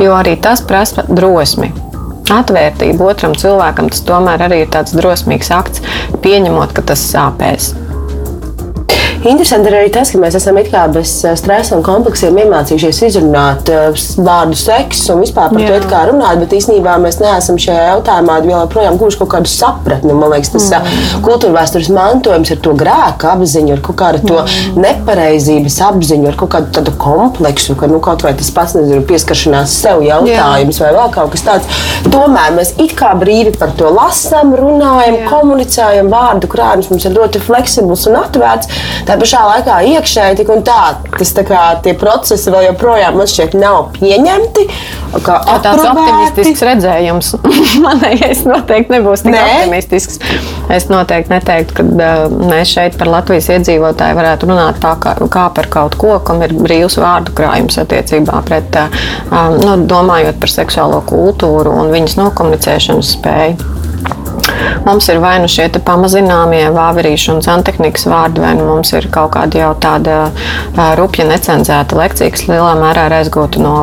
jo 0.02 0.14
arī 0.16 0.36
tas 0.42 0.62
prasa 0.66 1.04
drosmi. 1.08 1.72
Atvērtība 2.28 3.08
otram 3.08 3.34
cilvēkam 3.38 3.88
tas 3.92 4.02
tomēr 4.04 4.44
arī 4.48 4.62
ir 4.64 4.72
tāds 4.72 4.96
drosmīgs 4.96 5.52
akts, 5.54 5.84
pieņemot, 6.24 6.74
ka 6.76 6.84
tas 6.90 7.04
sāpēs. 7.12 7.72
Interesanti 9.26 9.70
arī 9.72 9.88
tas, 9.90 10.12
ka 10.14 10.18
mēs 10.20 10.36
esam 10.38 10.58
bez 10.94 11.12
eh, 11.26 11.34
stresa 11.38 11.74
un 11.74 11.82
kompleksiem 11.82 12.36
iemācījušies 12.38 13.00
izrunāt 13.08 13.70
eh, 13.72 13.88
vārdu 14.22 14.54
seksu 14.58 15.14
un 15.14 15.24
vispār 15.24 15.50
par 15.50 15.62
Jā. 15.62 15.80
to 15.82 15.88
kā 15.90 16.04
runāt, 16.06 16.38
bet 16.38 16.54
īstenībā 16.54 16.94
mēs 17.02 17.18
neesam 17.18 17.58
šajā 17.58 17.88
jautājumā 17.88 18.38
vēl 18.44 18.54
joprojām 18.62 18.98
guvuši 19.00 19.18
kaut 19.22 19.32
kādu 19.32 19.50
sapratni. 19.50 20.14
Man 20.14 20.30
liekas, 20.34 20.52
tas 20.54 20.68
eh, 20.70 20.86
mm. 20.86 21.24
kultūra 21.26 21.56
vēstures 21.56 21.90
mantojums 21.94 22.52
ir 22.54 22.60
to 22.62 22.74
grēku 22.78 23.30
apziņu, 23.32 23.74
ar 23.74 23.82
kaut 23.88 23.98
kādu 24.04 24.22
to 24.28 24.38
mm. 24.44 24.78
nepareizības 24.86 25.80
apziņu, 25.88 26.30
ar 26.30 26.38
kaut 26.38 26.52
kādu 26.54 26.72
tādu 26.78 26.94
kompleksu, 27.02 27.74
ka 27.80 27.90
nu, 27.90 27.98
kaut 28.04 28.22
vai 28.26 28.36
tas 28.38 28.52
pats 28.54 28.76
nezinu, 28.78 29.02
pieskaršanās 29.08 29.74
sev 29.82 30.04
jautājums 30.06 30.78
Jā. 30.78 30.86
vai 30.86 30.92
vēl 31.00 31.12
kaut 31.18 31.34
kas 31.34 31.46
tāds. 31.48 31.82
Tomēr 32.06 32.54
mēs 32.54 32.76
it 32.78 32.94
kā 32.98 33.10
brīvi 33.18 33.56
par 33.58 33.74
to 33.78 33.90
lasām, 33.94 34.54
runājam, 34.58 35.20
Jā. 35.24 35.28
komunicējam, 35.32 36.14
vārdu 36.14 36.50
krājums 36.54 36.92
mums 36.92 37.08
ir 37.08 37.18
ļoti 37.18 37.42
fleksibls 37.42 38.06
un 38.10 38.20
atvērts. 38.22 38.70
Tā 39.08 39.17
pašā 39.20 39.40
laikā 39.46 39.78
iekšēji 39.94 40.38
tik 40.40 40.52
un 40.54 40.64
tā, 40.66 40.82
tas 41.16 41.32
tā 41.36 41.44
kā 41.48 41.62
tie 41.84 41.94
procesi 41.98 42.52
vēl 42.52 42.70
joprojām 42.70 43.18
man 43.18 43.30
šķiet 43.30 43.56
nav 43.58 43.92
pieņemti. 43.98 44.66
Tā 45.24 45.38
tāds 45.64 45.84
optimistisks 45.88 46.64
redzējums. 46.68 47.30
Manējais 47.86 48.42
noteikti 48.48 48.94
nebūs 48.96 49.24
tik 49.24 49.32
Nē. 49.34 49.44
optimistisks. 49.44 50.18
Es 50.74 50.88
noteikti 50.92 51.32
neteiktu, 51.32 51.78
ka 51.78 52.08
mēs 52.28 52.74
šeit 52.74 52.98
par 53.00 53.10
Latvijas 53.12 53.48
iedzīvotāju 53.56 54.18
varētu 54.18 54.50
runāt 54.50 54.82
tā 54.84 54.94
kā, 55.00 55.14
kā 55.32 55.46
par 55.56 55.70
kaut 55.72 55.96
ko, 56.00 56.18
kam 56.24 56.44
ir 56.44 56.52
brīvs 56.58 56.98
vārdu 57.00 57.32
krājums 57.38 57.80
attiecībā 57.80 58.42
pret, 58.48 58.80
nu, 59.32 59.78
domājot 59.88 60.40
par 60.42 60.52
seksuālo 60.58 61.00
kultūru 61.08 61.72
un 61.80 61.92
viņas 61.94 62.18
nokomunicēšanas 62.20 63.16
spēju. 63.16 63.77
Mums 64.86 65.08
ir 65.12 65.20
vai 65.22 65.36
nu 65.42 65.48
šie 65.50 65.68
pamazināmie 65.84 66.64
vāverīšu 66.74 67.36
un 67.36 67.42
santehnikas 67.44 68.06
vārdi, 68.10 68.42
vai 68.44 68.54
nu 68.58 68.66
mums 68.68 68.92
ir 68.96 69.08
kaut 69.14 69.32
kāda 69.36 69.62
jau 69.62 69.72
tāda 69.82 70.18
rupja 70.98 71.26
necenzēta 71.28 71.98
lekcija, 71.98 72.32
kas 72.34 72.46
lielā 72.50 72.74
mērā 72.80 73.08
ir 73.08 73.18
aizgūta 73.20 73.62
no 73.62 73.74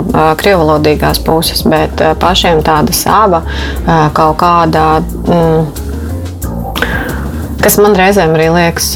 krievalodīgās 0.42 1.22
puses, 1.26 1.66
bet 1.70 2.04
pašiem 2.22 2.64
tāda 2.66 2.96
sava 2.96 3.44
kaut 4.16 4.40
kāda. 4.42 4.86
Mm, 5.26 5.85
kas 7.65 7.80
man 7.82 7.95
reizēm 7.97 8.36
arī 8.38 8.45
liekas, 8.54 8.91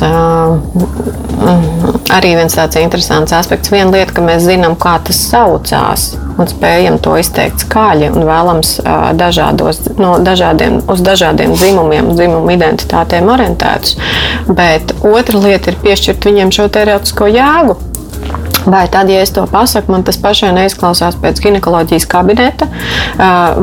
arī 2.13 2.36
viens 2.38 2.53
tāds 2.53 2.77
interesants 2.77 3.34
aspekts. 3.34 3.71
Viena 3.73 3.89
lieta, 3.95 4.13
ka 4.13 4.21
mēs 4.21 4.43
zinām, 4.45 4.75
kā 4.77 4.99
tas 5.05 5.17
saucās, 5.32 6.03
un 6.38 6.49
spējam 6.49 6.99
to 7.01 7.15
izteikt 7.17 7.63
skaļi 7.65 8.12
un 8.13 8.27
vēlams 8.27 8.75
dažādos, 9.17 9.82
no 9.97 10.17
dažādiem, 10.21 10.79
uz 10.86 11.01
dažādiem 11.05 11.55
dzimumiem, 11.58 12.12
dzimumu 12.13 12.53
identitātēm 12.53 13.32
orientētus. 13.34 13.97
Bet 14.47 14.93
otra 15.01 15.41
lieta 15.41 15.73
ir 15.73 15.79
piešķirt 15.82 16.29
viņiem 16.29 16.53
šo 16.53 16.67
teorētisko 16.77 17.32
jēgu. 17.34 17.79
Vai 18.69 18.84
tad, 18.91 19.10
ja 19.10 19.23
es 19.23 19.34
to 19.34 19.47
pasaku, 19.49 19.95
man 19.95 20.05
tas 20.05 20.19
pašai 20.21 20.51
neizklausās 20.53 21.17
pēc 21.17 21.41
ginekoloģijas 21.41 22.05
kabineta, 22.12 22.69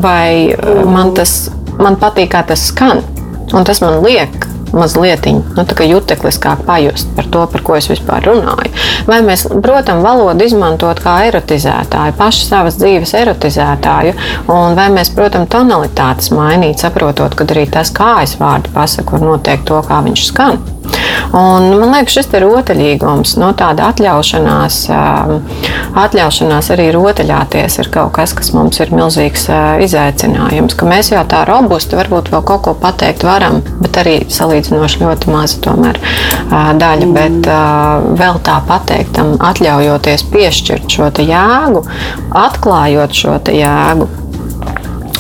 vai 0.02 0.56
man 0.88 1.14
tas 1.14 1.44
man 1.78 2.00
patīk, 2.00 2.32
kā 2.34 2.42
tas 2.48 2.66
skan, 2.72 3.04
un 3.52 3.66
tas 3.68 3.84
man 3.84 4.00
liek 4.02 4.45
mazliet 4.72 5.26
nu, 5.26 5.64
jutekliskāk 5.86 6.64
pajust 6.66 7.10
par 7.16 7.28
to, 7.30 7.44
par 7.52 7.64
ko 7.66 7.76
es 7.78 7.88
vispār 7.90 8.24
runāju. 8.26 8.72
Vai 9.08 9.20
mēs, 9.26 9.46
protams, 9.62 10.04
valodu 10.04 10.46
izmantot 10.46 11.00
kā 11.02 11.18
erotizētāju, 11.30 12.16
pašu 12.18 12.46
savas 12.46 12.78
dzīves 12.80 13.14
erotizētāju, 13.22 14.16
un 14.52 14.78
vai 14.78 14.88
mēs, 14.94 15.12
protams, 15.16 15.50
tonalitātes 15.52 16.32
mainīt, 16.34 16.82
saprotot, 16.82 17.36
ka 17.36 17.48
arī 17.50 17.66
tas, 17.70 17.92
kā 17.94 18.18
es 18.26 18.36
vārdu 18.40 18.72
pasaku, 18.74 19.16
var 19.16 19.28
noteikt 19.32 19.68
to, 19.70 19.82
kā 19.86 20.02
viņš 20.06 20.26
skan. 20.30 20.75
Un, 21.36 21.68
man 21.80 21.92
liekas, 21.94 22.16
šis 22.16 22.30
ir 22.36 22.44
rotaļīgums, 22.46 23.36
no 23.40 23.50
tāda 23.58 23.90
atļaušanās, 23.92 24.78
atļaušanās 26.02 26.70
arī 26.74 26.88
rotaļāties 26.94 27.78
ir 27.82 27.90
kaut 27.94 28.14
kas, 28.16 28.34
kas 28.36 28.52
mums 28.56 28.80
ir 28.82 28.92
milzīgs 28.94 29.48
izaicinājums. 29.86 30.76
Ka 30.78 30.88
mēs 30.88 31.12
jau 31.12 31.22
tā 31.28 31.44
robusti 31.48 31.98
varbūt 31.98 32.30
vēl 32.34 32.44
kaut 32.46 32.64
ko 32.66 32.76
pateikt 32.80 33.26
varam, 33.26 33.62
bet 33.82 34.00
arī 34.02 34.18
salīdzinoši 34.32 35.02
ļoti 35.04 35.32
maza 35.32 35.62
tomēr 35.66 36.00
daļa. 36.50 37.10
Bet 37.16 37.50
vēl 38.20 38.42
tā 38.46 38.60
pateiktam, 38.68 39.36
atļaujoties 39.50 40.26
piešķirt 40.32 40.98
šo 40.98 41.10
jēgu, 41.22 41.82
atklājot 42.36 43.16
šo 43.16 43.38
jēgu 43.54 44.08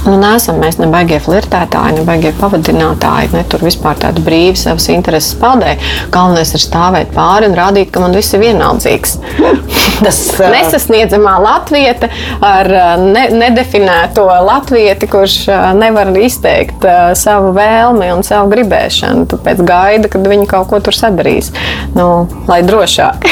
Nu, 0.06 0.14
nesam 0.22 0.60
mēs 0.62 0.78
ne 0.78 0.86
baigie 0.90 1.18
flirtētāji, 1.22 1.96
ne 1.98 2.04
baigie 2.06 2.30
pavadinātāji, 2.38 3.32
ne 3.34 3.42
tur 3.50 3.64
vispār 3.66 3.98
tādu 3.98 4.22
brīvu 4.26 4.58
savas 4.60 4.86
intereses 4.94 5.34
paudēji. 5.40 5.80
Galvenais 6.14 6.54
ir 6.54 6.62
stāvēt 6.62 7.10
pāri 7.16 7.50
un 7.50 7.56
rādīt, 7.58 7.90
ka 7.94 8.02
man 8.04 8.14
viss 8.14 8.36
ir 8.36 8.44
vienaldzīgs. 8.44 9.16
Tas 10.04 10.20
uh... 10.36 10.46
nesasniedzamā 10.52 11.36
latvieta 11.42 12.10
ar 12.44 12.70
ne, 13.02 13.26
nedefinēto 13.34 14.26
latvieti, 14.46 15.08
kurš 15.10 15.38
nevar 15.78 16.12
izteikt 16.20 16.86
uh, 16.86 17.10
savu 17.18 17.50
vēlmi 17.56 18.12
un 18.14 18.22
savu 18.26 18.52
gribēšanu. 18.54 19.26
Tāpēc 19.32 19.62
gaida, 19.66 20.10
kad 20.12 20.26
viņi 20.30 20.46
kaut 20.50 20.70
ko 20.70 20.82
tur 20.84 20.94
sadarīs. 20.94 21.50
Nu, 21.96 22.26
lai 22.50 22.62
drošāk. 22.66 23.26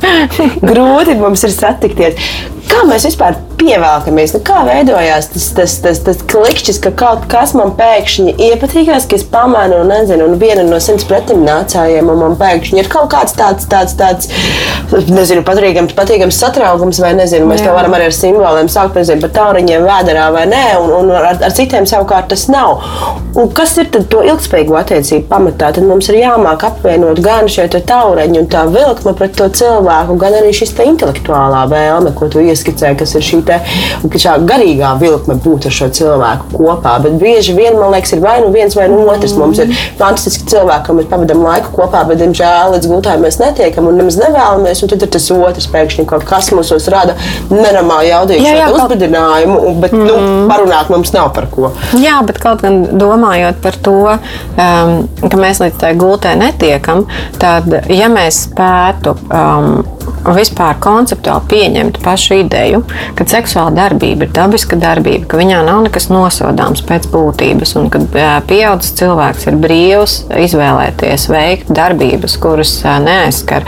Grūti 0.70 1.18
mums 1.20 1.46
ir 1.46 1.54
satikties. 1.54 2.32
Kā 2.70 2.84
mēs 2.86 3.04
vispār 3.08 3.34
pievelkamies? 3.58 4.34
Nu, 4.36 4.40
kā 4.46 4.60
veidojās 4.68 5.30
tas, 5.32 5.48
tas, 5.56 5.74
tas, 5.82 5.99
tas 6.06 6.20
klikšķis, 6.30 6.80
ka 6.84 6.92
kaut 6.96 7.26
kas 7.30 7.52
man 7.58 7.72
pēkšņi 7.78 8.34
iepatīkās, 8.50 9.06
ka 9.10 9.18
es 9.18 9.24
pamanu, 9.28 9.82
un 9.82 9.92
nezinu, 9.92 10.26
un 10.30 10.38
viena 10.40 10.64
no 10.66 10.80
simts 10.82 11.06
pretim 11.08 11.44
nācējiem, 11.46 12.10
un 12.12 12.20
man 12.24 12.36
pēkšņi 12.40 12.82
ir 12.82 12.90
kaut 12.92 13.10
kāds 13.14 13.36
tāds, 13.38 13.66
tāds, 13.70 13.96
tāds 13.98 14.30
nezinu, 15.10 15.44
patīkams, 15.46 15.94
patīkams 15.98 16.40
satraukums, 16.40 17.00
vai 17.02 17.12
nezinu, 17.18 17.48
mēs 17.50 17.64
to 17.64 17.74
varam 17.76 17.94
arī 17.96 18.08
ar 18.10 18.16
simboliem 18.16 18.70
sākt, 18.72 18.98
nezinu, 18.98 19.22
par 19.24 19.34
tauriņiem 19.38 19.86
vēderā 19.86 20.28
vai 20.34 20.46
nē, 20.50 20.64
un, 20.80 20.94
un 21.00 21.12
ar, 21.18 21.28
ar 21.36 21.56
citiem 21.56 21.88
savukārt 21.90 22.30
tas 22.32 22.46
nav. 22.52 22.84
Un 23.38 23.50
kas 23.54 23.76
ir 23.78 23.90
tad 23.94 24.08
to 24.10 24.24
ilgspējīgu 24.26 24.74
attiecību 24.80 25.28
pamatā? 25.30 25.70
Tad 25.76 25.86
mums 25.86 26.08
ir 26.10 26.20
jāmāk 26.22 26.64
apvienot 26.66 27.20
gan 27.22 27.46
šie 27.50 27.68
tauriņi 27.70 28.40
un 28.42 28.48
tā 28.50 28.64
vilkme 28.70 29.14
pret 29.18 29.36
to 29.38 29.46
cilvēku, 29.60 30.16
gan 30.20 30.34
arī 30.40 30.50
šis 30.56 30.74
intelektuālā 30.80 31.62
vēlme, 31.70 32.12
ko 32.16 32.28
tu 32.32 32.42
ieskicēji, 32.42 32.98
kas 33.00 33.14
ir 33.18 33.26
šī 33.26 33.42
te, 33.46 33.60
garīgā 34.50 34.94
vilkme 35.00 35.36
būt 35.44 35.68
ar 35.70 35.76
šo 35.76 35.89
cilvēku 35.96 36.58
kopā. 36.58 36.96
Bet 37.04 37.18
bieži 37.20 37.54
vien 37.56 37.78
man 37.78 37.94
liekas, 37.94 38.14
ir 38.16 38.22
vai 38.24 38.38
nu 38.44 38.50
viens 38.54 38.76
vai 38.76 38.88
nu 38.92 39.02
otrs. 39.10 39.36
Mums 39.40 39.60
ir 39.62 39.72
fantastiski 39.98 40.48
cilvēki, 40.50 40.86
kam 40.86 41.00
mēs 41.00 41.08
pavadām 41.10 41.42
laiku 41.44 41.72
kopā, 41.76 42.02
bet, 42.08 42.20
diemžēl, 42.22 42.74
līdz 42.74 42.90
gūtājai 42.90 43.22
mēs 43.22 43.40
netiekam 43.40 43.88
un 43.90 44.00
nemaz 44.00 44.18
nevēlamies. 44.20 44.84
Un 44.84 44.92
tad 44.92 45.06
ir 45.06 45.12
tas 45.16 45.28
otrs 45.34 45.70
pēkšņi 45.72 46.06
kaut 46.10 46.26
kas 46.28 46.50
mūsos 46.54 46.88
rada 46.92 47.16
nenormāli 47.50 48.10
jaudīgu 48.10 48.56
uzbudinājumu, 48.76 49.74
bet 49.82 49.94
nu, 49.96 50.04
mm. 50.04 50.26
nu, 50.26 50.48
parunāt 50.50 50.90
mums 50.92 51.14
nav 51.16 51.32
par 51.36 51.48
ko. 51.52 51.72
Jā, 52.00 52.20
bet 52.26 52.40
kaut 52.42 52.64
gan 52.64 52.82
domājot 53.00 53.60
par 53.62 53.78
to, 53.84 53.96
um, 54.16 54.92
ka 55.22 55.40
mēs 55.40 55.62
līdz 55.62 55.80
tai 55.80 55.94
gultē 56.00 56.34
netiekam, 56.40 57.06
tad, 57.40 57.68
ja 57.90 58.10
mēs 58.12 58.44
spētu 58.48 59.16
um, 59.28 59.80
vispār 60.36 60.78
konceptuāli 60.82 61.48
pieņemt 61.50 62.00
pašu 62.04 62.40
ideju, 62.42 62.82
ka 63.18 63.26
seksuāla 63.28 63.72
darbība 63.76 64.26
ir 64.26 64.34
dabiska 64.36 64.78
darbība, 64.80 65.26
ka 65.30 65.40
viņā 65.40 65.62
nav 65.66 65.79
nekas 65.84 66.08
nosodāms 66.12 66.82
pēc 66.86 67.08
būtības, 67.12 67.74
un 67.80 67.88
ka 67.92 68.02
pieaugušs 68.48 68.94
cilvēks 69.00 69.48
ir 69.50 69.58
brīvs 69.62 70.16
izvēlēties 70.46 71.28
veikt 71.32 71.72
darbības, 71.76 72.36
kuras 72.42 72.74
neaizskar 73.04 73.66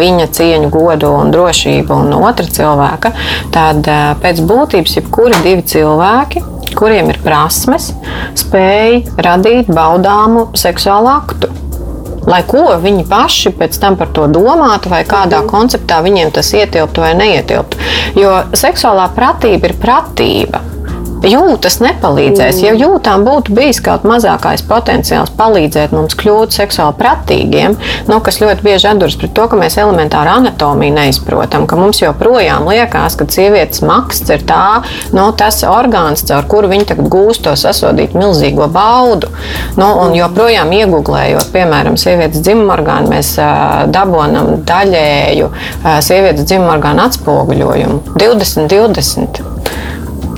viņa 0.00 0.30
cieņu, 0.38 0.70
godu 0.72 1.12
un 1.22 1.34
drošību 1.34 2.00
un 2.04 2.16
otra 2.22 2.48
cilvēka, 2.48 3.14
tad 3.54 3.88
pēc 4.22 4.42
būtības 4.48 4.98
jebkuri 5.00 5.44
divi 5.44 5.66
cilvēki 5.74 6.46
kuriem 6.76 7.10
ir 7.12 7.18
prasmes, 7.22 7.90
spēj 8.38 9.02
radīt 9.20 9.68
baudāmu 9.72 10.48
seksuālu 10.58 11.10
aktu. 11.12 11.50
Lai 12.22 12.44
ko 12.46 12.76
viņi 12.78 13.02
paši 13.10 13.50
pēc 13.58 13.80
tam 13.82 13.96
par 13.98 14.12
to 14.14 14.28
domātu, 14.30 14.92
vai 14.92 15.02
kādā 15.02 15.40
mm 15.42 15.50
konceptā 15.50 15.98
viņiem 16.04 16.30
tas 16.32 16.52
ietilptu 16.54 17.02
vai 17.02 17.14
neietilptu. 17.18 17.80
Jo 18.16 18.44
seksuālā 18.54 19.08
pratība 19.16 19.68
ir 19.68 19.74
pratība 19.82 20.62
jūtas 21.26 21.78
nepalīdzēs. 21.82 22.58
Mm. 22.58 22.64
Ja 22.66 22.72
jūtām 22.86 23.24
būtu 23.26 23.54
bijis 23.56 23.80
kaut 23.84 24.06
mazākais 24.08 24.64
potenciāls 24.66 25.32
palīdzēt 25.38 25.94
mums 25.94 26.16
kļūt 26.18 26.56
seksuāli 26.56 26.96
pratīgiem, 26.98 27.76
nu, 28.08 28.18
kas 28.24 28.40
ļoti 28.42 28.66
bieži 28.66 28.90
atduras 28.92 29.16
pret 29.20 29.34
to, 29.36 29.46
ka 29.50 29.58
mēs 29.58 29.78
elementāru 29.80 30.32
anatomiju 30.36 30.96
neizprotam, 30.96 31.66
ka 31.70 31.78
mums 31.78 32.02
joprojām 32.02 32.68
liekas, 32.70 33.16
ka 33.18 33.28
sievietes 33.30 33.82
maksts 33.86 34.32
ir 34.34 34.44
tā, 34.48 34.82
nu, 35.14 35.28
tas 35.38 35.62
orgāns, 35.68 36.24
caur 36.28 36.48
kuru 36.50 36.72
viņi 36.72 36.88
tagad 36.92 37.10
gūst 37.12 37.44
to 37.46 37.54
sasodīt 37.58 38.16
milzīgo 38.18 38.68
baudu. 38.72 39.30
Nu, 39.78 39.88
un 40.04 40.16
joprojām 40.16 40.72
iegūlējot, 40.76 41.52
piemēram, 41.54 41.98
sievietes 42.00 42.42
dzimuma 42.44 42.76
orgānu, 42.78 43.12
mēs 43.12 43.34
uh, 43.40 43.84
dabonam 43.92 44.62
daļēju 44.68 45.48
uh, 45.48 45.98
sievietes 46.04 46.46
dzimuma 46.48 46.76
orgānu 46.76 47.06
atspoguļojumu 47.06 48.18
20, 48.18 48.68
20. 48.72 49.42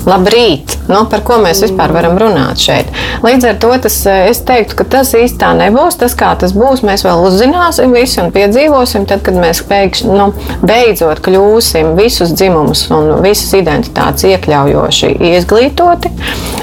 Labrīt! 0.05 0.75
Nu, 0.85 1.07
par 1.09 1.23
ko 1.25 1.39
mēs 1.41 1.63
vispār 1.65 1.93
varam 1.97 2.19
runāt 2.21 2.61
šeit? 2.61 2.91
Līdz 3.25 3.47
ar 3.49 3.55
to 3.63 3.71
tas, 3.87 3.95
eh, 4.07 4.29
es 4.29 4.43
teiktu, 4.45 4.77
ka 4.77 4.85
tas 4.85 5.15
īstenībā 5.17 5.55
nebūs. 5.63 5.97
Tas, 5.99 6.13
kā 6.15 6.35
tas 6.39 6.53
būs, 6.53 6.83
mēs 6.85 7.07
vēl 7.07 7.23
uzzināsim 7.25 7.95
visu 7.97 8.21
un 8.21 8.33
piedzīvosim. 8.35 9.07
Tad, 9.09 9.23
kad 9.25 9.39
mēs 9.41 9.63
pēkšņi, 9.65 10.13
nu, 10.13 10.33
beidzot 10.61 11.23
kļūsim 11.25 11.95
visus 11.97 12.35
dzimumus 12.37 12.91
un 12.91 13.23
visas 13.25 13.55
identitātes 13.57 14.27
iekļaujoši 14.29 15.15
izglītoti, 15.33 16.13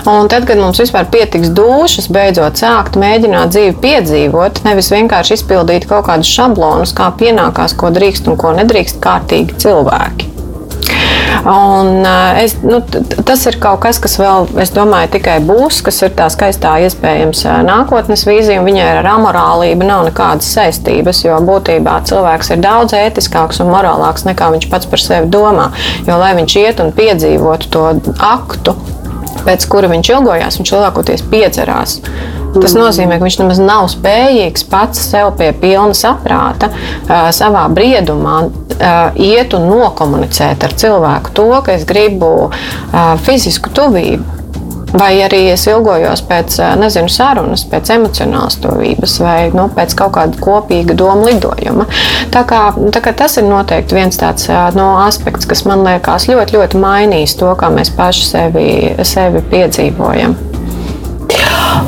un 0.05 0.29
tad, 0.29 0.45
kad 0.45 0.61
mums 0.61 0.81
vispār 0.81 1.09
pietiks 1.09 1.49
dušas, 1.57 2.11
beidzot 2.13 2.61
sākt 2.61 2.99
mēģināt 3.01 3.55
dzīvi 3.55 3.77
piedzīvot, 3.81 4.61
nevis 4.67 4.91
vienkārši 4.93 5.39
izpildīt 5.39 5.89
kaut 5.89 6.05
kādus 6.09 6.29
šablonus, 6.29 6.93
kā 6.93 7.09
pienākās, 7.17 7.73
ko 7.73 7.89
drīkst 7.89 8.29
un 8.29 8.37
ko 8.37 8.53
nedrīkst 8.61 9.01
kārtīgi 9.01 9.57
cilvēki. 9.65 10.40
Un, 11.45 12.05
eh, 12.05 12.43
es, 12.43 12.55
nu, 12.61 12.81
tas 13.25 13.45
ir 13.49 13.57
kaut 13.61 13.81
kas, 13.85 13.99
kas 14.01 14.17
vēl, 14.21 14.49
es 14.61 14.73
domāju, 14.75 15.13
tikai 15.15 15.39
būs, 15.45 15.81
kas 15.85 16.01
ir 16.05 16.13
tā 16.17 16.27
skaistā 16.33 16.75
iespējams 16.85 17.45
eh, 17.47 17.61
nākotnes 17.65 18.25
vīzija, 18.27 18.59
un 18.61 18.67
viņai 18.69 18.87
ar 18.99 19.09
amorālību 19.15 19.87
nav 19.87 20.05
nekādas 20.09 20.51
saistības, 20.53 21.23
jo 21.25 21.39
būtībā 21.47 21.97
cilvēks 22.09 22.53
ir 22.53 22.61
daudz 22.63 22.97
ētiskāks 22.97 23.63
un 23.63 23.71
morālāks 23.73 24.27
nekā 24.29 24.51
viņš 24.55 24.69
pats 24.71 24.89
par 24.91 25.01
sevi 25.01 25.31
domā. 25.33 25.71
Jo, 26.05 26.19
lai 26.21 26.35
viņš 26.37 26.57
iet 26.61 26.83
un 26.83 26.93
piedzīvotu 26.95 27.71
to 27.73 27.87
aktu, 28.27 28.75
pēc 29.45 29.65
kura 29.71 29.89
viņš 29.91 30.13
ilgojās, 30.13 30.61
viņš 30.61 30.75
lielākoties 30.75 31.25
piedzerās. 31.31 31.99
Tas 32.51 32.73
nozīmē, 32.75 33.15
ka 33.15 33.25
viņš 33.27 33.37
nemaz 33.39 33.61
nav 33.63 33.87
spējīgs 33.93 34.65
pats 34.71 35.05
sev 35.11 35.31
pie 35.39 35.51
pilna 35.55 35.95
saprāta, 35.95 36.71
savā 37.35 37.63
briedumā 37.71 38.41
iet 39.15 39.55
un 39.55 39.69
nokomunicēt 39.71 40.67
ar 40.67 40.75
cilvēku 40.83 41.33
to, 41.37 41.47
ka 41.63 41.77
es 41.77 41.87
gribu 41.87 42.51
fizisku 43.25 43.71
tuvību. 43.75 44.37
Vai 44.91 45.21
arī 45.23 45.45
es 45.53 45.61
ilgojos 45.71 46.19
pēc 46.27 46.57
nezinu, 46.75 47.07
sarunas, 47.07 47.61
pēc 47.71 47.93
emocionālas 47.95 48.57
tuvības 48.59 49.13
vai 49.23 49.37
nu, 49.55 49.69
pēc 49.71 49.95
kaut 49.95 50.11
kāda 50.17 50.35
kopīga 50.43 50.97
doma 50.99 51.29
lidojuma. 51.29 51.85
Tā 52.33 52.43
kā, 52.49 52.59
tā 52.91 52.99
kā 53.05 53.15
tas 53.15 53.39
ir 53.39 53.47
noteikti 53.47 53.95
viens 53.95 54.19
tāds 54.19 54.49
no, 54.75 54.89
aspekts, 55.05 55.47
kas 55.47 55.63
man 55.63 55.85
liekas 55.87 56.27
ļoti, 56.27 56.59
ļoti 56.59 56.83
mainīs 56.83 57.39
to, 57.39 57.53
kā 57.55 57.71
mēs 57.71 57.93
paši 57.95 58.27
sevi, 58.33 58.67
sevi 59.07 59.45
piedzīvojam. 59.53 60.35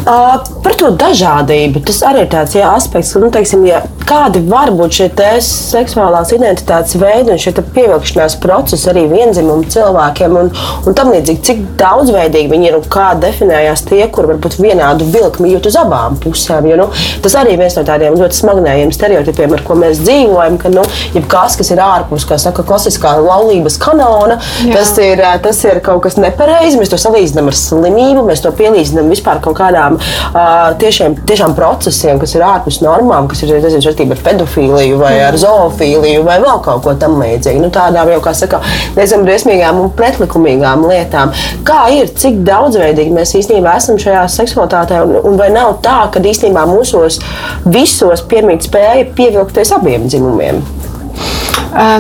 Uh, 0.04 0.42
par 0.64 0.74
to 0.76 0.90
dažādību. 1.00 1.80
Tas 1.88 2.02
arī 2.04 2.26
ir 2.26 2.32
tāds 2.32 2.58
jā, 2.58 2.68
aspekts, 2.76 3.14
ka 3.16 3.22
nu, 3.24 3.30
teiksim, 3.32 3.62
ja 3.68 3.84
kādi 4.04 4.42
var 4.50 4.72
būt 4.76 4.98
šie 4.98 5.06
seksuālās 5.44 6.34
identitātes 6.36 6.98
veidi 7.00 7.32
un 7.32 7.40
šie 7.40 7.54
pievilkšanās 7.56 8.36
procesi 8.44 8.90
arī 8.92 9.06
vienzimumu 9.12 9.68
cilvēkiem 9.72 10.36
un, 10.40 10.52
un 10.84 10.98
tam 10.98 11.12
līdzīgi, 11.14 11.44
cik 11.48 11.62
daudzveidīgi 11.80 12.52
viņi 12.52 12.70
ir 12.70 12.78
un 12.78 12.88
kā 12.92 13.14
definējās 13.20 13.86
tie, 13.88 14.02
kur 14.14 14.28
varbūt 14.32 14.58
vienādu 14.60 15.08
vilkmi 15.14 15.54
jūt 15.54 15.70
uz 15.72 15.78
abām 15.80 16.18
pusēm. 16.24 16.68
Jo, 16.72 16.80
nu, 16.84 16.90
tas 17.24 17.38
arī 17.40 17.56
viens 17.60 17.78
no 17.80 17.86
tādiem 17.88 18.18
ļoti 18.20 18.40
smagnējiem 18.42 18.94
stereotipiem, 18.96 19.56
ar 19.56 19.64
ko 19.64 19.80
mēs 19.80 20.04
dzīvojam, 20.04 20.60
ka 20.62 20.74
nu, 20.74 20.84
jebkas, 21.16 21.58
kas 21.60 21.72
ir 21.74 21.84
ārpus, 21.84 22.28
kā 22.28 22.40
saka, 22.42 22.66
klasiskā 22.68 23.16
laulības 23.24 23.80
kanona, 23.82 24.40
jā. 24.68 24.76
tas 24.76 24.94
ir, 25.04 25.24
tas 25.48 25.64
ir 25.68 25.80
kaut 25.86 26.04
kas 26.08 26.20
nepareizs. 26.20 26.78
Mēs 26.80 26.92
to 26.92 27.00
salīdzinām 27.00 27.50
ar 27.52 27.60
slimību, 27.60 28.28
mēs 28.28 28.44
to 28.44 28.52
pielīdzinām 28.60 29.12
vispār 29.14 29.40
kaut 29.44 29.58
kādām 29.62 29.93
uh, 29.98 30.74
tiešiem, 30.82 31.18
tiešām 31.30 31.56
procesiem, 31.58 32.20
kas 32.22 32.36
ir 32.38 32.46
ārpus 32.48 32.82
normām, 32.84 33.28
kas 33.32 33.44
ir 33.46 33.56
saistība 33.64 34.18
ar 34.18 34.24
pedofīliju 34.26 35.00
vai 35.02 35.14
ar 35.26 35.38
zoofīliju 35.40 36.26
vai 36.28 36.40
vēl 36.44 36.62
kaut 36.66 36.84
ko 36.86 36.96
tamlīdzīgu. 37.02 37.64
Nu, 37.64 37.72
tādām 37.74 38.12
jau, 38.14 38.22
kā 38.24 38.36
saka, 38.38 38.62
diezgan 38.98 39.26
briesmīgām 39.28 39.82
un 39.84 39.92
pretlikumīgām 39.98 40.88
lietām. 40.90 41.34
Kā 41.68 41.86
ir, 41.96 42.12
cik 42.20 42.42
daudzveidīgi 42.48 43.16
mēs 43.16 43.36
īstenībā 43.40 43.78
esam 43.80 44.00
šajā 44.02 44.26
seksualitātē, 44.38 45.04
un, 45.08 45.18
un 45.32 45.40
vai 45.40 45.50
nav 45.54 45.78
tā, 45.86 46.00
ka 46.14 46.24
īstenībā 46.24 46.66
mūsos 46.70 47.20
visos 47.66 48.26
piemīt 48.30 48.70
spēja 48.70 49.10
pievilkties 49.18 49.76
abiem 49.78 50.08
dzimumiem? 50.10 50.64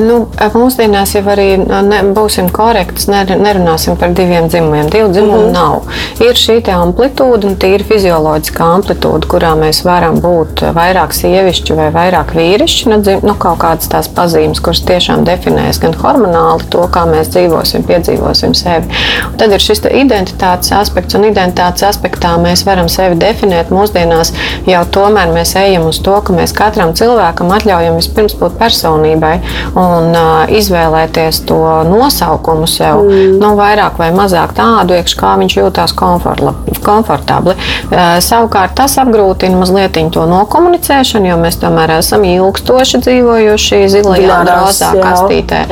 Nu, 0.04 0.20
mūsdienās 0.54 1.16
jau 1.16 1.24
arī 1.34 1.56
ne, 1.58 1.99
būsim 2.14 2.49
korekti, 2.54 3.08
nerunāsim 3.10 3.97
par 3.97 4.14
diviem 4.14 4.45
dzimumiem. 4.49 4.89
Divu 4.93 5.10
dzimumu 5.10 5.38
mm 5.38 5.47
-hmm. 5.47 5.54
nav. 5.54 5.82
Ir 6.22 6.38
šī 6.38 6.60
amplitūda, 6.74 7.47
un 7.49 7.56
tīri 7.58 7.84
fizioloģiskā 7.89 8.68
amplitūda, 8.76 9.28
kurā 9.28 9.54
mēs 9.58 9.84
varam 9.86 10.20
būt 10.22 10.62
vairāk 10.76 11.14
sievišķi 11.14 11.74
vai 11.80 11.89
vairāk 11.91 12.36
vīrišķi. 12.38 12.89
Nu, 12.89 12.99
dzim, 13.01 13.20
nu, 13.24 13.34
kaut 13.34 13.58
kādas 13.64 13.89
tās 13.89 14.08
pazīmes, 14.08 14.62
kuras 14.62 14.82
tiešām 14.82 15.26
definēs 15.26 15.82
gan 15.82 15.93
hormonāli 16.04 16.70
to, 16.70 16.86
kā 16.93 17.06
mēs 17.10 17.34
dzīvosim, 17.34 17.84
piedzīvosim 17.84 18.54
sevi. 18.54 18.86
Un 19.32 19.38
tad 19.38 19.51
ir 19.51 19.60
šis 19.60 19.82
identitātes 19.89 20.72
aspekts, 20.72 21.16
un 21.16 21.24
identitātes 21.24 21.84
aspektā 21.89 22.38
mēs 22.38 22.66
varam 22.66 22.89
sevi 22.89 23.16
definēt. 23.16 23.70
Mūsdienās 23.70 24.34
jau 24.66 24.86
tomēr 24.86 25.34
mēs 25.34 25.56
ejam 25.56 25.86
uz 25.86 25.99
to, 25.99 26.22
ka 26.22 26.34
mēs 26.34 26.54
katram 26.54 26.93
cilvēkam 26.93 27.51
atļaujam 27.51 27.95
vispirms 27.95 28.34
būt 28.34 28.60
personībai 28.60 29.39
un 29.74 30.10
uh, 30.14 30.44
izvēlēties 30.54 31.44
to 31.50 31.60
nosaukumu 31.89 32.68
sev, 32.70 33.04
mm. 33.04 33.38
nu, 33.41 33.54
vairāk 33.60 34.00
vai 34.02 34.12
mazāk 34.16 34.56
tādu, 34.58 34.98
iekš, 34.98 35.16
kā 35.20 35.36
viņš 35.41 35.58
jūtas 35.60 35.96
komfortabli. 35.98 37.56
Uh, 37.89 38.18
savukārt 38.24 38.76
tas 38.78 38.98
apgrūtina 39.02 39.60
mazliet 39.60 39.94
to 40.14 40.24
nokomunicēšanu, 40.30 41.30
jo 41.30 41.38
mēs 41.41 41.60
tomēr 41.62 41.98
esam 42.00 42.24
ilgstoši 42.26 43.00
dzīvojuši 43.04 43.82
zilajā 43.94 44.39
un 44.41 44.50
rozā 44.50 44.89
kastītē. 44.98 45.64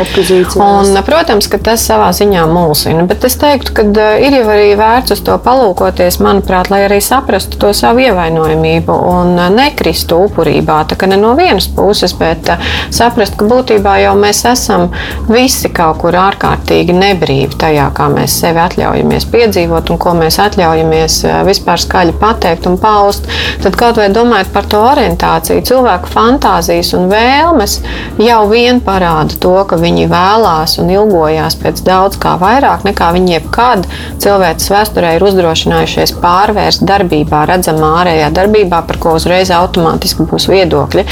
Un, 0.62 0.94
protams, 1.06 1.48
ka 1.52 1.60
tas 1.62 1.84
savā 1.88 2.12
ziņā 2.16 2.46
mulsina, 2.52 3.06
bet 3.10 3.26
es 3.28 3.38
teiktu, 3.42 3.74
ka 3.78 3.86
ir 4.22 4.38
jau 4.38 4.46
arī 4.54 4.74
vērts 4.80 5.16
uz 5.16 5.24
to 5.26 5.38
palūkoties, 5.42 6.20
manuprāt, 6.24 6.70
lai 6.74 6.84
arī 6.86 7.00
saprastu 7.04 7.60
to 7.62 7.72
savu 7.78 8.04
ievainojamību 8.06 8.98
un 9.12 9.36
nekristu 9.56 10.22
upurībā. 10.28 10.82
Tā 10.90 10.98
kā 11.00 11.10
ne 11.10 11.18
no 11.20 11.34
vienas 11.40 11.68
puses, 11.72 12.14
bet 12.18 12.52
saprast, 12.94 13.38
ka 13.40 13.48
būtībā 13.50 13.61
būtībā 13.62 14.00
jau 14.02 14.16
mēs 14.18 14.42
esam 14.50 14.88
visi 15.30 15.70
kaut 15.70 16.00
kur 16.02 16.16
ārkārtīgi 16.18 16.96
nebrīvi 16.98 17.58
tajā, 17.62 17.90
kā 17.94 18.08
mēs 18.10 18.40
sevi 18.42 18.62
atļaujamies 18.64 19.28
piedzīvot 19.30 19.92
un 19.94 20.00
ko 20.02 20.16
mēs 20.18 20.40
atļaujamies 20.42 21.18
eh, 21.30 21.38
vispār 21.46 21.82
skaļi 21.82 22.16
pateikt 22.22 22.66
un 22.70 22.80
paust. 22.82 23.28
Tad 23.62 23.78
kaut 23.78 24.00
vai 24.02 24.08
domājot 24.14 24.50
par 24.54 24.66
to 24.72 24.82
orientāciju, 24.82 25.62
cilvēku 25.68 26.10
fantāzijas 26.10 26.94
un 26.98 27.06
vēlmes 27.12 27.78
jau 28.22 28.40
vien 28.50 28.82
parāda 28.82 29.38
to, 29.44 29.54
ka 29.70 29.78
viņi 29.82 30.08
vēlās 30.10 30.80
un 30.82 30.90
ilgojās 30.96 31.60
pēc 31.62 31.84
daudz 31.86 32.18
kā 32.22 32.34
vairāk 32.42 32.88
nekā 32.88 33.12
viņi 33.14 33.38
jebkad 33.38 33.86
cilvēces 34.24 34.74
vēsturē 34.74 35.14
ir 35.20 35.28
uzdrošinājušies 35.28 36.16
pārvērst 36.24 36.86
darbībā, 36.90 37.44
redzamā 37.52 37.94
ārējā 38.02 38.32
darbībā, 38.34 38.82
par 38.90 39.02
ko 39.04 39.16
uzreiz 39.20 39.54
automātiski 39.54 40.26
būs 40.32 40.50
viedokļi. 40.50 41.06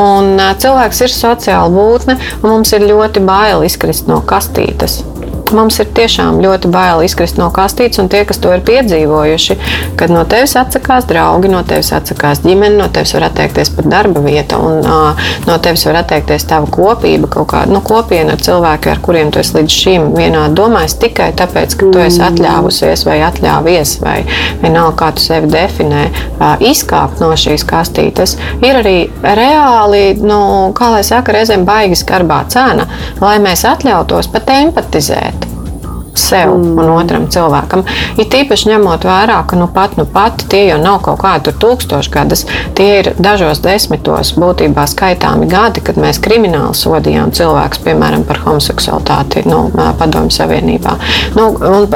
Un 0.00 0.32
eh, 0.38 0.56
cilvēks 0.64 1.04
ir 1.04 1.16
sociāli 1.18 1.76
būtne 1.76 1.89
būtne, 1.90 2.18
un 2.40 2.52
mums 2.54 2.72
ir 2.76 2.86
ļoti 2.86 3.24
bail 3.26 3.66
izkrist 3.66 4.08
no 4.10 4.22
kastītes. 4.26 5.00
Mums 5.56 5.80
ir 5.82 5.88
tiešām 5.96 6.38
ļoti 6.44 6.68
bail 6.70 7.00
izkrist 7.02 7.38
no 7.40 7.48
kastītes, 7.54 7.98
un 7.98 8.08
tie, 8.12 8.22
kas 8.28 8.38
to 8.42 8.52
ir 8.54 8.62
piedzīvojuši, 8.66 9.56
kad 9.98 10.12
no 10.14 10.22
tevis 10.28 10.54
atsakās 10.60 11.08
draugi, 11.10 11.50
no 11.50 11.62
tevis 11.66 11.90
atsakās 11.96 12.42
ģimene, 12.44 12.76
no 12.78 12.86
tevis 12.94 13.16
var 13.16 13.26
atteikties 13.30 13.72
pat 13.74 13.88
darba 13.90 14.22
vieta, 14.22 14.60
un 14.62 14.84
uh, 14.86 15.24
no 15.48 15.56
tevis 15.62 15.84
var 15.88 16.00
atteikties 16.04 16.46
tava 16.50 16.70
kopība, 16.70 17.30
kaut 17.34 17.50
kāda 17.50 17.74
nu, 17.74 17.82
kopiena 17.86 18.36
ar 18.36 18.44
cilvēkiem, 18.46 18.92
ar 18.94 19.02
kuriem 19.02 19.32
tu 19.34 19.42
esi 19.42 19.56
līdz 19.58 19.78
šim 19.80 20.06
vienādi 20.14 20.58
domājis 20.60 20.96
tikai 21.02 21.30
tāpēc, 21.40 21.74
ka 21.80 21.90
tu 21.90 22.04
esi 22.04 22.22
atļāvusies 22.28 23.04
vai 23.08 23.18
atļāvies, 23.26 23.96
vai 24.04 24.16
vienalga, 24.62 24.94
kā 25.02 25.10
tu 25.18 25.26
sevi 25.26 25.50
definē, 25.50 26.06
uh, 26.36 26.62
izkāpt 26.70 27.24
no 27.24 27.32
šīs 27.34 27.66
kastītes. 27.66 28.36
Ir 28.62 28.80
arī 28.84 28.96
reāli, 29.24 30.04
nu, 30.22 30.40
kā 30.78 30.92
lai 30.94 31.02
saka, 31.06 31.34
reizēm 31.34 31.66
baigi 31.66 31.98
skarbā 32.04 32.44
cena, 32.52 32.86
lai 33.20 33.38
mēs 33.42 33.66
atļautos 33.68 34.30
pat 34.30 34.54
empatizēt 34.60 35.39
sev 36.14 36.54
mm. 36.54 36.78
un 36.78 36.90
otram 36.94 37.26
cilvēkam. 37.30 37.84
Ir 38.18 38.28
tīpaši 38.30 38.70
ņemot 38.72 39.04
vērā, 39.06 39.40
ka 39.48 39.58
nu 39.58 39.68
pat, 39.72 39.96
nu 40.00 40.06
pat 40.10 40.44
tie 40.50 40.66
jau 40.68 40.78
nav 40.82 41.00
kaut 41.04 41.20
kādi 41.22 41.54
tūkstošgadas, 41.62 42.46
tie 42.78 42.88
ir 43.00 43.12
dažos 43.18 43.62
desmitos 43.64 44.32
būtībā 44.38 44.86
skaitāmi 44.90 45.48
gadi, 45.50 45.82
kad 45.84 45.98
mēs 46.00 46.20
krimināli 46.22 46.76
sodījām 46.76 47.34
cilvēkus, 47.36 47.82
piemēram, 47.86 48.24
par 48.28 48.42
homoseksualitāti 48.44 49.44
nu, 49.48 49.62
Padomju 50.00 50.34
Savienībā. 50.34 50.96
Nu, 51.36 51.50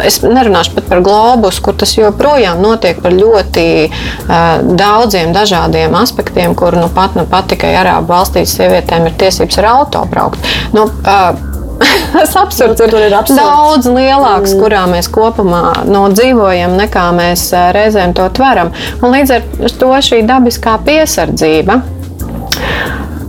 es 0.05 0.21
nerunāšu 0.25 0.77
pat 0.79 0.91
par 0.91 1.03
globus, 1.05 1.61
kur 1.65 1.77
tas 1.79 1.95
joprojām 1.97 2.62
notiek 2.65 3.01
par 3.05 3.15
ļoti 3.15 3.67
uh, 3.89 4.45
daudziem 4.79 5.35
dažādiem 5.35 5.95
aspektiem, 5.99 6.55
kur 6.59 6.77
nu 6.79 6.89
pat, 6.95 7.19
nu 7.19 7.27
pat 7.31 7.51
tikai 7.53 7.75
Arābu 7.81 8.12
valstīs 8.15 8.55
sievietēm 8.59 9.09
ir 9.09 9.19
tiesības 9.21 9.61
ar 9.62 9.71
auto 9.75 10.05
braukt. 10.11 10.55
Nu, 10.77 10.87
uh, 10.87 11.53
tas 12.14 12.37
absurds 12.41 12.80
ir, 12.85 12.95
ir 13.07 13.16
absurds. 13.16 13.41
daudz 13.41 13.91
lielāks, 13.91 14.55
mm. 14.55 14.62
kurā 14.62 14.85
mēs 14.91 15.11
kopumā 15.12 15.64
no 15.89 16.07
dzīvojam, 16.14 16.76
nekā 16.80 17.09
mēs 17.16 17.49
reizēm 17.76 18.14
to 18.16 18.28
tveram. 18.37 18.72
Un 19.03 19.14
līdz 19.14 19.37
ar 19.39 19.76
to 19.80 19.93
šī 20.09 20.22
dabiskā 20.28 20.78
piesardzība. 20.87 21.80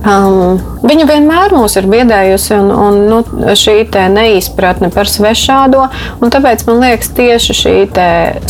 Um, 0.06 0.60
Viņa 0.84 1.06
vienmēr 1.08 1.54
mūs 1.56 1.76
ir 1.80 1.86
biedējusi, 1.88 2.52
un, 2.58 2.68
un 2.70 2.98
nu, 3.08 3.20
šī 3.56 3.86
neizpratne 4.12 4.90
par 4.92 5.08
svešādo. 5.08 5.86
Tāpēc 6.20 6.66
man 6.68 6.82
liekas, 6.84 7.08
tieši 7.16 7.56
šī 7.56 7.74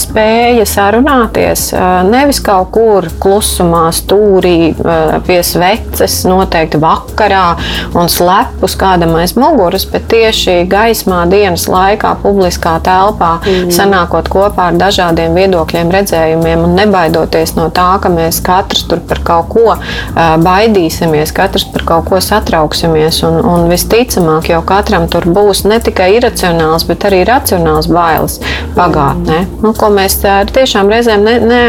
spēja 0.01 0.65
sarunāties 0.67 1.69
nevis 2.09 2.41
kaut 2.45 2.73
kur 2.75 3.07
klusumā, 3.23 3.85
stūrī, 3.95 4.75
pie 5.27 5.39
sveces, 5.47 6.19
noteikti 6.27 6.81
vakarā 6.83 7.45
un 7.97 8.11
slepus 8.11 8.75
kādam 8.79 9.15
aiz 9.21 9.37
muguras, 9.39 9.87
bet 9.91 10.09
tieši 10.11 10.59
gaismā 10.71 11.23
dienas 11.31 11.69
laikā, 11.71 12.17
publiskā 12.25 12.77
telpā, 12.87 13.37
mm. 13.45 13.71
sanākot 13.77 14.31
kopā 14.33 14.71
ar 14.73 14.81
dažādiem 14.81 15.37
viedokļiem, 15.37 15.95
redzējumiem 15.95 16.67
un 16.67 16.77
nebaidoties 16.81 17.55
no 17.59 17.69
tā, 17.75 17.93
ka 18.03 18.11
mēs 18.13 18.43
katrs 18.45 18.87
tur 18.91 19.03
par 19.07 19.23
kaut 19.27 19.53
ko 19.55 19.79
baidīsimies, 20.43 21.35
katrs 21.37 21.69
par 21.71 21.87
kaut 21.87 22.11
ko 22.11 22.16
satrauksimies. 22.25 23.23
Un, 23.27 23.39
un 23.45 23.67
visticamāk, 23.71 24.51
jau 24.53 24.63
katram 24.67 25.09
tur 25.11 25.27
būs 25.29 25.65
ne 25.69 25.79
tikai 25.83 26.13
iracionāls, 26.19 26.87
bet 26.89 27.07
arī 27.09 27.23
racionāls 27.29 27.89
bailes 27.93 28.39
pagātnē. 28.77 29.43
Nu, 29.65 29.73
ko 29.77 29.91
mēs 29.95 30.19
tiešām 30.23 30.91
reizēm 30.93 31.25
ne, 31.27 31.37
ne, 31.43 31.63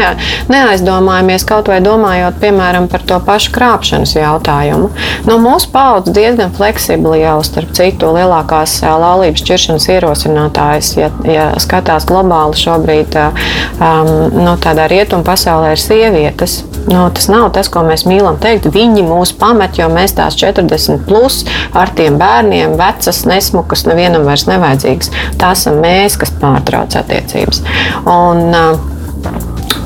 neaizdomājamies, 0.52 1.46
kaut 1.48 1.70
vai 1.72 1.80
domājot 1.84 2.40
piemēram 2.42 2.88
par 2.92 3.04
to 3.08 3.20
pašu 3.24 3.52
krāpšanas 3.56 4.14
jautājumu. 4.18 4.90
Nu, 5.28 5.38
mūsu 5.42 5.70
paudze 5.74 6.14
diezgan 6.16 6.52
fleksibli 6.56 7.22
jau 7.22 7.38
starp 7.46 7.74
citu 7.76 8.12
lielākās 8.16 8.78
laulības 8.82 9.42
šķiršanas 9.44 9.88
ierosinātājas, 9.94 10.92
ja, 10.98 11.10
ja 11.28 11.48
skatās 11.60 12.06
globāli 12.08 12.58
šobrīd 12.58 13.18
um, 13.18 14.12
nu, 14.34 14.56
tādā 14.62 14.88
rietumu 14.90 15.26
pasaulē 15.26 15.74
ir 15.74 15.82
sievietes. 15.82 16.62
Nu, 16.88 17.04
tas 17.12 17.28
nav 17.28 17.50
tas, 17.52 17.68
ko 17.68 17.82
mēs 17.84 18.06
mīlam 18.08 18.38
teikt. 18.40 18.70
Viņi 18.72 19.04
mūs 19.04 19.34
pamet, 19.36 19.76
jo 19.80 19.90
mēs 19.92 20.14
tās 20.16 20.37
40 20.38 21.06
plus 21.08 21.42
ar 21.76 21.92
tiem 21.98 22.18
bērniem, 22.20 22.76
vecas, 22.78 23.24
nesmukas, 23.28 23.86
nevienam 23.88 24.26
vairs 24.28 24.48
nevajadzīgas. 24.50 25.12
Tās 25.40 25.64
esam 25.64 25.82
mēs, 25.84 26.18
kas 26.20 26.34
pārtrauc 26.42 26.96
attiecības. 27.02 27.64
Un, 28.08 28.54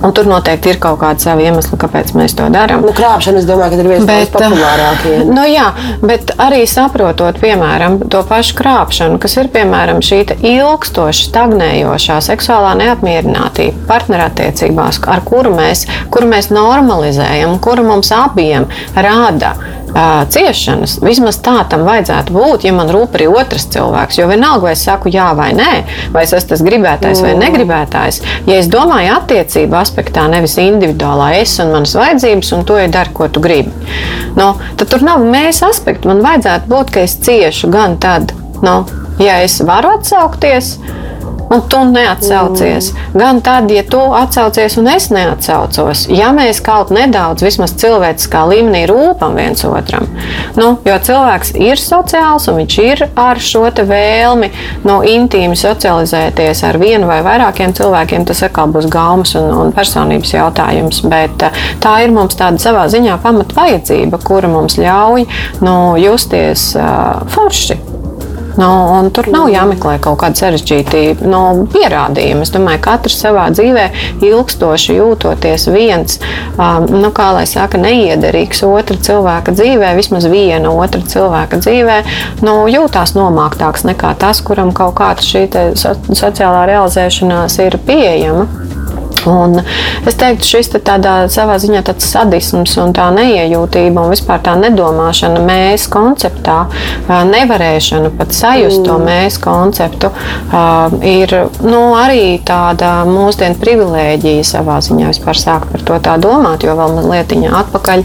Un 0.02 0.10
tur 0.10 0.26
noteikti 0.26 0.72
ir 0.72 0.78
kaut 0.82 0.98
kāda 0.98 1.22
sava 1.22 1.44
iemesla, 1.44 1.76
kāpēc 1.78 2.10
mēs 2.18 2.34
to 2.34 2.48
darām. 2.50 2.82
Nu, 2.82 2.90
krāpšana, 2.96 3.38
es 3.38 3.46
domāju, 3.46 3.76
ka 3.76 3.84
ir 3.84 3.90
viens 3.90 4.06
no 4.08 4.16
populārākajiem. 4.34 5.28
Nu, 5.30 5.44
jā, 5.46 5.68
bet 6.02 6.32
arī 6.42 6.64
saprotot, 6.66 7.38
piemēram, 7.42 8.00
to 8.10 8.24
pašu 8.26 8.56
krāpšanu, 8.58 9.20
kas 9.22 9.38
ir 9.38 9.50
piemēram 9.54 10.02
šī 10.02 10.24
ilgstoša, 10.34 11.28
stagnējošā 11.28 12.18
seksuālā 12.26 12.74
neapmierinātība 12.82 13.86
partnerattiecībās, 13.90 14.98
ar 15.06 15.22
kuru 15.26 15.54
mēs, 15.54 15.86
kuru 16.10 16.32
mēs 16.34 16.50
normalizējam, 16.50 17.60
kuru 17.62 17.86
mums 17.86 18.10
abiem 18.16 18.66
rada 18.98 19.54
uh, 19.92 20.22
ciešanas. 20.32 20.98
Vismaz 21.04 21.38
tā 21.44 21.56
tam 21.70 21.84
vajadzētu 21.86 22.34
būt, 22.34 22.66
ja 22.66 22.72
man 22.76 22.90
rūp 22.92 23.16
arī 23.18 23.28
otrs 23.30 23.68
cilvēks. 23.72 24.18
Jo 24.20 24.28
vienalga, 24.30 24.66
vai 24.68 24.74
es 24.76 24.84
saku 24.86 25.12
jā 25.12 25.28
vai 25.38 25.50
nē, 25.56 25.70
vai 26.14 26.24
es 26.26 26.34
esmu 26.36 26.52
tas 26.52 26.64
gribētājs 26.66 27.22
mm. 27.22 27.28
vai 27.28 27.34
negribētājs. 27.42 28.22
Ja 28.48 28.58
es 28.60 28.70
domāju 28.72 29.14
attiecību 29.18 29.78
aspektā, 29.80 30.26
nevis 30.32 30.58
individuālā 30.62 31.32
es 31.40 31.58
un 31.62 31.74
manas 31.74 31.94
vajadzības, 31.98 32.54
un 32.56 32.66
to 32.68 32.80
ir 32.80 32.92
dari, 32.92 33.14
ko 33.16 33.28
tu 33.32 33.42
gribi. 33.44 33.72
Nu, 34.38 34.52
tad 34.80 34.88
tur 34.92 35.04
nav 35.06 35.22
mēs 35.24 35.62
aspektu. 35.66 36.10
Man 36.10 36.24
vajadzētu 36.24 36.72
būt, 36.72 36.94
ka 36.94 37.06
es 37.06 37.18
ciešu 37.22 37.70
gan 37.72 37.98
tad, 38.02 38.34
nu, 38.64 38.82
ja 39.22 39.42
es 39.44 39.60
varu 39.66 39.96
atsaukties 39.98 40.76
un 41.52 41.62
tu 41.68 41.82
neatsaucies. 41.84 42.92
Mm. 42.92 43.18
Gan 43.18 43.40
tad, 43.44 43.70
ja 43.70 43.82
tu 43.88 44.00
atsaucies 44.16 44.76
un 44.80 44.88
es 44.92 45.08
neatsaucos, 45.12 46.06
ja 46.12 46.32
mēs 46.36 46.62
kaut 46.64 46.92
nedaudz, 46.94 47.44
vismaz 47.44 47.74
cilvēciskā 47.80 48.44
līmenī, 48.50 48.84
rūpam 48.90 49.36
viens 49.38 49.64
otram. 49.68 50.08
Nu, 50.56 50.74
jo 50.86 50.96
cilvēks 51.08 51.54
ir 51.60 51.80
sociāls 51.80 52.48
un 52.50 52.60
viņš 52.62 52.78
ir 52.82 53.04
ar 53.18 53.40
šo 53.42 53.68
vēlmi 53.72 54.50
no 54.84 55.00
intīmi 55.06 55.56
socializēties 55.58 56.64
ar 56.66 56.78
vienu 56.82 57.08
vai 57.10 57.20
vairākiem 57.24 57.74
cilvēkiem. 57.76 58.26
Tas 58.28 58.42
atkal 58.46 58.72
būs 58.74 58.88
gaumas 58.92 59.34
un, 59.38 59.48
un 59.62 59.72
personības 59.76 60.34
jautājums, 60.34 61.02
bet 61.12 61.46
eh, 61.46 61.62
tā 61.82 61.98
ir 62.04 62.14
mums 62.14 62.36
tāda 62.38 62.60
savā 62.62 62.88
ziņā 62.92 63.18
pamat 63.22 63.54
vajadzība, 63.56 64.20
kura 64.24 64.50
mums 64.52 64.78
ļauj 64.80 65.26
nu, 65.64 65.76
justies 66.00 66.72
uh, 66.78 67.22
forši. 67.32 67.91
Nu, 68.60 68.68
tur 69.14 69.28
nav 69.32 69.48
jāmeklē 69.52 69.96
kaut 70.02 70.20
kāda 70.22 70.38
sarežģīta 70.42 71.26
nu, 71.28 71.42
pierādījuma. 71.72 72.44
Es 72.44 72.52
domāju, 72.54 72.82
ka 72.84 72.96
katrs 72.96 73.18
savā 73.22 73.46
dzīvē 73.54 73.86
ilgstoši 74.24 74.98
jūtoties 74.98 75.68
viens, 75.72 76.18
um, 76.56 76.86
nu, 76.92 77.12
kā 77.14 77.30
lai 77.36 77.46
saka, 77.48 77.80
neiederīgs 77.80 78.64
otra 78.68 78.98
cilvēka 79.08 79.54
dzīvē, 79.56 79.94
vismaz 79.98 80.28
viena 80.32 80.72
otra 80.72 81.02
cilvēka 81.14 81.62
dzīvē, 81.64 81.98
nu, 82.44 82.58
jūtās 82.72 83.16
nomāktāks 83.18 83.86
nekā 83.88 84.14
tas, 84.20 84.42
kuram 84.44 84.74
kaut 84.76 84.96
kāda 85.00 85.24
šī 85.24 85.46
so, 85.78 85.96
sociālā 86.12 86.66
realizēšanās 86.70 87.58
ir 87.64 87.80
pieejama. 87.86 88.48
Un 89.30 89.60
es 90.08 90.16
teiktu, 90.18 90.46
šis 90.54 90.72
te 90.74 90.80
tādā 90.82 91.14
savā 91.32 91.58
ziņā 91.62 91.82
tāds 91.86 92.08
sadisms 92.12 92.76
un 92.82 92.94
tā 92.96 93.08
neiejūtība 93.14 94.04
un 94.06 94.12
vispār 94.12 94.42
tā 94.44 94.56
nedomāšana 94.60 95.42
mēs 95.46 95.88
konceptā, 95.92 96.58
nevarēšana 97.08 98.12
pat 98.18 98.34
sajust 98.36 98.82
to 98.86 98.98
mm. 98.98 99.06
mēs 99.08 99.38
konceptu, 99.42 100.12
ir 101.06 101.36
nu, 101.64 101.82
arī 101.98 102.38
tāda 102.46 103.02
mūsdienu 103.08 103.58
privilēģija 103.62 104.48
savā 104.54 104.80
ziņā 104.84 105.12
vispār 105.12 105.38
sākt 105.38 105.72
par 105.72 105.86
to 105.88 106.00
tā 106.04 106.16
domāt, 106.22 106.66
jo 106.66 106.76
vēl 106.78 106.96
mazliet 106.98 107.32
atpakaļ 107.32 108.02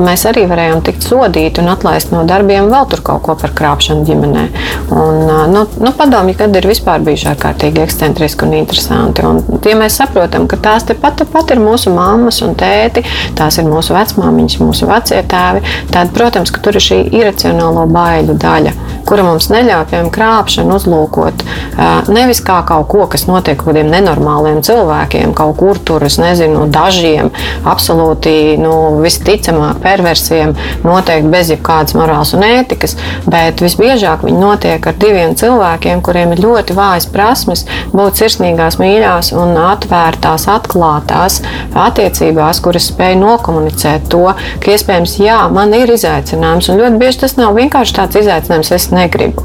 mēs 0.00 0.24
arī 0.30 0.46
varējām 0.50 0.82
tikt 0.86 1.06
sodīti 1.06 1.62
un 1.62 1.70
atlaist 1.72 2.12
no 2.14 2.24
darbiem 2.28 2.70
vēl 2.72 2.88
tur 2.90 3.02
kaut 3.06 3.22
ko 3.26 3.36
par 3.38 3.52
krāpšanu 3.56 4.06
ģimenē. 4.08 4.44
Un, 4.90 5.20
nu, 5.52 5.64
nu, 5.78 5.92
padomju, 5.96 6.34
kad 6.38 6.56
ir 6.56 6.66
vispār 6.70 7.02
bijuši 7.04 7.28
ārkārtīgi 7.32 7.82
ekscentriski 7.84 8.46
un 8.46 8.56
interesanti. 8.58 9.24
Un, 9.26 9.42
ja 9.66 9.76
mēs 9.78 9.98
saprotam, 10.00 10.29
saprotam, 10.30 10.46
ka 10.48 10.56
tās 10.56 10.84
tepat 10.86 11.18
tepat 11.20 11.50
ir 11.50 11.60
mūsu 11.60 11.90
mammas 11.94 12.40
un 12.42 12.54
tēti, 12.54 13.02
tās 13.36 13.58
ir 13.58 13.64
mūsu 13.64 13.94
vecmāmiņas, 13.94 14.60
mūsu 14.60 14.86
vecie 14.86 15.22
tēvi. 15.22 15.62
Tad, 15.90 16.12
protams, 16.14 16.50
ka 16.50 16.60
tur 16.60 16.76
ir 16.76 16.84
šī 16.84 17.10
iracionālo 17.10 17.86
baiļu 17.90 18.36
daļa, 18.38 18.72
kura 19.06 19.24
mums 19.26 19.50
neļauj, 19.50 19.86
piemēram, 19.90 20.10
krāpšanu 20.14 20.76
uzlūkot 20.76 21.44
nevis 22.10 22.40
kā 22.44 22.60
kaut 22.66 22.88
ko, 22.90 23.06
kas 23.10 23.26
notiek 23.26 23.58
kaut 23.58 23.72
kādiem 23.72 23.90
nenormāliem 23.90 24.60
cilvēkiem, 24.62 25.34
kaut 25.34 25.56
kur 25.58 25.78
tur, 25.78 26.04
es 26.06 26.18
nezinu, 26.20 26.66
dažiem, 26.70 27.30
absolūti 27.68 28.56
nu, 28.60 29.00
visticamāk 29.02 29.80
perversiem, 29.82 30.54
noteikti 30.84 31.32
bez 31.32 31.52
jebkādas 31.54 31.96
morāls 31.98 32.34
un 32.36 32.44
ētikas, 32.46 32.96
bet 33.30 33.62
visbiežāk 33.64 34.24
viņi 34.26 34.40
notiek 34.40 34.86
ar 34.86 34.98
diviem 35.00 35.34
cilvēkiem, 35.38 36.02
kuriem 36.04 36.34
ir 36.36 36.44
ļoti 36.44 36.76
vājas 36.76 37.08
prasmes 37.10 37.66
būt 37.94 38.20
sirsnīgās, 38.20 38.78
mīļās 38.80 39.32
un 39.36 39.56
atvērtās 39.60 40.19
atvērtās, 40.20 40.46
atklātās 40.48 41.40
attiecībās, 41.74 42.60
kuras 42.60 42.90
spēj 42.90 43.16
nokomunicēt 43.20 44.08
to, 44.10 44.32
ka 44.60 44.74
iespējams, 44.74 45.18
jā, 45.20 45.48
man 45.52 45.72
ir 45.74 45.90
izaicinājums, 45.90 46.68
un 46.70 46.80
ļoti 46.80 47.00
bieži 47.00 47.20
tas 47.20 47.36
nav 47.36 47.54
vienkārši 47.56 47.94
tāds 47.96 48.20
izaicinājums, 48.20 48.72
es 48.72 48.90
negribu. 48.92 49.44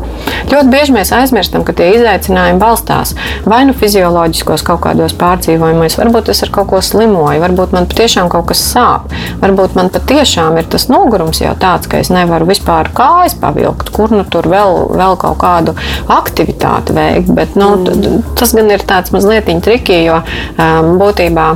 Ļoti 0.49 0.69
bieži 0.69 0.93
mēs 0.95 1.11
aizmirstam, 1.15 1.63
ka 1.65 1.73
tie 1.73 1.91
izaicinājumi 1.95 2.59
balstās 2.59 3.15
vai 3.45 3.63
nu 3.65 3.75
fizioloģiskos 3.77 4.63
kaut 4.65 4.83
kādos 4.85 5.15
pārdzīvojumos, 5.19 5.97
varbūt 5.99 6.31
es 6.33 6.43
ar 6.45 6.51
kaut 6.53 6.69
ko 6.71 6.81
slimoju, 6.83 7.41
varbūt 7.43 7.75
man 7.75 7.87
patiešām 7.89 8.29
kaut 8.33 8.49
kas 8.51 8.63
sāp, 8.73 9.09
varbūt 9.41 9.77
man 9.77 9.91
patiešām 9.93 10.59
ir 10.59 10.69
tas 10.71 10.87
nogurums 10.91 11.41
jau 11.43 11.53
tāds, 11.59 11.89
ka 11.89 12.01
es 12.01 12.11
nevaru 12.13 12.49
vispār 12.49 12.91
kājas 12.95 13.37
pavilkt, 13.39 13.91
kur 13.95 14.13
nu 14.13 14.25
tur 14.29 14.49
vēl, 14.51 14.81
vēl 14.95 15.17
kaut 15.21 15.39
kādu 15.41 15.75
aktivitāti 16.11 16.95
veikt. 16.95 17.31
Bet, 17.35 17.55
nu, 17.59 17.73
mm. 17.79 18.23
Tas 18.39 18.53
gan 18.55 18.69
ir 18.71 18.83
tāds 18.87 19.13
mazliet 19.13 19.47
triki, 19.65 19.97
jo 20.05 20.19
būtībā 21.01 21.47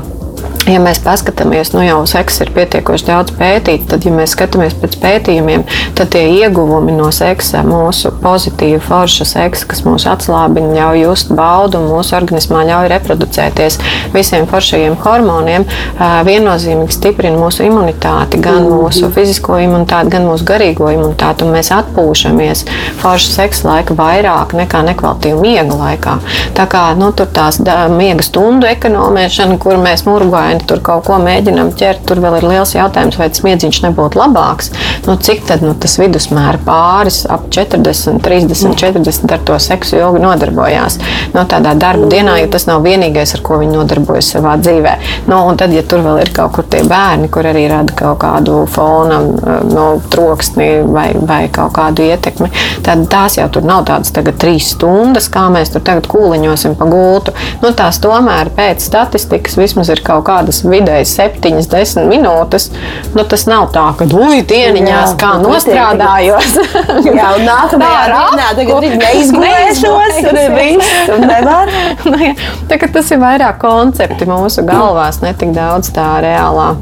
Ja 0.70 0.78
mēs 0.78 0.99
paskatāmies, 1.01 1.72
nu 1.74 1.82
jau 1.82 2.03
seksa 2.05 2.43
ir 2.45 2.51
pietiekoši 2.53 3.07
daudz 3.07 3.34
pētīts, 3.39 3.88
tad, 3.89 4.03
ja 4.05 4.11
mēs 4.13 4.36
skatāmies 4.36 4.76
pēc 4.78 4.97
pētījumiem, 5.01 5.63
tad 5.97 6.11
tie 6.13 6.22
ieguvumi 6.43 6.93
no 6.93 7.07
seksa, 7.15 7.63
mūsu 7.65 8.11
pozitīva, 8.22 8.78
forša 8.86 9.26
seksa, 9.26 9.65
kas 9.72 9.82
mūs 9.88 10.05
atslābina, 10.11 10.76
ļauj 10.76 11.01
just 11.01 11.32
baudu 11.34 11.80
un 11.80 11.88
mūsu 11.89 12.13
organismā 12.20 12.61
ļauj 12.67 12.89
reproducēties 12.93 13.80
visiem 14.13 14.45
foršajiem 14.51 14.99
hormoniem, 15.01 15.65
viennozīmīgi 16.30 16.97
stiprina 16.99 17.41
mūsu 17.41 17.65
imunitāti, 17.65 18.38
gan 18.38 18.61
mm. 18.61 18.70
mūsu 18.84 19.09
fizisko 19.15 19.57
imunitāti, 19.63 20.13
gan 20.13 20.30
mūsu 20.30 20.45
garīgo 20.51 20.91
imunitāti, 20.93 21.47
un 21.47 21.57
mēs 21.57 21.74
atpūšamies 21.80 22.65
forša 23.01 23.34
seksa 23.39 23.72
laika 23.72 23.97
vairāk 23.97 24.53
nekā 24.59 24.84
nekvalitīva 24.91 25.41
miega 25.41 25.82
laikā. 25.82 26.20
Tā 26.53 26.70
kā 26.70 26.86
nu, 26.99 27.09
tur 27.09 27.34
tās 27.34 27.57
miega 27.95 28.22
stundu 28.26 28.70
ekonomēšana, 28.70 29.57
kur 29.57 29.82
mēs 29.82 30.05
murgājam 30.05 30.59
momenti 30.60 30.66
tur 30.68 30.82
kaut 30.84 31.05
ko 31.07 31.18
mēģinām 31.20 31.72
ķert, 31.78 32.05
tur 32.05 32.20
vēl 32.20 32.39
ir 32.39 32.47
liels 32.47 32.74
jautājums, 32.76 33.18
vai 33.18 33.30
tas 33.30 33.43
miedziņš 33.43 33.82
nebūtu 33.86 34.20
labāks. 34.20 34.72
Nu, 35.07 35.16
cik 35.18 35.45
tad 35.47 35.62
nu, 35.62 35.74
tas 35.74 35.97
vidusmēra 35.99 36.60
pāris 36.66 37.26
ap 37.30 37.49
40, 37.49 38.20
30, 38.22 38.76
40 38.76 39.34
ar 39.34 39.39
to 39.45 39.57
seksu 39.60 39.97
ilgi 39.99 40.22
nodarbojās? 40.22 40.99
No 41.34 41.43
nu, 41.43 41.47
tādā 41.49 41.76
darba 41.78 42.07
dienā, 42.10 42.39
jo 42.41 42.49
tas 42.51 42.68
nav 42.68 42.84
vienīgais, 42.84 43.34
ar 43.36 43.41
ko 43.41 43.60
viņi 43.60 43.78
nodarbojas 43.78 44.32
savā 44.36 44.57
dzīvē. 44.60 44.95
Nu, 45.28 45.41
un 45.47 45.57
tad, 45.57 45.74
ja 45.74 45.84
tur 45.84 46.03
vēl 46.05 46.24
ir 46.24 46.34
kaut 46.36 46.55
kur 46.55 46.68
tie 46.70 46.84
bērni, 46.88 47.30
kur 47.32 47.47
arī 47.47 47.68
rada 47.72 47.95
kaut 47.95 48.20
kādu 48.24 48.64
fona, 48.70 49.22
no 49.70 49.88
troksni 50.12 50.82
vai, 50.88 51.12
vai 51.16 51.41
kaut 51.53 51.74
kādu 51.78 52.05
ietekmi, 52.10 52.49
tad 52.86 53.05
tās 53.12 53.39
jau 53.39 53.47
tur 53.53 53.66
nav 53.68 53.86
tādas 53.89 54.14
tagad 54.16 54.39
trīs 54.41 54.74
stundas, 54.76 55.30
kā 55.32 55.47
mēs 55.53 55.74
tur 55.74 55.84
tagad 55.86 56.10
kūliņosim 56.12 56.76
pa 56.80 56.88
gultu. 56.89 57.34
Nu, 57.64 57.72
tās 57.78 58.01
tomēr 58.03 58.51
pēc 58.55 58.84
statistikas 58.84 59.57
vismaz 59.60 59.91
ir 59.93 60.01
kaut 60.05 60.26
kāda 60.28 60.49
tādas 60.50 60.64
vidēji 60.66 61.06
7, 61.06 61.62
10 61.70 62.10
minūtes. 62.10 62.70
Nu, 63.14 63.24
tas 63.30 63.45
nav 63.50 63.70
tā, 63.74 63.86
ka 63.97 64.08
ui, 64.10 64.41
dieniņās 64.50 65.16
kā 65.20 65.36
nu, 65.39 65.54
nostrādājos. 65.54 66.58
jā, 67.20 67.32
un 67.38 67.45
nākamajā 67.45 68.04
dienā 68.10 68.52
tagad 68.58 68.88
neizgulēšos, 69.04 70.22
un 70.34 70.39
viss, 70.58 71.18
nevar. 71.26 71.74
nu, 72.10 72.32
tā, 72.70 72.80
tas 72.82 73.12
ir 73.14 73.22
vairāk 73.22 73.60
koncepti 73.62 74.30
mūsu 74.30 74.66
galvās, 74.68 75.22
ne 75.26 75.36
tik 75.38 75.54
daudz 75.58 75.93
tā 75.95 76.16
reālā 76.26 76.74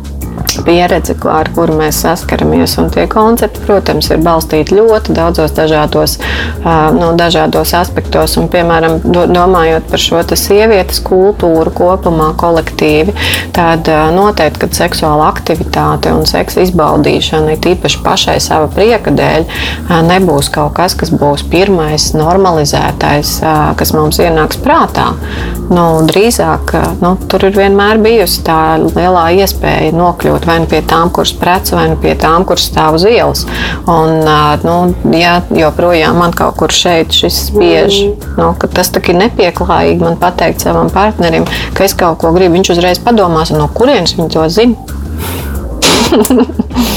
pieredze, 0.65 1.15
ar 1.31 1.49
kuru 1.55 1.77
mēs 1.79 2.01
saskaramies. 2.03 2.77
Un 2.81 2.91
tie 2.93 3.07
koncepti, 3.11 3.61
protams, 3.65 4.09
ir 4.11 4.21
balstīti 4.23 4.77
ļoti 4.77 5.15
daudzos 5.17 5.53
dažādos, 5.57 6.17
no 6.63 7.11
dažādos 7.19 7.73
aspektos. 7.77 8.37
Un, 8.39 8.49
piemēram, 8.53 8.99
domājot 9.03 9.89
par 9.91 10.03
šo 10.03 10.23
sievietes 10.37 10.99
kultūru 11.05 11.71
kopumā, 11.75 12.31
kolektīvi, 12.39 13.13
tad 13.55 13.89
noteikti, 14.15 14.63
kad 14.65 14.77
seksuāla 14.77 15.29
aktivitāte 15.31 16.11
un 16.15 16.25
seksa 16.29 16.65
izbaudīšana 16.65 17.55
ir 17.55 17.61
tīpaši 17.63 18.01
pašai 18.05 18.37
sava 18.43 18.69
prieka 18.71 19.13
dēļ, 19.15 19.47
nebūs 20.07 20.51
kaut 20.53 20.75
kas, 20.77 20.95
kas 20.97 21.11
būs 21.13 21.45
pirmais 21.51 22.11
normalizētais, 22.17 23.37
kas 23.77 23.93
mums 23.95 24.19
ienāks 24.23 24.59
prātā. 24.63 25.09
Nu, 25.67 25.85
drīzāk 26.07 26.71
nu, 27.01 27.15
tur 27.27 27.43
ir 27.49 27.57
vienmēr 27.57 27.99
bijusi 28.03 28.43
tā 28.47 28.59
lielā 28.79 29.25
iespēja 29.41 29.91
nokļūt 29.97 30.36
pietuvu 30.38 30.47
vai 30.47 30.59
nu 30.59 30.67
pie 30.69 30.81
tām, 30.81 31.09
kuras 31.11 31.33
prec, 31.33 31.71
vai 31.71 31.89
nu 31.89 31.97
pie 32.01 32.15
tām, 32.15 32.45
kuras 32.45 32.67
stāv 32.69 32.95
uz 32.95 33.05
ielas. 33.05 33.45
Un, 33.88 34.25
nu, 34.63 34.95
ja 35.17 35.41
joprojām 35.49 36.17
man 36.17 36.33
kaut 36.33 36.55
kur 36.57 36.71
šeit 36.71 37.11
šis 37.11 37.47
spiež, 37.49 38.01
mm. 38.03 38.38
nu, 38.38 38.53
tas 38.73 38.91
tā 38.91 39.01
ir 39.07 39.15
nepieklājīgi 39.17 40.03
man 40.03 40.17
pateikt 40.17 40.61
savam 40.61 40.89
partnerim, 40.89 41.45
ka 41.73 41.83
es 41.85 41.93
kaut 41.97 42.19
ko 42.21 42.31
gribu, 42.35 42.53
viņš 42.57 42.69
uzreiz 42.75 42.99
padomās, 42.99 43.51
no 43.51 43.67
kurienes 43.73 44.15
viņi 44.17 44.29
to 44.33 44.49
zina. 44.49 44.75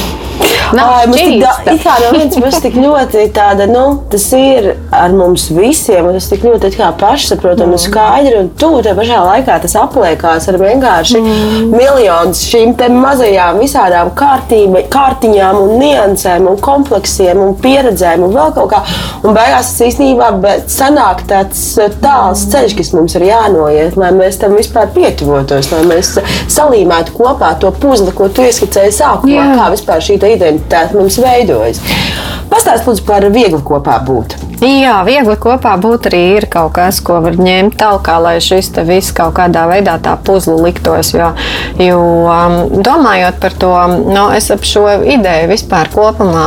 Mums 0.71 1.16
tik, 1.16 1.41
da, 1.43 1.75
kā 1.83 1.97
no 2.03 2.11
vienas 2.14 2.37
puses 2.39 2.62
tik 2.62 2.77
ļoti 2.79 3.25
tāda, 3.35 3.66
nu, 3.71 3.85
tas 4.11 4.27
ir 4.37 4.68
ar 4.95 5.14
mums 5.14 5.49
visiem, 5.55 6.07
un 6.07 6.16
tas 6.16 6.29
tik 6.31 6.45
ļoti 6.47 6.71
kā 6.77 6.91
pašsaprotami 7.01 7.75
mm. 7.77 7.83
skaidri, 7.85 8.37
un 8.41 8.51
tu 8.61 8.71
te 8.85 8.95
pašā 8.97 9.21
laikā 9.27 9.59
tas 9.64 9.77
apliekās 9.81 10.49
ar 10.51 10.59
vienkārši 10.61 11.21
mm. 11.21 11.73
miljonus 11.75 12.45
šīm 12.51 12.75
te 12.79 12.91
mazajām 12.93 13.61
visādām 13.62 14.12
kārtība, 14.18 14.85
kārtiņām 14.93 15.59
un 15.61 15.75
niansēm 15.83 16.49
un 16.51 16.61
kompleksiem 16.62 17.43
un 17.43 17.57
pieredzēm 17.61 18.27
un 18.27 18.35
vēl 18.37 18.55
kaut 18.57 18.71
kā, 18.75 18.83
un 19.25 19.37
beigās 19.37 19.73
tas 19.75 19.89
īstenībā 19.91 20.31
sanāk 20.71 21.25
tāds 21.31 21.64
tāls 22.03 22.47
ceļš, 22.53 22.77
kas 22.79 22.93
mums 22.97 23.18
ir 23.18 23.27
jānoiet, 23.31 23.99
lai 24.01 24.12
mēs 24.16 24.41
tam 24.43 24.57
vispār 24.59 24.91
pietuvotos, 24.95 25.73
lai 25.75 25.83
mēs 25.91 26.14
salīmētu 26.51 27.16
kopā 27.18 27.55
to 27.61 27.73
puzli, 27.83 28.14
ko 28.16 28.31
tu 28.33 28.47
ieskicēji 28.47 28.97
sākumā, 29.01 29.35
Jā. 29.35 29.51
kā 29.59 29.71
vispār 29.75 30.05
šī 30.05 30.18
ideja 30.21 30.59
identitāte 30.61 30.96
mums 30.96 31.18
veidojas. 31.18 31.80
Pastāstiet, 32.50 32.86
lūdzu, 32.86 33.06
par 33.06 33.26
viegli 33.30 33.62
kopā 33.62 34.00
būt. 34.04 34.49
Jā, 34.61 34.98
viegli 35.08 35.38
kopā 35.40 35.70
būt 35.80 36.11
arī 36.11 36.18
ir 36.36 36.44
kaut 36.52 36.74
kas, 36.76 36.98
ko 37.00 37.16
var 37.24 37.38
ņemt 37.40 37.78
tālāk, 37.80 38.08
lai 38.20 38.34
šis 38.44 38.68
viss 38.84 39.14
kaut 39.16 39.32
kādā 39.38 39.62
veidā 39.70 39.94
tā 40.04 40.18
puzle 40.20 40.58
liktos. 40.61 41.14
Jo, 41.16 41.30
jo 41.80 42.00
um, 42.28 42.56
domājot 42.84 43.38
par 43.40 43.56
to, 43.56 43.70
nu, 44.12 44.26
es 44.36 44.50
ap 44.52 44.66
šo 44.68 44.84
ideju 45.00 45.48
vispār 45.48 45.88
kopumā, 45.94 46.44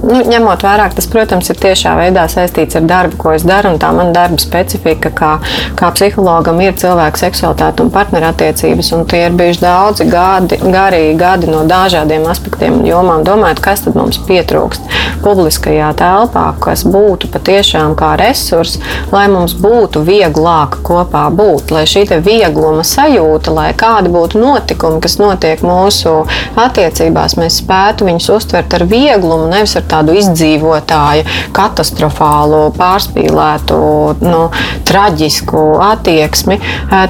nu, 0.00 0.22
ņemot 0.30 0.64
vērā, 0.64 0.88
tas, 0.96 1.08
protams, 1.12 1.52
ir 1.52 1.60
tiešā 1.60 1.92
veidā 2.00 2.24
saistīts 2.32 2.80
ar 2.80 2.88
darbu, 2.88 3.20
ko 3.20 3.36
es 3.36 3.44
daru, 3.44 3.74
un 3.74 3.82
tā 3.82 3.92
mana 3.92 4.16
darba 4.16 4.40
specifika, 4.40 5.12
kā, 5.12 5.34
kā 5.76 5.92
psihologam, 5.98 6.64
ir 6.64 6.80
cilvēku 6.80 7.20
seksualitāte 7.26 7.84
un 7.84 7.92
partnerattiecības, 7.92 8.92
un 8.96 9.04
tie 9.10 9.26
ir 9.26 9.36
bijuši 9.36 9.66
daudzi 9.66 10.08
gadi, 10.08 10.62
garīgi 10.64 11.12
gadi 11.20 11.52
no 11.52 11.66
dažādiem 11.68 12.24
aspektiem 12.32 12.80
un 12.80 12.88
jomām. 12.88 13.20
Domājot, 13.28 13.60
kas 13.68 13.84
tad 13.84 14.00
mums 14.00 14.16
pietrūkst 14.24 14.88
publiskajā 15.24 15.90
telpā, 15.98 16.46
kas 16.62 16.84
būtu 16.88 17.30
pat 17.32 17.46
tiešām 17.48 17.94
kā 17.98 18.14
resurs, 18.20 18.78
lai 19.12 19.26
mums 19.32 19.54
būtu 19.58 20.02
vieglāk 20.06 20.80
kopā 20.86 21.26
būt, 21.34 21.74
lai 21.74 21.84
šī 21.88 22.06
viegluma 22.24 22.84
sajūta, 22.86 23.52
lai 23.54 23.68
kādi 23.78 24.10
būtu 24.12 24.40
notikumi, 24.40 25.00
kas 25.04 25.18
notiek 25.20 25.62
mūsu 25.66 26.24
attiecībās, 26.58 27.36
mēs 27.40 27.60
spētu 27.62 28.08
viņus 28.08 28.28
uztvert 28.34 28.74
ar 28.78 28.86
vieglumu, 28.90 29.48
nevis 29.52 29.76
ar 29.78 29.86
tādu 29.90 30.16
izdzīvotāju, 30.18 31.26
katastrofālu, 31.56 32.62
pārspīlētu, 32.78 33.80
nu, 34.24 34.42
traģisku 34.88 35.64
attieksmi. 35.90 36.58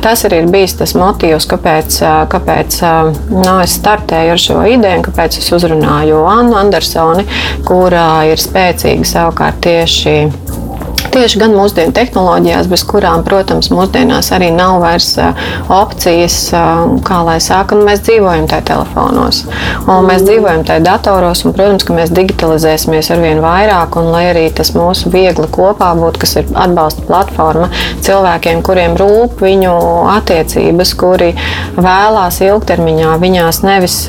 Tas 0.04 0.24
arī 0.28 0.42
ir 0.44 0.50
bijis 0.52 0.76
tas 0.80 0.94
motīvs, 0.98 1.48
kāpēc, 1.50 2.00
kāpēc 2.32 2.80
nu, 3.30 3.54
es 3.62 3.76
startēju 3.78 4.34
ar 4.34 4.42
šo 4.42 4.60
ideju, 4.74 5.04
kāpēc 5.08 5.40
es 5.40 5.50
uzrunāju 5.56 6.24
Annu 6.30 6.58
Andersoni, 6.60 7.26
kura 7.66 7.99
ir 8.30 8.40
spēcīga 8.40 9.08
savukārt 9.08 9.60
tieši 9.66 10.16
Tieši 11.10 11.40
gan 11.40 11.54
mūsdienu 11.58 11.90
tehnoloģijās, 11.96 12.68
bez 12.70 12.84
kurām, 12.86 13.24
protams, 13.26 13.70
mūsdienās 13.74 14.28
arī 14.36 14.52
nav 14.54 14.76
vairs 14.82 15.08
opcijas, 15.66 16.36
kā 17.06 17.18
lai 17.26 17.40
saka, 17.42 17.74
nu, 17.74 17.82
mēs 17.88 18.04
dzīvojam 18.06 18.46
tajā 18.50 18.62
telefonos, 18.68 19.40
un 19.90 20.06
mēs 20.06 20.22
dzīvojam 20.28 20.62
tajā 20.68 20.84
datoros, 20.86 21.42
un, 21.42 21.54
protams, 21.56 21.86
ka 21.88 21.96
mēs 21.96 22.14
digitalizēsimies 22.14 23.10
ar 23.10 23.24
vien 23.24 23.42
vairāk, 23.42 23.98
un 23.98 24.12
lai 24.14 24.22
arī 24.30 24.46
tas 24.54 24.70
mūsu 24.76 25.10
viegli 25.10 25.48
kopā 25.50 25.90
būtu, 25.98 26.22
kas 26.22 26.36
ir 26.38 26.54
atbalsta 26.54 27.02
platforma 27.08 27.72
cilvēkiem, 28.06 28.62
kuriem 28.66 28.94
rūp 29.00 29.42
viņu 29.42 29.74
attiecības, 30.14 30.94
kuri 31.00 31.32
vēlās 31.74 32.38
ilgtermiņā 32.46 33.18
viņās 33.26 33.64
nevis 33.66 34.04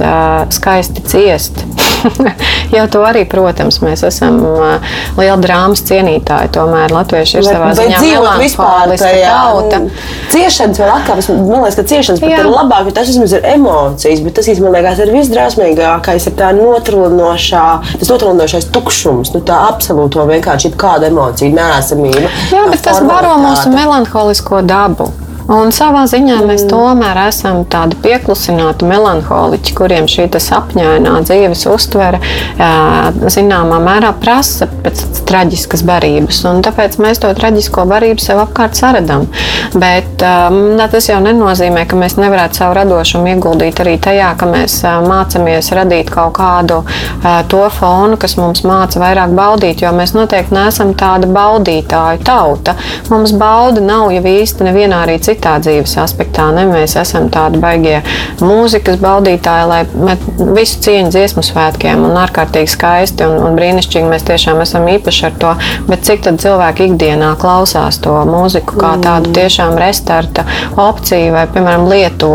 skaisti 0.54 1.10
ciest. 1.10 1.66
jo 2.78 2.86
to 2.92 3.02
arī, 3.06 3.24
protams, 3.30 3.80
mēs 3.84 4.04
esam 4.08 4.40
liela 5.18 5.38
drāmas 5.42 5.84
cienītāji. 5.88 6.52
Tomēr 6.56 6.91
latvieši 6.96 7.38
ir 7.40 7.48
savā 7.48 7.72
ziņā 7.78 8.02
melanholiska 8.06 9.12
tauta. 9.24 9.82
Ciešanas 10.32 10.82
vēl 10.82 10.92
atkal, 10.96 11.24
man 11.40 11.66
liekas, 11.66 11.80
ka 11.80 11.86
ciešanas 11.92 12.22
pat 12.24 12.36
ir 12.36 12.52
labāk, 12.52 12.90
jo 12.90 12.96
tas 13.00 13.12
vismaz 13.12 13.36
ir 13.38 13.48
emocijas, 13.54 14.24
bet 14.26 14.38
tas, 14.40 14.52
man 14.64 14.78
liekas, 14.78 15.02
ir 15.06 15.14
visdrāsmīgākais, 15.16 16.30
ir 16.30 16.38
tā 16.40 16.52
notrūnošā, 16.58 17.66
tas 18.02 18.14
notrūnošais 18.14 18.70
tukšums, 18.76 19.34
nu 19.36 19.44
tā 19.48 19.58
absolūto 19.72 20.28
vienkārši 20.30 20.74
kāda 20.80 21.12
emocija, 21.12 21.52
nēsamība. 21.58 22.30
Jā, 22.54 22.68
bet 22.72 22.86
tas 22.86 23.02
baro 23.08 23.36
mūsu 23.42 23.74
melanholisko 23.74 24.64
dabu. 24.68 25.12
Un 25.52 25.74
savā 25.76 26.06
ziņā 26.08 26.38
mēs 26.48 26.64
tomēr 26.72 27.18
esam 27.26 27.66
tādi 27.68 27.98
pieklusināti 28.00 28.88
melanholiķi, 28.88 29.74
kuriem 29.76 30.06
šī 30.08 30.30
sapņainā 30.32 31.18
dzīves 31.28 31.66
uztvere 31.68 32.22
zināmā 33.36 33.82
mērā 33.84 34.14
prasa 34.22 34.70
pēc 34.72 35.02
traģiskas 35.28 35.84
barības. 35.88 36.40
Tāpēc 36.64 36.96
mēs 37.04 37.20
to 37.24 37.32
traģisko 37.36 37.84
barību 37.90 38.24
sev 38.24 38.40
apkārt 38.46 38.80
saredam. 38.80 39.26
Bet 39.76 40.24
um, 40.24 40.80
tas 40.92 41.10
jau 41.10 41.20
nenozīmē, 41.24 41.84
ka 41.90 42.00
mēs 42.00 42.16
nevarētu 42.20 42.62
savu 42.62 42.78
radošumu 42.80 43.34
ieguldīt 43.34 43.84
arī 43.84 43.98
tajā, 44.04 44.32
ka 44.40 44.48
mēs 44.48 44.78
mācāmies 45.08 45.72
radīt 45.76 46.14
kaut 46.14 46.36
kādu 46.40 46.82
to 47.52 47.62
fonu, 47.76 48.16
kas 48.22 48.38
mums 48.40 48.64
māca 48.68 49.04
vairāk 49.04 49.36
baudīt, 49.36 49.84
jo 49.84 49.92
mēs 49.96 50.16
noteikti 50.16 50.56
neesam 50.56 50.96
tāda 50.96 51.28
baudītāju 51.32 52.24
tauta. 52.28 52.78
Mums 53.12 53.36
bauda 53.36 53.84
nav 53.84 54.12
jau 54.16 54.24
īsti 54.32 54.68
nevienā 54.70 55.04
arī 55.06 55.20
citā 55.20 55.41
citā 55.42 55.58
dzīves 55.62 55.98
aspektā. 55.98 56.52
Ne? 56.54 56.68
Mēs 56.70 56.96
esam 57.00 57.30
tādi 57.34 57.60
baigie 57.62 58.02
mūzikas 58.42 59.00
baudītāji, 59.02 59.66
lai 59.70 59.82
visu 60.54 60.82
cieņu 60.86 61.10
dziesmu 61.12 61.44
svētkiem 61.46 62.06
un 62.06 62.18
ārkārtīgi 62.22 62.70
skaisti 62.70 63.26
un, 63.26 63.40
un 63.48 63.58
brīnišķīgi 63.58 64.10
mēs 64.12 64.26
tiešām 64.28 64.62
esam 64.62 64.86
īpaši 64.92 65.26
ar 65.30 65.38
to. 65.42 65.54
Bet 65.90 66.06
cik 66.06 66.22
tad 66.28 66.40
cilvēki 66.44 66.92
ikdienā 66.92 67.34
klausās 67.42 68.00
to 68.04 68.14
mūziku 68.30 68.78
kā 68.78 68.94
tādu 69.02 69.32
mm. 69.32 69.38
tiešām 69.40 69.78
restarta 69.82 70.46
opciju 70.78 71.34
vai, 71.34 71.48
piemēram, 71.50 71.88
lieto 71.90 72.32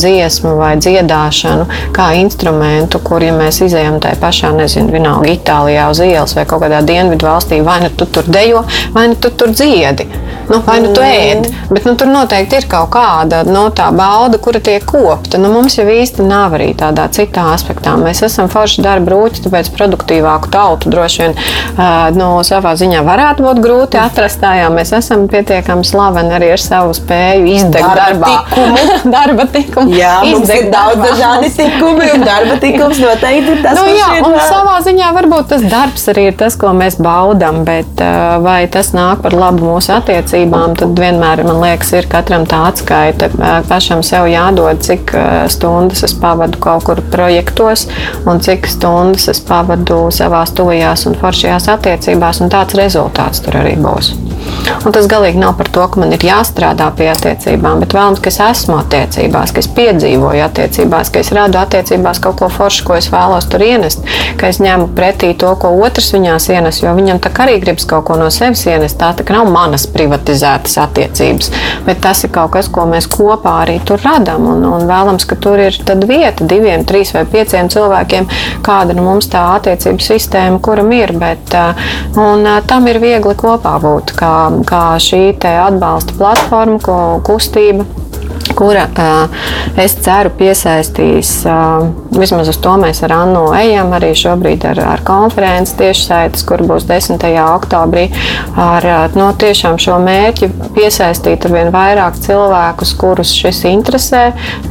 dziesmu 0.00 0.56
vai 0.58 0.74
dziedāšanu 0.80 1.68
kā 1.94 2.10
instrumentu, 2.18 3.00
kur, 3.04 3.22
ja 3.22 3.34
mēs 3.36 3.62
izējām 3.66 4.00
tajā 4.02 4.18
pašā, 4.20 4.52
nezinu, 4.58 4.90
vienalga 4.94 5.30
Itālijā 5.30 5.86
uz 5.92 6.02
ielas 6.02 6.34
vai 6.34 6.46
kaut 6.50 6.64
kādā 6.64 6.82
dienvidu 6.86 7.28
valstī, 7.28 7.60
vai 7.64 7.80
nu 7.84 7.92
tu 7.94 8.08
tur 8.10 8.26
dejo, 8.26 8.64
vai 8.96 9.06
nu 9.12 9.18
tu 9.20 9.30
tur 9.30 9.54
dziedi. 9.54 10.08
Nu, 10.50 10.58
vai 10.66 10.80
nu 10.82 10.90
tu 10.90 11.02
ēd, 11.04 11.46
bet 11.70 11.84
nu, 11.86 11.92
tur 11.94 12.08
noteikti 12.30 12.60
ir 12.60 12.66
kaut 12.70 12.92
kāda 12.94 13.42
no 13.46 13.66
nu, 13.66 13.70
tā 13.74 13.88
bauda, 13.94 14.38
kura 14.38 14.60
tiek 14.62 14.84
kopta. 14.86 15.38
Nu, 15.40 15.50
mums 15.50 15.74
jau 15.78 15.86
īsti 15.90 16.22
nav 16.22 16.54
arī 16.54 16.70
tādā 16.78 17.08
citā 17.10 17.48
aspektā. 17.56 17.96
Mēs 17.98 18.22
esam 18.22 18.48
forši 18.50 18.84
darba 18.84 19.10
brūķi, 19.10 19.42
tāpēc 19.46 19.70
produktīvāku 19.74 20.50
tautu 20.54 20.92
droši 20.92 21.24
vien 21.24 21.34
nu, 22.14 22.28
savā 22.46 22.76
ziņā 22.78 23.02
varētu 23.06 23.46
būt 23.46 23.62
grūti 23.64 23.98
atrast. 24.00 24.38
Jā, 24.40 24.68
mēs 24.72 24.92
esam 24.96 25.26
pietiekami 25.30 25.84
slaveni 25.86 26.32
arī 26.36 26.52
ar 26.54 26.62
savu 26.62 26.94
spēju 26.96 27.48
izdegt 27.50 27.98
darba 27.98 28.30
tikumu. 28.30 28.84
darba 29.16 29.46
tikumu. 29.50 29.96
Jā, 29.98 30.14
mums 30.28 30.54
ir 30.54 30.70
daudz 30.72 31.02
dažādi 31.02 31.50
tikumi, 31.56 32.08
un 32.14 32.24
darba 32.24 32.56
tikums 32.62 33.02
noteikti 33.02 33.56
ir 33.56 33.62
tas, 33.66 33.80
nu, 33.80 33.88
jā, 33.90 34.08
un 34.22 34.36
var... 34.36 34.46
savā 34.46 34.76
ziņā 34.86 35.10
varbūt 35.18 35.50
tas 35.54 35.66
darbs 35.66 36.06
arī 36.12 36.28
ir 36.30 36.38
tas, 36.40 36.56
ko 36.60 36.72
mēs 36.76 37.00
baudam, 37.02 37.62
bet 37.66 38.04
vai 38.44 38.62
tas 38.72 38.94
nāk 38.96 39.24
par 39.26 39.36
labu 39.36 39.66
mūsu 39.72 39.92
attiecībām? 39.98 40.78
tad 40.80 40.96
vienmēr 41.00 41.42
man 41.46 41.60
liekas, 41.62 41.92
ir 41.98 42.08
katram 42.20 42.46
tā 42.48 42.62
atskaita. 42.68 43.30
Pašam 43.68 44.04
sev 44.06 44.28
jādod, 44.30 44.80
cik 44.84 45.14
stundas 45.52 46.04
es 46.06 46.14
pavadu 46.20 46.60
kaut 46.62 46.86
kur 46.86 47.02
projektos, 47.12 47.86
un 48.28 48.42
cik 48.44 48.68
stundas 48.70 49.28
es 49.32 49.42
pavadu 49.44 50.02
savās 50.14 50.54
tuvajās 50.56 51.08
un 51.10 51.18
foršajās 51.20 51.70
attiecībās, 51.76 52.44
un 52.44 52.52
tāds 52.52 52.78
rezultāts 52.78 53.44
tur 53.44 53.62
arī 53.62 53.76
būs. 53.80 54.14
Un 54.86 54.94
tas 54.94 55.06
galīgi 55.10 55.38
nav 55.40 55.56
par 55.58 55.68
to, 55.72 55.84
ka 55.92 56.00
man 56.00 56.14
ir 56.14 56.24
jāstrādā 56.24 56.86
pie 56.96 57.10
attiecībām, 57.12 57.82
bet 57.82 57.94
vēlams, 57.96 58.22
ka 58.22 58.30
es 58.32 58.38
esmu 58.40 58.78
attiecībās, 58.80 59.52
ka 59.52 59.62
es 59.62 59.68
piedzīvoju 59.76 60.44
attiecībās, 60.46 61.10
ka 61.12 61.20
es 61.20 61.32
radu 61.36 61.60
attiecībās 61.60 62.20
kaut 62.24 62.38
ko 62.40 62.48
foršu, 62.52 62.86
ko 62.88 62.96
es 62.96 63.10
vēlos 63.12 63.48
tur 63.52 63.64
ienest, 63.64 64.04
ka 64.40 64.48
es 64.48 64.60
ņemu 64.62 64.90
pretī 64.96 65.32
to, 65.38 65.52
ko 65.60 65.72
otrs 65.84 66.12
viņās 66.16 66.48
ienes, 66.54 66.80
jo 66.82 66.94
viņam 66.96 67.20
tā 67.22 67.32
arī 67.44 67.58
gribas 67.62 67.86
kaut 67.90 68.06
ko 68.08 68.16
no 68.20 68.30
sevis 68.32 68.64
ienest. 68.68 68.98
Tā, 69.00 69.12
tā 69.16 69.26
nav 69.32 69.48
manas 69.52 69.86
privatizētas 69.90 70.78
attiecības, 70.86 71.52
bet 71.86 72.00
tas 72.10 72.24
ir 72.26 72.32
kaut 72.34 72.50
kas, 72.56 72.66
ko 72.72 72.88
mēs 72.90 73.06
kopā 73.10 73.60
arī 73.62 73.78
tur 73.86 74.02
radām. 74.02 74.48
Un, 74.50 74.64
un 74.66 74.86
vēlams, 74.90 75.26
ka 75.30 75.38
tur 75.38 75.60
ir 75.62 75.76
vieta 76.10 76.46
diviem, 76.50 76.82
trīs 76.88 77.14
vai 77.14 77.22
pieciem 77.28 77.70
cilvēkiem, 77.70 78.26
kāda 78.66 78.96
nu 78.98 79.06
mums 79.06 79.30
tā 79.30 79.44
attiecību 79.60 80.02
sistēma, 80.02 80.58
kuram 80.64 80.90
ir. 80.96 81.14
Bet, 81.20 81.54
un, 82.18 82.46
tam 82.66 82.90
ir 82.90 82.98
viegli 83.02 83.36
kopā 83.38 83.76
būt. 83.82 84.14
Kā 84.18 84.34
kā 84.66 84.84
šī 85.02 85.22
atbalsta 85.40 86.16
platforma, 86.18 86.80
ko 86.82 86.98
kustība 87.26 87.86
kura, 88.56 88.86
es 89.80 89.94
ceru, 90.04 90.32
piesaistīs, 90.38 91.32
vismaz 92.14 92.50
uz 92.50 92.58
to 92.62 92.74
mēs 92.80 93.02
ar 93.06 93.14
Annu 93.14 93.44
ejam 93.56 93.92
arī 93.96 94.10
šobrīd 94.18 94.64
ar, 94.70 94.80
ar 94.94 95.02
konferenci 95.06 95.76
tiešsaites, 95.80 96.44
kur 96.48 96.62
būs 96.66 96.86
10. 96.88 97.22
oktobrī, 97.42 98.08
ar 98.58 98.86
no, 99.14 99.18
nu, 99.20 99.28
tiešām 99.40 99.78
šo 99.80 99.98
mērķi 100.02 100.50
piesaistīt 100.76 101.46
ar 101.46 101.54
vien 101.54 101.72
vairāk 101.74 102.18
cilvēkus, 102.24 102.94
kurus 103.00 103.32
šis 103.36 103.62
interesē, 103.70 104.22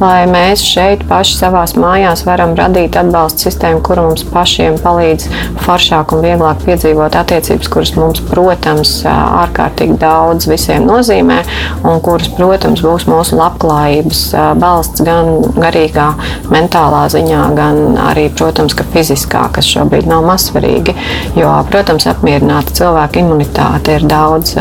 lai 0.02 0.24
mēs 0.30 0.64
šeit 0.66 1.06
paši 1.08 1.38
savās 1.40 1.76
mājās 1.80 2.24
varam 2.28 2.54
radīt 2.58 2.98
atbalsta 3.00 3.48
sistēmu, 3.48 3.82
kura 3.86 4.04
mums 4.06 4.26
pašiem 4.30 4.78
palīdz 4.82 5.28
foršāk 5.64 6.14
un 6.16 6.24
vieglāk 6.24 6.64
piedzīvot 6.66 7.16
attiecības, 7.20 7.70
kuras 7.72 7.94
mums, 7.98 8.22
protams, 8.30 8.94
ārkārtīgi 9.10 9.98
daudz 10.00 10.48
visiem 10.50 10.86
nozīmē 10.88 11.40
un 11.86 12.00
kuras, 12.04 12.30
protams, 12.36 12.84
būs 12.84 13.08
mūsu 13.10 13.38
labklājības 13.40 13.69
labklājības 13.70 14.20
balsts 14.58 15.02
gan 15.04 15.30
garīgā, 15.54 16.10
mentālā 16.50 17.06
ziņā, 17.12 17.42
gan 17.56 17.98
arī, 18.10 18.28
protams, 18.34 18.74
fiziskā, 18.92 19.48
kas 19.54 19.68
šobrīd 19.70 20.08
nav 20.10 20.24
mazsvarīgi. 20.26 20.94
Jo, 21.38 21.52
protams, 21.70 22.08
apmierināta 22.10 22.74
cilvēka 22.74 23.20
imunitāte 23.22 23.98
ir 23.98 24.06
daudz 24.10 24.56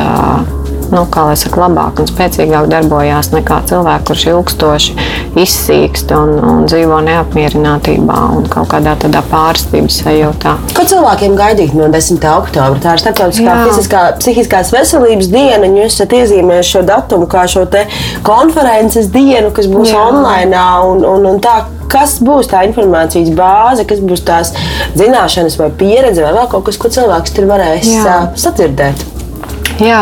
nu, 0.89 1.03
kā 1.13 1.27
lai 1.27 1.35
saka, 1.37 1.61
labāk 1.65 2.01
un 2.01 2.09
spēcīgāk 2.09 2.69
darbojās 2.71 3.31
nekā 3.33 3.61
cilvēks, 3.69 4.05
kurš 4.09 4.25
ilgstoši 4.31 4.95
izsīkst 5.37 6.11
un, 6.15 6.35
un 6.41 6.67
dzīvo 6.69 6.99
neapmierinātībā 7.05 8.19
un 8.37 8.47
kaut 8.51 8.69
kādā 8.73 8.95
tādā 8.99 9.21
pārstības 9.29 9.99
sajūtā. 10.03 10.55
Ko 10.77 10.85
cilvēkiem 10.89 11.35
gaidīt 11.39 11.75
no 11.77 11.89
10. 11.93 12.21
oktobra? 12.33 12.79
Tā 12.83 12.95
ir 12.95 13.03
starptautiskā 13.03 13.57
fiziskā, 13.67 14.03
psihiskās 14.21 14.73
veselības 14.75 15.31
diena. 15.33 15.69
Jūs 15.79 15.99
esat 15.99 16.15
iezīmējuši 16.19 16.75
šo 16.75 16.85
datumu 16.87 17.29
kā 17.29 17.45
šo 17.49 17.67
konferences 18.25 19.11
dienu, 19.13 19.51
kas 19.55 19.69
būs 19.69 19.93
Jā. 19.93 20.07
online. 20.09 20.63
Un, 20.89 21.05
un, 21.05 21.29
un 21.33 21.39
tā, 21.43 21.59
kas 21.91 22.17
būs 22.25 22.49
tā 22.51 22.63
informācijas 22.69 23.31
bāze, 23.37 23.85
kas 23.89 24.01
būs 24.03 24.25
tās 24.27 24.53
zināšanas 24.99 25.59
vai 25.59 25.69
pieredze 25.79 26.25
vai 26.25 26.33
vēl 26.37 26.51
kaut 26.51 26.67
kas, 26.69 26.81
ko 26.81 26.91
cilvēks 26.93 27.37
tur 27.37 27.49
varēs 27.49 27.89
Jā. 27.93 28.19
sadzirdēt. 28.39 29.18
Jā, 29.79 29.99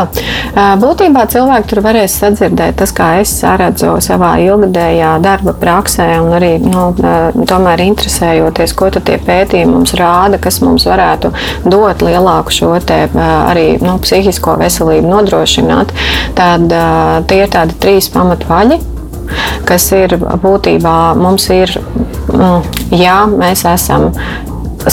būtībā 0.81 1.27
cilvēki 1.29 1.69
tur 1.69 1.81
varēs 1.85 2.15
sadzirdēt 2.21 2.79
tas, 2.79 2.93
kā 2.95 3.11
es 3.21 3.33
redzu 3.61 3.93
savā 4.01 4.31
ilgadējā 4.41 5.11
darba 5.21 5.53
praksē, 5.57 6.07
un 6.23 6.33
arī 6.37 6.55
nu, 6.63 6.87
tomēr 7.49 7.83
interesējoties, 7.85 8.73
ko 8.77 8.89
tie 8.97 9.19
pētījumi 9.21 9.75
mums 9.75 9.93
rāda, 9.99 10.41
kas 10.41 10.59
mums 10.65 10.87
varētu 10.89 11.31
dot 11.69 12.01
lielāku 12.05 12.57
šo 12.57 12.73
te 12.81 13.03
arī 13.13 13.67
nu, 13.83 13.97
psihisko 14.01 14.57
veselību 14.63 15.13
nodrošināt. 15.13 15.93
Tad 16.37 16.73
tie 17.29 17.41
ir 17.43 17.53
tādi 17.53 17.77
trīs 17.81 18.09
pamatvaļi 18.13 18.81
kas 19.67 19.89
ir 19.95 20.13
būtībā 20.17 20.97
mums 21.19 21.49
ir, 21.51 21.73
jā, 22.95 23.17
mēs 23.27 23.65
esam 23.67 24.09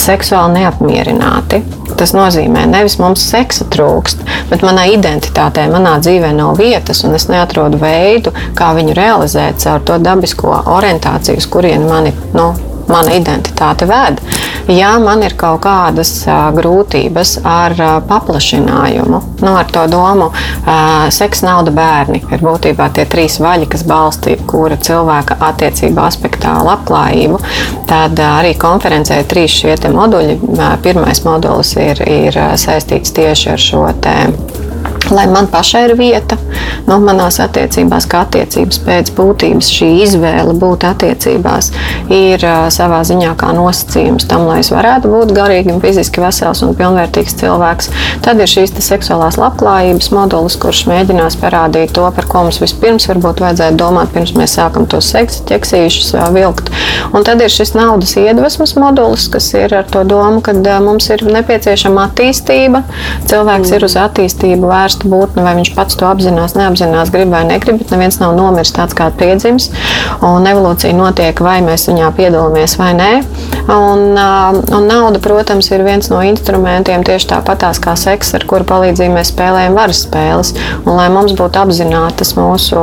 seksuāli 0.01 0.59
neapmierināti. 0.59 1.61
Tas 1.95 2.11
nozīmē, 2.15 2.65
nevis 2.67 2.97
mums 2.99 3.23
seksa 3.31 3.67
trūkst, 3.71 4.23
bet 4.49 4.65
manā 4.65 4.87
identitātē, 4.91 5.67
manā 5.71 5.95
dzīvē 6.03 6.33
nav 6.35 6.57
vietas, 6.59 7.03
un 7.07 7.15
es 7.15 7.29
neatrodu 7.31 7.79
veidu, 7.81 8.33
kā 8.57 8.73
viņu 8.75 8.95
realizēt 8.97 9.63
caur 9.63 9.83
to 9.87 9.99
dabisko 10.03 10.57
orientāciju, 10.75 11.39
uz 11.39 11.47
kurieni 11.51 11.87
mani 11.87 12.15
nu, 12.35 12.51
mana 12.91 13.15
identitāte 13.17 13.87
ved. 13.89 14.21
Ja 14.71 14.95
man 14.99 15.21
ir 15.21 15.35
kaut 15.37 15.61
kādas 15.61 16.11
grūtības 16.55 17.35
ar 17.45 17.75
paplašinājumu, 18.09 19.21
nu, 19.43 19.51
ar 19.51 19.69
to 19.69 19.85
domu, 19.91 20.31
seks, 21.13 21.43
nauda, 21.45 21.73
bērni 21.75 22.23
ir 22.33 22.41
būtībā 22.41 22.89
tie 22.95 23.05
trīs 23.09 23.37
vaļi, 23.43 23.69
kas 23.69 23.85
balsta 23.85 24.33
jebkura 24.33 24.79
cilvēka 24.81 25.37
attiecību 25.51 26.01
aspektā 26.07 26.57
labklājību, 26.65 27.41
tad 27.89 28.19
arī 28.25 28.55
konferencē 28.57 29.21
ir 29.21 29.29
trīs 29.29 29.61
šie 29.61 29.77
moduļi. 29.93 30.39
Pirmais 30.81 31.21
modulis 31.27 31.75
ir, 31.77 32.01
ir 32.09 32.43
saistīts 32.57 33.13
tieši 33.13 33.53
ar 33.53 33.67
šo 33.69 33.87
tēmu 34.01 34.64
lai 35.11 35.25
man 35.29 35.47
pašai 35.51 35.83
ir 35.89 35.93
vieta, 35.99 36.37
nu, 36.87 36.97
manās 37.03 37.37
attiecībās, 37.43 38.07
kā 38.09 38.23
attiecības 38.25 38.79
pēc 38.85 39.11
būtības 39.17 39.69
šī 39.73 39.89
izvēle 40.05 40.55
būt 40.59 40.85
attiecībās 40.89 41.71
ir 42.13 42.45
savā 42.73 43.01
ziņā 43.07 43.33
kā 43.39 43.51
nosacījums 43.55 44.27
tam, 44.29 44.47
lai 44.49 44.61
es 44.63 44.71
varētu 44.73 45.11
būt 45.11 45.33
garīgi 45.35 45.73
un 45.73 45.81
fiziski 45.83 46.23
vesels 46.23 46.63
un 46.65 46.75
pilnvērtīgs 46.77 47.37
cilvēks. 47.41 47.91
Tad 48.25 48.41
ir 48.41 48.49
šīs 48.49 48.75
seksuālās 48.85 49.39
labklājības 49.41 50.11
modulis, 50.15 50.57
kurš 50.61 50.85
mēģinās 50.89 51.37
parādīt 51.41 51.93
to, 51.95 52.05
par 52.15 52.29
ko 52.29 52.45
mums 52.47 52.61
vispirms 52.63 53.09
varbūt 53.11 53.43
vajadzētu 53.43 53.79
domāt, 53.79 54.13
pirms 54.15 54.35
mēs 54.37 54.57
sākam 54.59 54.87
tos 54.89 55.11
seksa 55.13 55.45
ķeksīšus 55.49 56.13
vilkt. 56.35 56.71
Un 57.13 57.25
tad 57.27 57.41
ir 57.43 57.53
šis 57.53 57.75
naudas 57.77 58.15
iedvesmas 58.19 58.75
modulis, 58.79 59.27
kas 59.31 59.51
ir 59.57 59.73
ar 59.75 59.87
to 59.89 60.03
domu, 60.07 60.41
ka 60.45 60.55
mums 60.83 61.09
ir 61.13 61.25
nepieciešama 61.27 62.09
attīstība. 62.09 62.83
Cilvēks 63.29 63.69
mm. 63.71 63.77
ir 63.77 63.87
uz 63.87 63.97
attīstību 63.99 64.69
vērsts 64.69 64.94
vērsta 64.95 65.09
būtne, 65.09 65.43
vai 65.43 65.55
viņš 65.57 65.73
pats 65.75 65.95
to 65.95 66.07
apzinās, 66.07 66.55
neapzinās, 66.55 67.11
grib 67.11 67.31
vai 67.31 67.43
negrib, 67.45 67.79
bet 67.79 67.91
neviens 67.91 68.19
nav 68.19 68.35
nomiris 68.35 68.73
tāds 68.73 68.95
kā 68.95 69.11
piedzimis. 69.11 69.71
Un 70.21 70.45
evolūcija 70.45 70.93
notiek, 70.95 71.39
vai 71.39 71.61
mēs 71.61 71.87
viņā 71.89 72.11
piedalāmies 72.15 72.77
vai 72.77 72.93
nē. 72.95 73.11
Un, 73.65 74.13
un 74.15 74.87
nauda, 74.87 75.19
protams, 75.19 75.71
ir 75.71 75.83
viens 75.83 76.09
no 76.11 76.21
instrumentiem 76.21 77.03
tieši 77.03 77.31
tāpatās 77.33 77.79
kā 77.81 77.95
seks, 77.97 78.35
ar 78.37 78.45
kuru 78.45 78.65
palīdzību 78.65 79.15
mēs 79.15 79.31
spēlējam 79.33 79.75
varas 79.75 80.03
spēles. 80.05 80.53
Un, 80.85 80.93
lai 80.95 81.09
mums 81.09 81.33
būtu 81.35 81.59
apzinātas 81.59 82.35
mūsu 82.37 82.77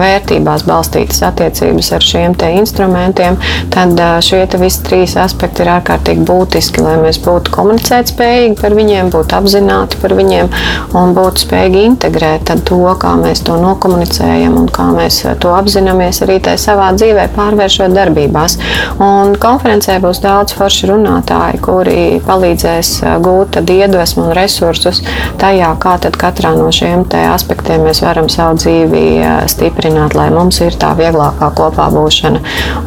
vērtībās 0.00 0.66
balstītas 0.66 1.22
attiecības 1.30 1.92
ar 1.94 2.04
šiem 2.04 2.34
instrumentiem, 2.34 3.36
tad 3.70 4.00
šie 4.24 4.42
visi 4.58 4.82
trīs 4.84 5.14
aspekti 5.20 5.62
ir 5.62 5.70
ārkārtīgi 5.76 6.24
būtiski, 6.26 6.82
lai 6.82 6.96
mēs 7.02 7.20
būtu 7.22 7.52
komunicēt 7.54 8.10
spējīgi 8.10 8.58
par 8.60 8.74
viņiem, 8.74 9.12
būtu 9.14 9.38
apzināti 9.38 10.00
par 10.02 10.16
viņiem 10.18 10.50
un 10.98 11.14
būtu 11.16 11.44
spējīgi 11.44 11.53
spējīgi 11.54 11.82
integrēt 11.86 12.50
to, 12.66 12.82
kā 12.98 13.12
mēs 13.20 13.44
to 13.46 13.54
nokomunicējam 13.60 14.56
un 14.58 14.66
kā 14.74 14.88
mēs 14.90 15.20
to 15.38 15.52
apzināmies 15.54 16.18
arī 16.24 16.40
tajā 16.42 16.58
savā 16.58 16.88
dzīvē, 16.96 17.28
pārvēršot 17.36 17.94
darbībās. 17.94 18.56
Un 19.02 19.36
konferencē 19.38 20.00
būs 20.02 20.22
daudz 20.24 20.56
forši 20.58 20.90
runātāji, 20.90 21.60
kuri 21.62 21.98
palīdzēs 22.26 22.90
gūt 23.22 23.60
iedvesmu 23.62 24.26
un 24.26 24.34
resursus 24.34 25.02
tajā, 25.38 25.70
kā 25.82 25.94
katrā 26.18 26.54
no 26.58 26.70
šiem 26.74 27.04
aspektiem 27.30 27.84
mēs 27.86 28.02
varam 28.02 28.28
savu 28.32 28.58
dzīvi 28.58 29.04
stiprināt, 29.50 30.16
lai 30.18 30.30
mums 30.34 30.58
ir 30.64 30.74
tā 30.80 30.90
vieglākā 30.98 31.52
kopā 31.54 31.86
būšana 31.94 32.42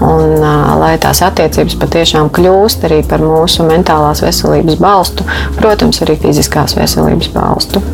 un 0.07 0.43
lai 0.81 0.95
tās 0.99 1.23
attiecības 1.23 1.77
patiešām 1.79 2.33
kļūst 2.35 2.83
arī 2.89 2.99
par 3.07 3.23
mūsu 3.23 3.67
mentālās 3.67 4.25
veselības 4.25 4.81
balstu, 4.81 5.27
protams, 5.59 6.03
arī 6.03 6.19
fiziskās 6.27 6.75
veselības 6.79 7.31
balstu. 7.35 7.85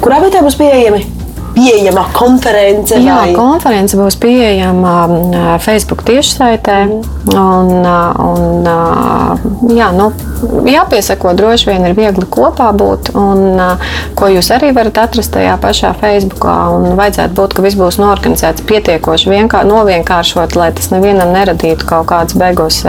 Kurā 0.00 0.20
vietā 0.22 0.42
būs 0.44 0.56
pieejami? 0.60 1.00
Pieejama 1.54 2.06
konference. 2.14 2.96
Jā, 2.96 3.16
vai? 3.20 3.32
konference 3.36 3.98
būs 3.98 4.16
pieejama 4.22 4.94
Facebook 5.60 6.04
tiešsaitē. 6.08 6.78
Mm. 6.86 7.34
Un, 7.36 7.70
un, 8.30 9.74
jā, 9.76 9.90
nu, 9.96 10.10
jāpiesako 10.70 11.34
droši 11.38 11.70
vien 11.70 11.86
ir 11.88 11.96
viegli 11.96 12.26
kopā 12.30 12.70
būt, 12.76 13.12
un 13.18 13.60
ko 14.18 14.30
jūs 14.30 14.50
arī 14.54 14.72
varat 14.76 14.98
atrast 15.04 15.32
tajā 15.34 15.56
pašā 15.60 15.92
Facebookā. 16.00 16.56
Un 16.74 16.96
vajadzētu 16.98 17.36
būt, 17.36 17.56
ka 17.56 17.64
viss 17.64 17.78
būs 17.78 18.00
norganizēts 18.00 18.64
pietiekoši 18.68 19.32
vienkār, 19.32 19.66
novienkāršot, 19.68 20.56
lai 20.58 20.70
tas 20.76 20.90
nevienam 20.94 21.32
neradītu 21.34 21.88
kaut 21.88 22.08
kādus 22.10 22.38
beigos, 22.40 22.80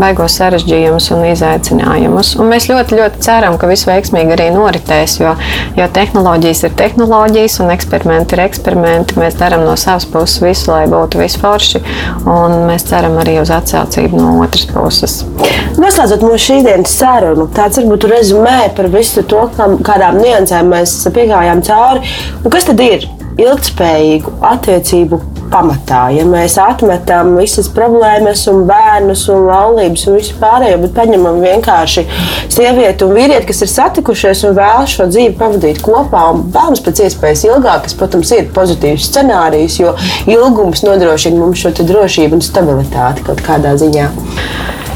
beigos 0.00 0.38
sarežģījumus 0.40 1.10
un 1.16 1.26
izaicinājumus. 1.30 2.34
Un 2.40 2.50
mēs 2.52 2.68
ļoti, 2.70 2.98
ļoti 3.00 3.24
ceram, 3.24 3.58
ka 3.60 3.70
viss 3.70 3.88
veiksmīgi 3.88 4.36
arī 4.36 4.50
noritēs, 4.54 5.18
jo, 5.22 5.34
jo 5.78 5.88
tehnoloģijas 5.94 6.64
ir 6.68 6.76
tehnoloģijas 6.80 7.60
un 7.64 7.74
eksperimenti 7.74 8.36
ir 8.36 8.44
eksperimenti. 8.46 9.18
Mēs 9.20 9.38
darām 9.40 9.64
no 9.66 9.76
savas 9.80 10.08
puses 10.10 10.40
visu, 10.42 10.70
lai 10.72 10.84
būtu 10.90 11.20
viss 11.20 11.40
forši, 11.40 11.82
un 12.26 12.60
mēs 12.70 12.88
ceram 12.90 13.18
arī 13.22 13.38
uz 13.42 13.52
atsaucību 13.54 14.20
no 14.20 14.36
otras 14.44 14.66
puses. 14.70 15.20
Noslēdzot 15.80 16.24
no 16.24 16.36
šī 16.40 16.60
dienas 16.64 16.79
šodienas 16.80 16.96
sarunu. 16.98 17.48
Tāds 17.54 17.78
varbūt 17.78 18.08
rezumē 18.10 18.74
par 18.76 18.88
visu 18.88 19.22
to, 19.22 19.48
kādām 19.84 20.20
niansēm 20.20 20.70
mēs 20.70 21.08
piegājām 21.12 21.62
cauri. 21.62 22.00
Un 22.44 22.50
kas 22.50 22.64
tad 22.64 22.80
ir 22.80 23.08
ilgspējīgu 23.40 24.40
attiecību 24.42 25.20
pamatā? 25.50 26.10
Ja 26.14 26.24
mēs 26.24 26.58
atmetam 26.58 27.36
visas 27.36 27.68
problēmas, 27.68 28.46
un 28.48 28.66
bērnus, 28.68 29.28
un 29.28 29.46
laulības 29.48 30.06
un 30.06 30.18
visu 30.18 30.34
pārējo, 30.40 30.80
bet 30.84 30.94
paņemam 30.94 31.40
vienkārši 31.42 32.06
sievieti 32.48 33.04
un 33.04 33.14
vīrieti, 33.16 33.46
kas 33.48 33.62
ir 33.62 33.72
satikušies 33.72 34.44
un 34.48 34.56
vēlas 34.58 34.94
šo 34.94 35.08
dzīvi 35.10 35.36
pavadīt 35.38 35.82
kopā 35.82 36.26
un 36.34 36.48
vēlams 36.52 36.84
pēc 36.84 37.04
iespējas 37.06 37.46
ilgāk, 37.48 37.86
kas, 37.86 37.96
protams, 37.98 38.32
ir 38.36 38.50
pozitīvs 38.54 39.08
scenārijs, 39.10 39.80
jo 39.80 39.96
ilgums 40.30 40.84
nodrošina 40.86 41.40
mums 41.40 41.64
šo 41.64 41.74
drošību 41.80 42.38
un 42.38 42.44
stabilitāti 42.44 43.26
kaut 43.26 43.42
kādā 43.46 43.76
ziņā. 43.80 44.10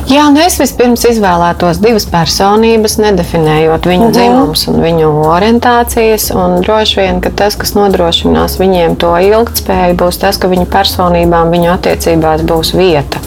Jā, 0.04 0.26
nu 0.28 0.40
es 0.44 0.58
vispirms 0.60 1.06
izvēlētos 1.08 1.78
divas 1.80 2.04
personības, 2.12 2.98
nedefinējot 3.00 3.86
viņu 3.88 4.04
uh 4.04 4.10
-huh. 4.10 4.16
dzimumus 4.18 4.66
un 4.68 4.82
viņu 4.84 5.12
orientācijas. 5.32 6.30
Un 6.36 6.60
droši 6.60 7.00
vien, 7.00 7.20
ka 7.24 7.30
tas, 7.30 7.56
kas 7.56 7.74
nodrošinās 7.74 8.58
viņiem 8.60 8.96
to 9.00 9.14
ilgspēju, 9.16 9.96
būs 9.96 10.20
tas, 10.20 10.38
ka 10.38 10.48
viņu 10.48 10.66
personībām, 10.66 11.50
viņu 11.50 11.72
attiecībās 11.78 12.44
būs 12.44 12.74
vieta. 12.76 13.18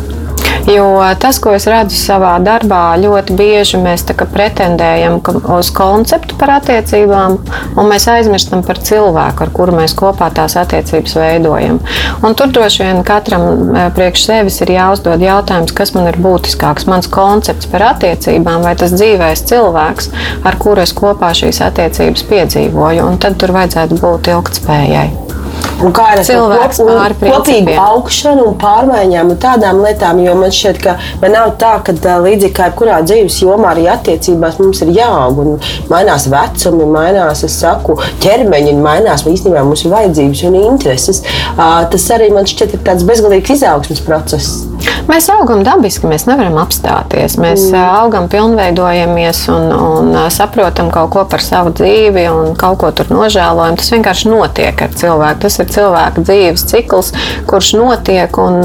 Jo 0.65 0.87
tas, 1.19 1.37
ko 1.39 1.53
es 1.55 1.67
redzu 1.69 1.95
savā 1.95 2.33
darbā, 2.43 2.97
ļoti 2.99 3.35
bieži 3.37 3.79
mēs 3.81 4.05
pretendējam 4.17 5.19
uz 5.55 5.69
konceptu 5.75 6.37
par 6.39 6.55
attiecībām, 6.57 7.37
un 7.77 7.89
mēs 7.89 8.07
aizmirstam 8.11 8.63
par 8.65 8.81
cilvēku, 8.81 9.45
ar 9.45 9.53
kuru 9.53 9.77
mēs 9.77 9.95
kopā 9.97 10.29
tās 10.35 10.57
attiecības 10.59 11.15
veidojam. 11.19 11.79
Un 12.25 12.35
tur 12.37 12.51
droši 12.53 12.83
vien 12.83 13.03
katram 13.07 13.45
e, 13.47 13.85
priekš 13.95 14.25
sevis 14.29 14.59
ir 14.65 14.73
jāuzdod 14.75 15.23
jautājums, 15.23 15.75
kas 15.77 15.93
man 15.95 16.09
ir 16.11 16.19
būtiskāks. 16.23 16.87
Mans 16.89 17.09
koncepts 17.11 17.69
par 17.71 17.91
attiecībām 17.93 18.65
vai 18.65 18.75
tas 18.79 18.95
dzīvais 18.95 19.45
cilvēks, 19.47 20.11
ar 20.47 20.59
kuru 20.59 20.83
es 20.83 20.95
kopā 20.97 21.31
šīs 21.37 21.61
attiecības 21.69 22.27
piedzīvoju, 22.31 23.07
un 23.07 23.21
tad 23.21 23.39
tur 23.41 23.55
vajadzētu 23.55 24.01
būt 24.01 24.33
ilgtspējai. 24.35 25.36
Un 25.77 25.93
kā 25.93 26.07
ar 26.15 26.21
cilvēku 26.25 26.85
kop, 26.87 27.19
kopīgu 27.21 27.73
augšanu 27.77 28.47
un 28.49 28.55
pārmaiņām 28.61 29.33
un 29.33 29.39
tādām 29.41 29.81
lietām, 29.83 30.21
jo 30.23 30.33
man 30.39 30.53
šķiet, 30.53 30.79
ka 30.81 30.95
man 31.21 31.35
nav 31.35 31.53
tā, 31.61 31.75
ka 31.85 31.93
līdzīgi 32.23 32.53
kā 32.57 32.71
jebkurā 32.71 32.97
dzīves 33.05 33.37
jomā, 33.43 33.75
arī 33.75 33.85
attiecībās 33.93 34.57
mums 34.61 34.81
ir 34.85 34.95
jāaug 34.97 35.41
un 35.43 35.59
mainās 35.91 36.25
vecumi, 36.33 36.87
mainās, 36.97 37.43
es 37.45 37.59
saku, 37.61 37.99
ķermeņi, 38.23 38.73
mainās 38.81 39.27
īstenībā 39.29 39.61
mūsu 39.67 39.93
vajadzības 39.93 40.43
un 40.49 40.59
intereses. 40.63 41.21
Tas 41.57 42.09
arī 42.17 42.31
man 42.33 42.49
šķiet 42.49 42.77
ir 42.77 42.85
tāds 42.87 43.05
bezgalīgs 43.07 43.57
izaugsmas 43.59 44.01
process. 44.07 44.76
Mēs 45.07 45.29
augam 45.31 45.63
dabiski, 45.65 46.07
mēs 46.09 46.25
nevaram 46.27 46.57
apstāties. 46.61 47.37
Mēs 47.41 47.67
mm. 47.69 47.77
augam, 48.01 48.27
pilnveidojamies 48.31 49.43
un, 49.53 49.69
un 49.73 50.17
saprotam 50.33 50.91
kaut 50.93 51.11
ko 51.15 51.25
par 51.31 51.43
savu 51.43 51.71
dzīvi 51.77 52.27
un 52.31 52.57
kaut 52.59 52.79
ko 52.81 52.91
tur 52.95 53.11
nožēlojam. 53.13 53.77
Tas 53.79 53.91
vienkārši 53.95 54.31
notiek 54.31 54.83
ar 54.83 54.97
cilvēku. 55.01 55.43
Tas 55.45 55.59
ir 55.63 55.69
cilvēka 55.77 56.25
dzīves 56.27 56.65
cikls, 56.71 57.13
kurš 57.49 57.73
notiek. 57.79 58.41
Un, 58.41 58.59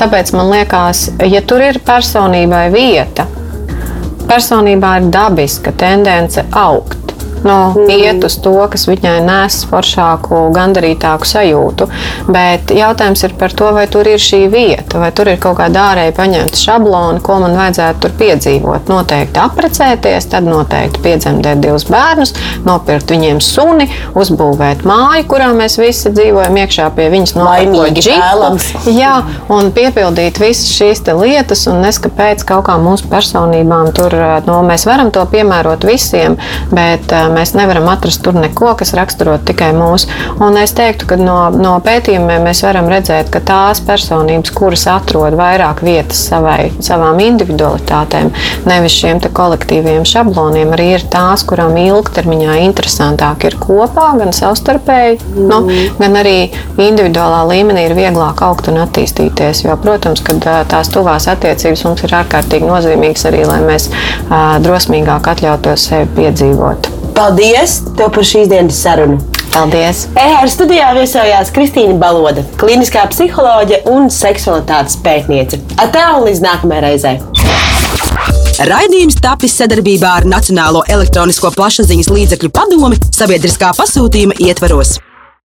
tāpēc 0.00 0.34
man 0.36 0.52
liekas, 0.52 1.06
ja 1.30 1.44
tur 1.44 1.64
ir 1.64 1.80
personībai 1.84 2.66
vieta, 2.74 3.28
personībā 4.28 4.98
ir 5.00 5.08
dabiska 5.14 5.74
tendence 5.80 6.44
augt 6.52 7.03
nu, 7.44 7.56
mm. 7.76 7.90
iet 7.94 8.24
uz 8.26 8.36
to, 8.42 8.54
kas 8.72 8.86
viņai 8.88 9.18
nes 9.24 9.60
foršāku, 9.70 10.48
gandarītāku 10.54 11.28
sajūtu. 11.28 11.88
Bet 12.32 12.72
jautājums 12.74 13.24
ir 13.26 13.36
par 13.40 13.54
to, 13.56 13.70
vai 13.76 13.86
tur 13.90 14.08
ir 14.08 14.22
šī 14.22 14.44
vieta, 14.52 15.00
vai 15.02 15.10
tur 15.16 15.30
ir 15.32 15.40
kaut 15.42 15.58
kāda 15.60 15.88
ārēji 15.92 16.16
paņemta 16.16 16.60
šablona, 16.60 17.20
ko 17.24 17.38
man 17.42 17.56
vajadzētu 17.58 18.02
tur 18.04 18.14
piedzīvot. 18.20 18.90
Noteikti 18.92 19.42
apprecēties, 19.42 20.28
tad 20.32 20.48
noteikti 20.48 21.02
piedzemdēt 21.04 21.62
divus 21.64 21.86
bērnus, 21.90 22.34
nopirkt 22.66 23.12
viņiem 23.14 23.40
suni, 23.44 23.88
uzbūvēt 24.18 24.84
māju, 24.88 25.26
kurā 25.30 25.50
mēs 25.56 25.78
visi 25.80 26.12
dzīvojam 26.14 26.58
iekšā 26.64 26.90
pie 26.96 27.08
viņas 27.12 27.36
nolikot 27.38 28.00
džipu. 28.00 28.90
Jā, 28.94 29.14
un 29.52 29.70
piepildīt 29.74 30.40
visas 30.42 30.72
šīs 30.74 31.04
lietas, 31.04 31.66
un 31.70 31.82
neskapēc 31.84 32.44
kaut 32.48 32.66
kā 32.68 32.76
mūsu 32.80 33.08
personībām 33.10 33.90
tur, 33.96 34.14
nu, 34.46 34.58
mēs 34.66 34.86
varam 34.88 35.12
to 35.14 35.24
piemērot 35.30 35.84
visiem, 35.86 36.38
bet 36.74 37.12
mēs 37.34 37.54
nevaram 37.58 37.88
atrast 37.92 38.22
tur 38.24 38.36
neko, 38.38 38.72
kas 38.78 38.94
raksturot 38.96 39.44
tikai 39.48 39.72
mūsu. 39.76 40.10
Un 40.44 40.58
es 40.60 40.74
teiktu, 40.76 41.08
ka 41.10 41.18
no, 41.20 41.38
no 41.54 41.76
pētījumiem 41.84 42.46
mēs 42.48 42.64
varam 42.66 42.88
redzēt, 42.90 43.30
ka 43.34 43.42
tās 43.44 43.82
personības, 43.84 44.52
kuras 44.54 44.86
atrod 44.90 45.36
vairāk 45.38 45.82
vietas 45.84 46.22
savai, 46.30 46.70
savām 46.84 47.20
individualitātēm, 47.24 48.32
nevis 48.68 48.96
šiem 49.00 49.22
kolektīviem 49.34 50.04
šabloniem, 50.08 50.72
arī 50.74 50.88
ir 50.96 51.04
tās, 51.12 51.44
kurām 51.46 51.76
ilgtermiņā 51.80 52.58
interesantāk 52.64 53.46
ir 53.48 53.58
kopā, 53.60 54.10
gan 54.18 54.34
savstarpēji, 54.34 55.20
mm. 55.20 55.46
nu, 55.50 55.60
gan 56.00 56.18
arī 56.20 56.36
individuālā 56.80 57.44
līmenī 57.52 57.88
ir 57.88 57.96
vieglāk 57.98 58.42
augt 58.46 58.70
un 58.72 58.82
attīstīties. 58.84 59.64
Jo, 59.66 59.78
protams, 59.80 60.24
ka 60.24 60.36
tās 60.70 60.92
tuvās 60.94 61.28
attiecības 61.32 61.86
mums 61.88 62.04
ir 62.06 62.18
ārkārtīgi 62.20 62.68
nozīmīgas 62.68 63.30
arī, 63.30 63.44
lai 63.48 63.62
mēs 63.64 63.90
drosmīgāk 64.66 65.32
atļautos 65.34 65.88
sevi 65.90 66.10
piedzīvot. 66.18 67.03
Paldies 67.14 67.76
tev 67.94 68.08
par 68.10 68.26
šīs 68.26 68.48
dienas 68.50 68.80
sarunu! 68.82 69.20
Paldies! 69.54 70.00
EHR 70.18 70.50
studijā 70.50 70.88
viesojās 70.96 71.52
Kristīna 71.54 71.94
Baloda, 72.00 72.42
kliniskā 72.58 73.04
psiholoģe 73.12 73.84
un 73.92 74.10
seksualitātes 74.10 74.98
pētniece. 75.04 75.60
Atā 75.78 76.08
un 76.18 76.26
līdz 76.26 76.42
nākamajai 76.42 76.82
reizei! 76.88 77.14
Raidījums 78.66 79.22
tapis 79.22 79.54
sadarbībā 79.62 80.10
ar 80.18 80.26
Nacionālo 80.26 80.82
elektronisko 80.90 81.54
plašsaziņas 81.54 82.10
līdzekļu 82.10 82.50
padomi 82.54 82.98
sabiedriskā 83.14 83.70
pasūtījuma 83.78 84.42
ietvaros. 84.42 84.98